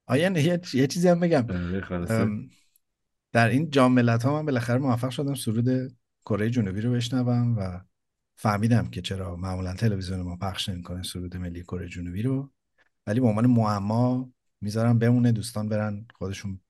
[0.07, 1.47] آیا یه, یه چیزی هم بگم.
[3.33, 7.81] در این جام ملت ها من بالاخره موفق شدم سرود کره جنوبی رو بشنوم و
[8.37, 12.51] فهمیدم که چرا معمولا تلویزیون ما پخش نمی‌کنه سرود ملی کره جنوبی رو.
[13.07, 16.61] ولی به عنوان معما می‌ذارم بمونه دوستان برن خودشون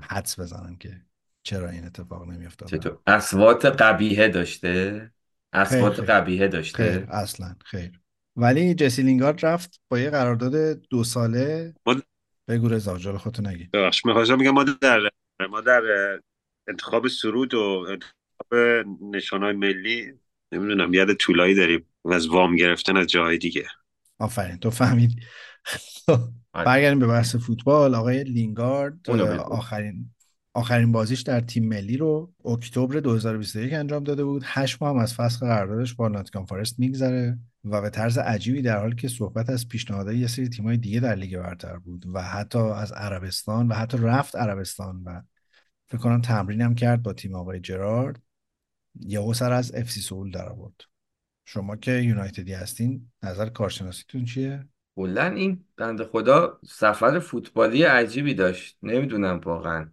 [0.00, 1.02] حدس بزنن که
[1.42, 5.10] چرا این اتفاق نمیافتاد چطور؟ اصوات قبیهه داشته؟
[5.52, 8.00] اصوات قبیهه داشته؟ خیر اصلا خیر.
[8.36, 10.54] ولی جسی لینگارد رفت با یه قرارداد
[10.90, 11.74] دو ساله
[12.48, 15.00] بگو رضا جلو خودتو نگی ببخش می‌خواستم میگم ما در
[15.50, 15.82] ما در
[16.68, 18.54] انتخاب سرود و انتخاب
[19.00, 20.12] نشانهای ملی
[20.52, 23.66] نمی‌دونم یاد طولایی داریم و از وام گرفتن از جاهای دیگه.
[24.18, 25.10] آفرین تو فهمید
[26.52, 26.64] آره.
[26.64, 27.94] برگردیم به بحث فوتبال.
[27.94, 30.10] آقای لینگارد آخرین
[30.54, 34.42] آخرین بازیش در تیم ملی رو اکتبر 2021 انجام داده بود.
[34.44, 37.38] هشت ماه هم از فصل قراردادش با ناتیکام فارست میگذره.
[37.70, 41.14] و به طرز عجیبی در حالی که صحبت از پیشنهادهای یه سری تیمای دیگه در
[41.14, 45.20] لیگ برتر بود و حتی از عربستان و حتی رفت عربستان و
[45.86, 48.22] فکر کنم تمرین هم کرد با تیم آقای جرارد
[49.00, 50.80] یهو سر از اف سی سول در آورد.
[51.44, 58.78] شما که یونایتدی هستین نظر کارشناسیتون چیه؟ کلا این بنده خدا سفر فوتبالی عجیبی داشت.
[58.82, 59.90] نمی‌دونم واقعا.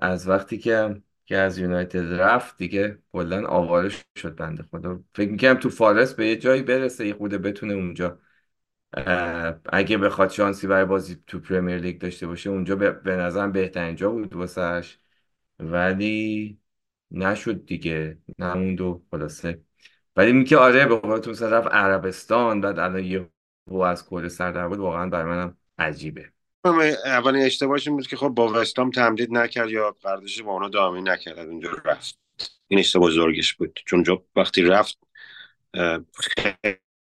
[0.00, 5.00] از وقتی که که از یونایتد رفت دیگه کلا آواره شد بنده خدا.
[5.14, 8.18] فکر می‌کنم تو فارس به یه جایی برسه یه خوده بتونه اونجا.
[9.72, 14.10] اگه بخواد شانسی برای بازی تو پرمیر لیگ داشته باشه اونجا به نظرم بهترین جا
[14.10, 14.98] بود واسش
[15.58, 16.60] ولی
[17.10, 19.62] نشد دیگه نموند و خلاصه.
[20.16, 23.30] ولی میگه آره به قولتون رفت عربستان بعد الان یه
[23.84, 26.32] از کل سر در بود واقعا برای منم عجیبه.
[27.04, 31.02] اولین اشتباهش این بود که خب با وستام تمدید نکرد یا قراردادش با اونا دائمی
[31.02, 32.18] نکرد اونجا رفت.
[32.68, 33.80] این اشتباه بزرگش بود.
[33.86, 34.98] چون جا وقتی رفت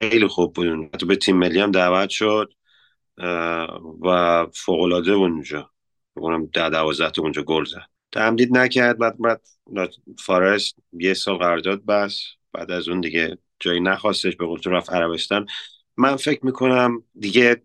[0.02, 2.54] خیلی خوب بود حتی به تیم ملی هم دعوت شد
[4.02, 5.72] و فوق العاده اونجا.
[6.16, 7.86] بگم ده دوازده تا اونجا گل زد.
[8.12, 9.42] تمدید نکرد بعد بعد
[10.20, 12.24] فارست یه سال قرارداد بس
[12.54, 15.48] بعد از اون دیگه جایی نخواستش به قول رفت عربستان.
[15.98, 17.62] من فکر می‌کنم دیگه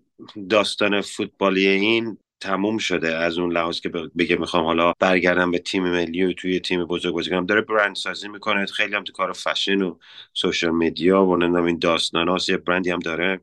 [0.49, 5.83] داستان فوتبالی این تموم شده از اون لحاظ که بگه می‌خوام حالا برگردم به تیم
[5.83, 7.47] ملی و توی تیم بزرگ بازی کنم.
[7.47, 8.67] داره برند سازی می‌کنه.
[8.67, 9.99] خیلی هم تو کار فشن و
[10.35, 13.41] social media و نمی‌دونم این داستان یه برندی هم داره.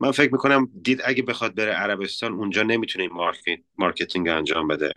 [0.00, 4.92] من فکر می‌کنم دید اگه بخواد بره عربستان اونجا نمی‌تونه market marketing انجام بده.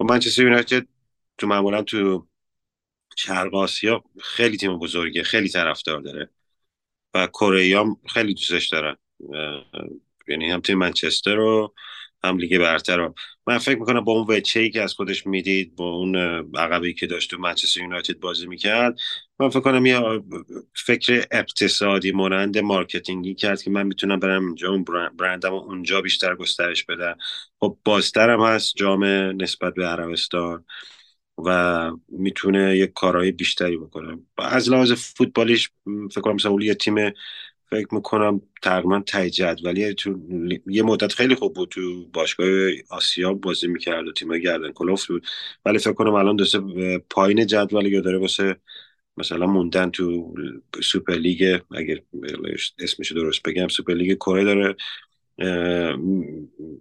[0.00, 0.86] و منچستر یونایتد
[1.38, 2.26] تو معمولا تو
[3.16, 6.30] شرق آسیا خیلی تیم بزرگه خیلی طرفدار داره
[7.14, 8.96] و کره خیلی دوستش دارن.
[10.32, 11.74] یعنی هم تیم منچستر رو
[12.24, 13.14] هم لیگ برتر رو
[13.46, 16.16] من فکر می‌کنم با اون وجهه ای که از خودش می‌دید با اون
[16.56, 18.98] عقبه‌ای که داشت تو منچستر یونایتد بازی می‌کرد
[19.38, 20.00] من فکر کنم یه
[20.74, 24.84] فکر اقتصادی مانند marketing ی کرد که من می‌تونم برم اینجا اون
[25.18, 27.16] برندم اونجا بیشتر گسترش بدم.
[27.60, 30.64] خب بازترم هست جامعه نسبت به عربستان
[31.46, 34.18] و می‌تونه یه کارهای بیشتری بکنه.
[34.38, 35.70] از لحاظ فوتبالیش
[36.10, 36.94] فکر کنم مثلا یه تیم
[37.72, 40.20] فکر می‌کنم تقریبا تاپ جدولی تو
[40.66, 42.48] یه مدت خیلی خوب بود تو باشگاه
[42.90, 45.26] آسیا بازی می‌کرد و تیم گردن کلفت بود.
[45.66, 46.60] ولی فکر کنم الان دسته
[47.10, 48.56] پایین جدول یا داره واسه
[49.18, 50.34] مثلا موندن تو
[50.82, 51.98] سوپر لیگ اگر
[52.80, 54.76] اسمش درست بگم سوپر لیگ کره داره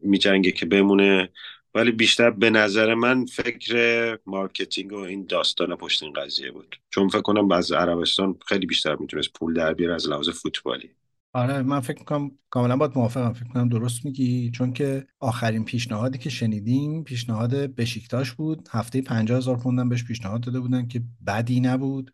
[0.04, 1.30] میجنگه که بمونه.
[1.76, 6.76] ولی بیشتر به نظر من فکر marketing و این داستان پشت این قضیه بود.
[6.90, 10.90] چون فکر کنم از عربستان خیلی بیشتر می‌تونست پول در بیاره از لحاظ فوتبالی.
[11.34, 13.34] آره من فکر می‌کنم کاملا باید موافقم.
[13.34, 14.52] فکر کنم درست میگی.
[14.52, 18.70] چون که آخرین پیشنهادی که شنیدیم پیشنهاد بشیکتاش بود.
[18.72, 22.14] هفته 50 هزار پوندم بهش پیشنهاد داده بودن که بدی نبود.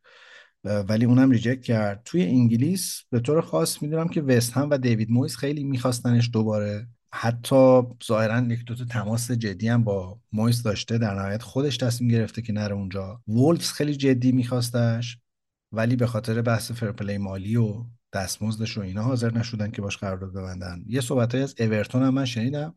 [0.64, 2.02] ولی اونم reject کرد.
[2.06, 6.88] توی انگلیس به طور خاص می‌دونم که وست هم و دیوید مویس خیلی میخواستنش دوباره
[7.20, 12.42] حتی ظاهرا یک دو تماس جدی هم با مویس داشته در نهایت خودش تصمیم گرفته
[12.42, 13.22] که نره اونجا.
[13.28, 15.18] وولفز خیلی جدی میخواستش
[15.72, 20.34] ولی به خاطر بحث فرپلی مالی و دستمزدش و اینا حاضر نشدن که باش قرارداد
[20.34, 20.84] ببندن.
[20.88, 22.74] یه صحبت از اورتون هم من شنیدم.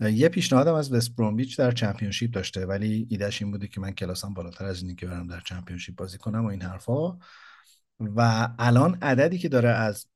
[0.00, 4.34] یه پیشنهادم از وست برومویچ در چمپیونشیپ داشته ولی ایدهش این بوده که من کلاسم
[4.34, 7.18] بالاتر از اینه که برم در چمپیونشیپ بازی کنم و این حرفا.
[8.00, 10.06] و الان عددی که داره از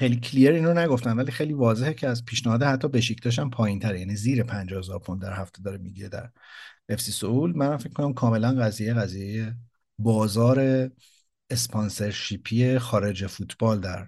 [0.00, 4.16] خیلی کلیر اینو نگفتم ولی خیلی واضحه که از پیشنهاد حتی بشیکتاش هم پایین یعنی
[4.16, 6.30] زیر 50000 پوند در هفته داره می‌گیره در
[6.88, 7.56] اف سی سئول.
[7.56, 9.56] من فکر کنم کاملا قضیه قضیه
[9.98, 10.88] بازار
[11.50, 14.06] اسپانسرشیپی خارج فوتبال در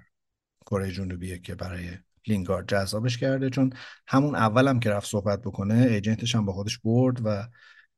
[0.66, 1.90] کره جنوبیه که برای
[2.26, 3.50] لینگارد جذابش کرده.
[3.50, 3.72] چون
[4.06, 7.48] همون اولم هم که رفت صحبت بکنه agent ش هم با خودش برد و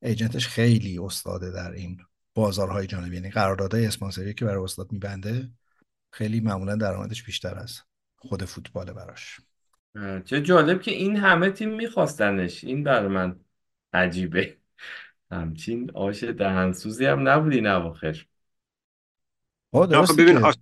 [0.03, 1.99] agent ش خیلی استاده در این
[2.35, 3.17] بازارهای جانبی.
[3.17, 5.51] یعنی قراردادهای اسپانسری که برای استاد میبنده
[6.15, 7.81] خیلی معمولا درآمدش بیشتر از
[8.17, 9.41] خود فوتبال براش.
[10.25, 12.65] چه جالب که این همه تیم میخواستنش.
[12.65, 13.41] این برای من
[13.93, 14.57] عجیبه.
[15.31, 18.27] همچین آش دهنسوزی هم نبودی این اواخر.
[20.19, 20.55] ببین آش...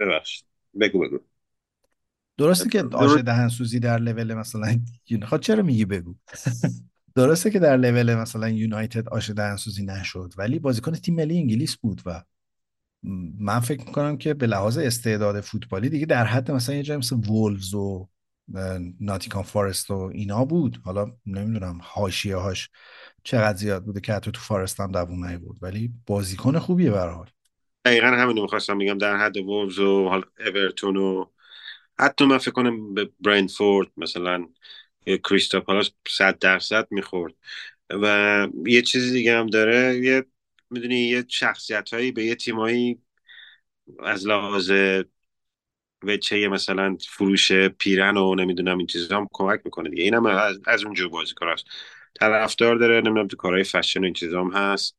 [0.00, 0.46] ببخشید.
[0.80, 1.18] بگو بگو.
[2.38, 4.80] درسته که آش دهنسوزی در لول مثلا
[5.26, 6.14] خب چرا میگی بگو؟
[7.16, 12.02] درسته که در لول مثلا یونایتد آش دهنسوزی نشد ولی بازیکن تیم ملی انگلیس بود
[12.06, 12.24] و
[13.38, 17.16] من فکر می‌کنم که به لحاظ استعداد فوتبالی دیگه در حد مثلا یه جای مثل
[17.16, 18.08] وولفز و
[19.00, 20.80] ناتیکان فارست و اینا بود.
[20.84, 22.70] حالا نمی‌دونم حاشیه هاش
[23.24, 27.30] چقدر زیاد بوده که حتی تو فارست هم دووم بود ولی بازیکن خوبیه به حال.
[27.84, 31.24] دقیقا همینو می‌خواستم بگم در حد وولفز و حال اورتون و
[31.98, 34.46] حتی من فکر کنم به برندفورد مثلا
[35.28, 37.34] کریستا پالاس صد درصد می‌خورد.
[37.90, 40.24] و یه چیزی دیگه هم داره یه
[40.70, 42.98] می‌دونی یه شخصیت هایی به یه تیمایی
[44.04, 44.72] از لحاظ
[46.02, 50.02] وچه مثلا فروش پیرن و نمی‌دونم این چیزا هم کمک می‌کنه دیگه.
[50.02, 51.64] اینم از, از اونجور بازیکن هست.
[52.14, 54.96] طرفدار داره نمی‌دونم تو کارهای فشن و این چیزا هم هست.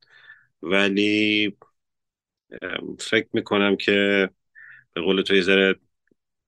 [0.62, 1.58] ولی
[3.00, 4.30] فکر می‌کنم که
[4.94, 5.76] به قول تو یه ذره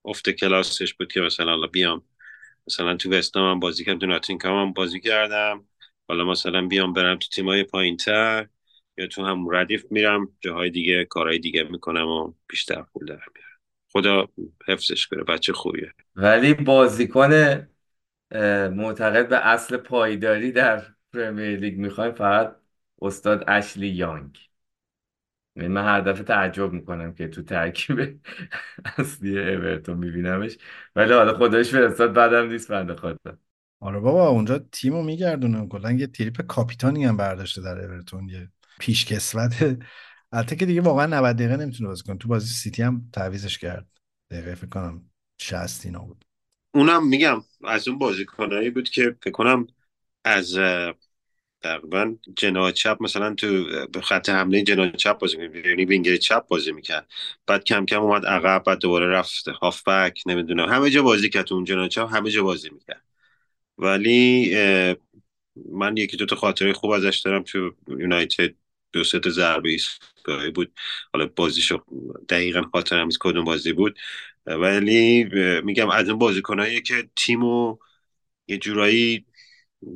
[0.06, 2.04] افت کلاسش بود که مثلا بیام.
[2.68, 5.68] مثلا تو وستام هم بازی کردم تو ناتینگهام هم بازی کردم.
[6.08, 8.48] حالا مثلا بیام برم تو تیمای پایین تر
[8.98, 13.60] یا تو هم ردیف میرم جاهای دیگه کارهای دیگه می‌کنم و بیشتر پول در میارم.
[13.92, 14.28] خدا
[14.68, 15.94] حفظش کنه بچه خوبیه.
[16.16, 17.32] ولی بازیکن
[18.74, 20.84] معتقد به اصل پایداری در
[21.14, 22.56] پرمیر لیگ می‌خوایم فقط
[23.02, 24.38] استاد اشلی یانگ.
[25.56, 28.20] یعنی من هر دفعه تعجب می‌کنم که تو ترکیب
[28.98, 30.58] اصلی اورتون میبینمش.
[30.96, 33.38] ولی حالا خودش فرستاد بعدم نیست بنده خدا.
[33.80, 38.50] آره بابا اونجا تیمو میگردونه کلا یه تریپ کاپیتانی هم برداشته در اورتون یه
[38.80, 39.78] پیشکسوت
[40.32, 42.18] البته که دیگه واقعا 90 دقیقه نمی‌تونه بازی کنه.
[42.18, 43.88] تو بازی سیتی هم تعویزش کرد.
[44.32, 46.26] دقیقه فکر کنم 60 اینا بود.
[46.74, 49.68] اونم میگم از اون بازیکنایی بود که فکر کنم
[50.24, 50.58] از
[51.62, 53.66] تقریبا جناح چپ مثلا تو
[54.04, 55.66] خط حمله جناح چپ بازی می‌کرد.
[55.66, 57.08] یعنی وینگر چپ بازی می‌کرد.
[57.48, 60.70] بعد کم کم اومد عقب بعد دوباره رفت هافبک نمی‌دونم.
[60.70, 63.04] همه جا بازی کرد اون جناح چپ همه جا بازی می‌کرد.
[63.78, 64.56] ولی
[65.72, 68.54] من یکی دو تا خاطره خوب ازش دارم تو یونایتد.
[68.94, 70.72] دو سه تا ضربه ایستگاهی بود.
[71.14, 71.84] حالا بازیشو
[72.30, 74.00] دقیقا خاطرم نیست کدوم بازی بود.
[74.46, 75.24] ولی
[75.64, 77.78] میگم از اون بازیکنایی که تیمو
[78.48, 79.26] یه جورایی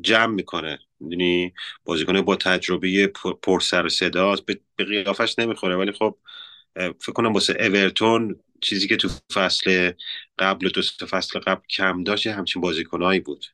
[0.01, 0.79] جمع می‌کنه.
[0.99, 1.53] می‌دونی؟
[1.85, 3.07] بازیکن با تجربه
[3.41, 4.45] پر سر صداست.
[4.45, 5.75] به قیافش نمی‌خوره.
[5.75, 6.17] ولی خب
[6.75, 9.91] فکر کنم واسه اورتون چیزی که تو فصل
[10.39, 13.45] قبل دو فصل قبل کم داشت همچین بازیکنایی بود.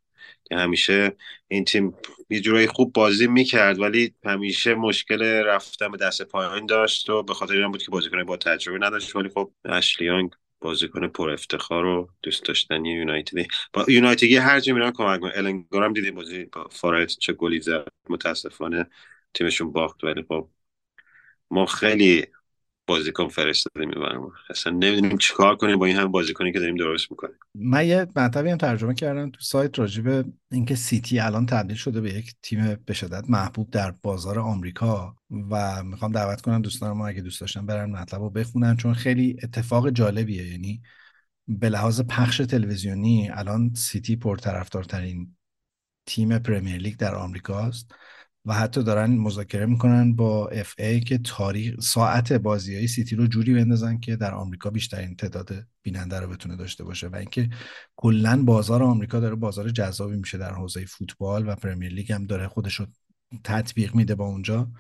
[0.52, 1.16] همیشه
[1.48, 1.98] این تیم
[2.30, 7.34] یه جورایی خوب بازی می‌کرد ولی همیشه مشکل رفتن به دست پایین داشت و به
[7.34, 9.16] خاطر این بود که بازیکن با تجربه نداشت.
[9.16, 13.48] ولی خب اشلیانگ بازیکن پر افتخار و دوست داشتنی یونایتدی.
[13.74, 17.88] با یونایتدی هر جا میرن کمک می‌کنه دیدیم بازی با فارایت چه گلی زد.
[18.10, 18.90] متاسفانه
[19.34, 20.04] تیمشون باخت.
[20.04, 20.50] ولی خب
[21.52, 22.26] ما خیلی
[22.88, 27.36] بازیکن فرستاده می‌برم اصلا نمی‌دونیم چیکار کنیم با این هم بازیکنی که داریم درست می‌کنیم.
[27.56, 32.14] من یه مطلبی هم ترجمه کردم تو سایت راجبه اینکه سیتی الان تبدیل شده به
[32.14, 35.16] یک تیم به شدت محبوب در بازار آمریکا
[35.52, 39.38] و می‌خوام دعوت کنم دوستان ما اگه دوست داشتن برن مطلب رو بخونن چون خیلی
[39.44, 40.52] اتفاق جالبیه.
[40.52, 40.82] یعنی
[41.48, 45.36] به لحاظ پخش تلویزیونی الان سیتی پرطرفدارترین
[46.06, 47.92] تیم Premier League در آمریکاست.
[48.48, 53.54] و حتی دارن مذاکره می‌کنن با FA که تاریخ ساعت بازی های سیتی رو جوری
[53.54, 57.50] بندازن که در آمریکا بیشترین تعداد بیننده رو بتونه داشته باشه و اینکه
[57.96, 62.48] کلا بازار آمریکا داره بازار جذابی میشه در حوزه فوتبال و پرمیر لیگ هم داره
[62.48, 62.86] خودش رو
[63.44, 64.72] تطبیق میده با اونجا.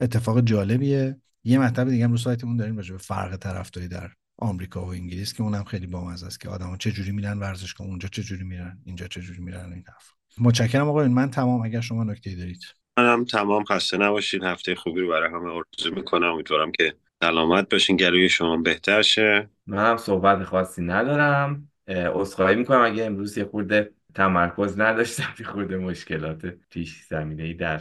[0.00, 1.16] اتفاق جالبیه.
[1.44, 5.32] یه مطلب دیگه هم رو سایتمون داریم راجع به فرق طرفداری در آمریکا و انگلیس
[5.32, 8.78] که اونم خیلی بامزه است که آدما چه جوری میرن ورزشگاه اونجا چه جوری میرن
[8.84, 11.12] اینجا چه جوری میرن این حرف متشکرم آقایون.
[11.12, 11.62] من تمام.
[11.62, 12.79] اگر شما نکته دارید.
[13.00, 14.44] منم تمام خسته نباشین.
[14.44, 16.32] هفته خوبی رو برای همه آرزو می‌کنم.
[16.32, 17.96] امیدوارم که سلامت باشین.
[17.96, 19.50] گلوی شما بهتر شه.
[19.66, 21.68] من هم صحبت خاصی ندارم.
[21.88, 22.80] عذرخواهی می‌کنم.
[22.80, 27.80] اگه امروز یه خورده تمرکز نداشتم یه خورده مشکلات پیش زمینه ای در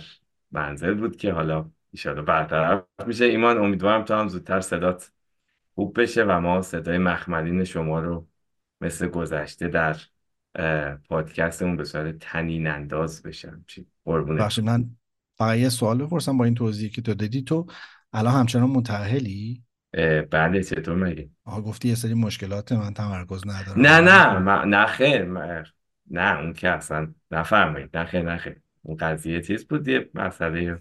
[0.51, 3.25] منزل بود که حالا ایشالا برطرف میشه.
[3.25, 5.11] ایمان امیدوارم تو هم زودتر صدات
[5.75, 8.27] خوب بشه و ما صدای مخملین شما رو
[8.81, 9.95] مثل گذشته در
[11.09, 14.89] پادکستمون به صورت تنین انداز بشم چی؟ قربونه من
[15.39, 17.65] فقط یه سوال بپرسم با این توضیحی که تو دادی تو
[18.13, 19.63] الان همچنان متأهلی؟
[20.31, 23.81] بله چطور مگه؟ آها گفتی یه سری مشکلات من تمرکز ندارم.
[23.81, 25.63] نه نه من- نه خیر من-
[26.11, 28.55] نه اون که اصلا نفرمایید نه خیر نه خیر.
[28.81, 30.79] اون قضیه چیز بود یه مسئله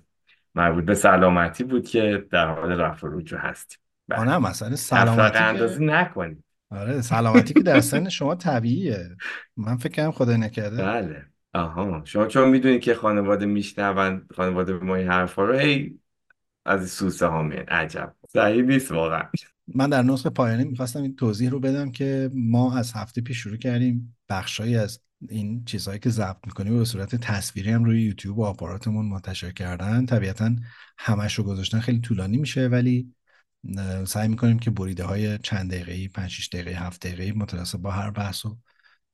[0.54, 3.78] مربوط به سلامتی بود که در حال رفع رجوع هستیم.
[4.08, 4.24] بله.
[4.24, 6.44] نه مسئله سلامتی اندازی نکنید.
[6.70, 9.08] آره سلامتی که در سن شما طبیعیه.
[9.56, 10.82] من فکر کنم خدای نکرده.
[10.82, 11.26] بله.
[11.52, 12.02] آها.
[12.04, 15.98] شما چون می‌دونید که خانواده میشنون خانواده ما این حرفا رو هی
[16.64, 17.62] از سوسه ها میان.
[17.62, 18.14] عجب.
[18.28, 19.22] صحیح نیست واقعا.
[19.74, 23.56] من در نسخه پایانی می‌خواستم این توضیح رو بدم که ما از هفته پیش شروع
[23.56, 28.44] کردیم بخشایی از این چیزهایی که ضبط می‌کنیم به صورت تصویری هم روی یوتیوب و
[28.44, 30.06] آپاراتمون منتشر کردن.
[30.06, 30.56] طبیعتا
[30.98, 31.80] همش رو گذاشتن.
[31.80, 33.14] خیلی طولانی میشه ولی
[34.04, 37.90] سعی می‌کنیم که بریده های چند دقیقه ای 5 6 دقیقه 7 دقیقه متناسب با
[37.90, 38.58] هر بحث و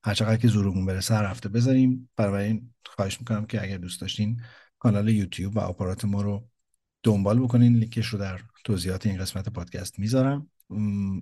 [0.04, 2.10] هر چقدر که زورمون برسه هر هفته بذاریم.
[2.16, 4.40] بنابراین خواهش می‌کنم که اگر دوست داشتین
[4.78, 6.48] کانال یوتیوب و آپارات ما رو
[7.02, 7.76] دنبال بکنین.
[7.76, 10.50] لینکش رو در توضیحات این قسمت پادکست می‌ذارم.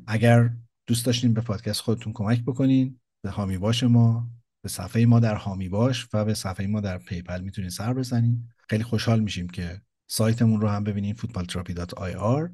[0.07, 0.51] اگر
[0.87, 4.31] دوست داشتین به پادکست خودتون کمک بکنین به حامی باش ما
[4.63, 8.49] به صفحه ما در حامی باش و به صفحه ما در PayPal می‌تونین سر بزنین.
[8.69, 12.51] خیلی خوشحال میشیم که سایتمون رو هم ببینین footballtherapy.ir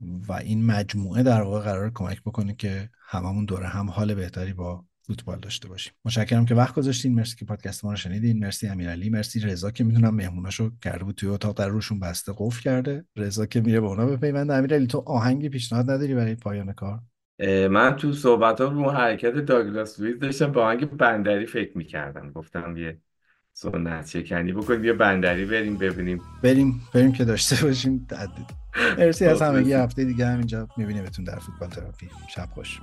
[0.00, 4.84] و این مجموعه در واقع قرار کمک بکنه که هممون دور هم حال بهتری با
[5.06, 5.92] فوتبال داشته باشیم.
[6.04, 7.14] متشکرم که وقت گذاشتین.
[7.14, 8.38] مرسی که پادکست ما رو شنیدین.
[8.38, 9.10] مرسی امیرعلی.
[9.10, 13.04] مرسی رضا که می‌دونم مهموناشو کرده بود توی اتاق در روشون بسته قفل کرده.
[13.16, 14.54] رضا که میره به اونا بپیونده.
[14.54, 17.00] امیرعلی تو آهنگی پیشنهاد نداری برای پایان کار؟
[17.70, 22.32] من تو صحبت ها رو حرکت داگلاس لوئیس داشتم با آهنگ بندری فکر می‌کردم.
[22.32, 22.98] گفتم یه
[23.52, 26.20] سنت شکنی بکنیم یه بندری بریم ببینیم.
[26.42, 28.06] بریم بریم که داشته باشیم.
[28.10, 28.46] تعدید
[28.98, 29.58] مرسی از همگی.
[29.58, 29.78] مخلصیم.
[29.80, 32.08] هفته دیگه همینجا میبینیمتون در فوتبال تراپی.
[32.34, 32.80] شب خوش.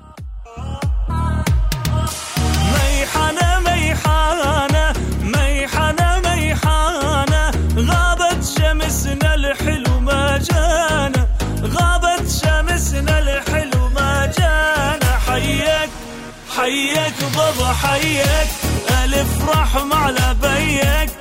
[11.63, 13.89] غابت شمسنا الحلو
[15.27, 15.89] حيك
[16.57, 18.49] حيك بابا حيك
[19.03, 21.20] ألف رحم على بيك.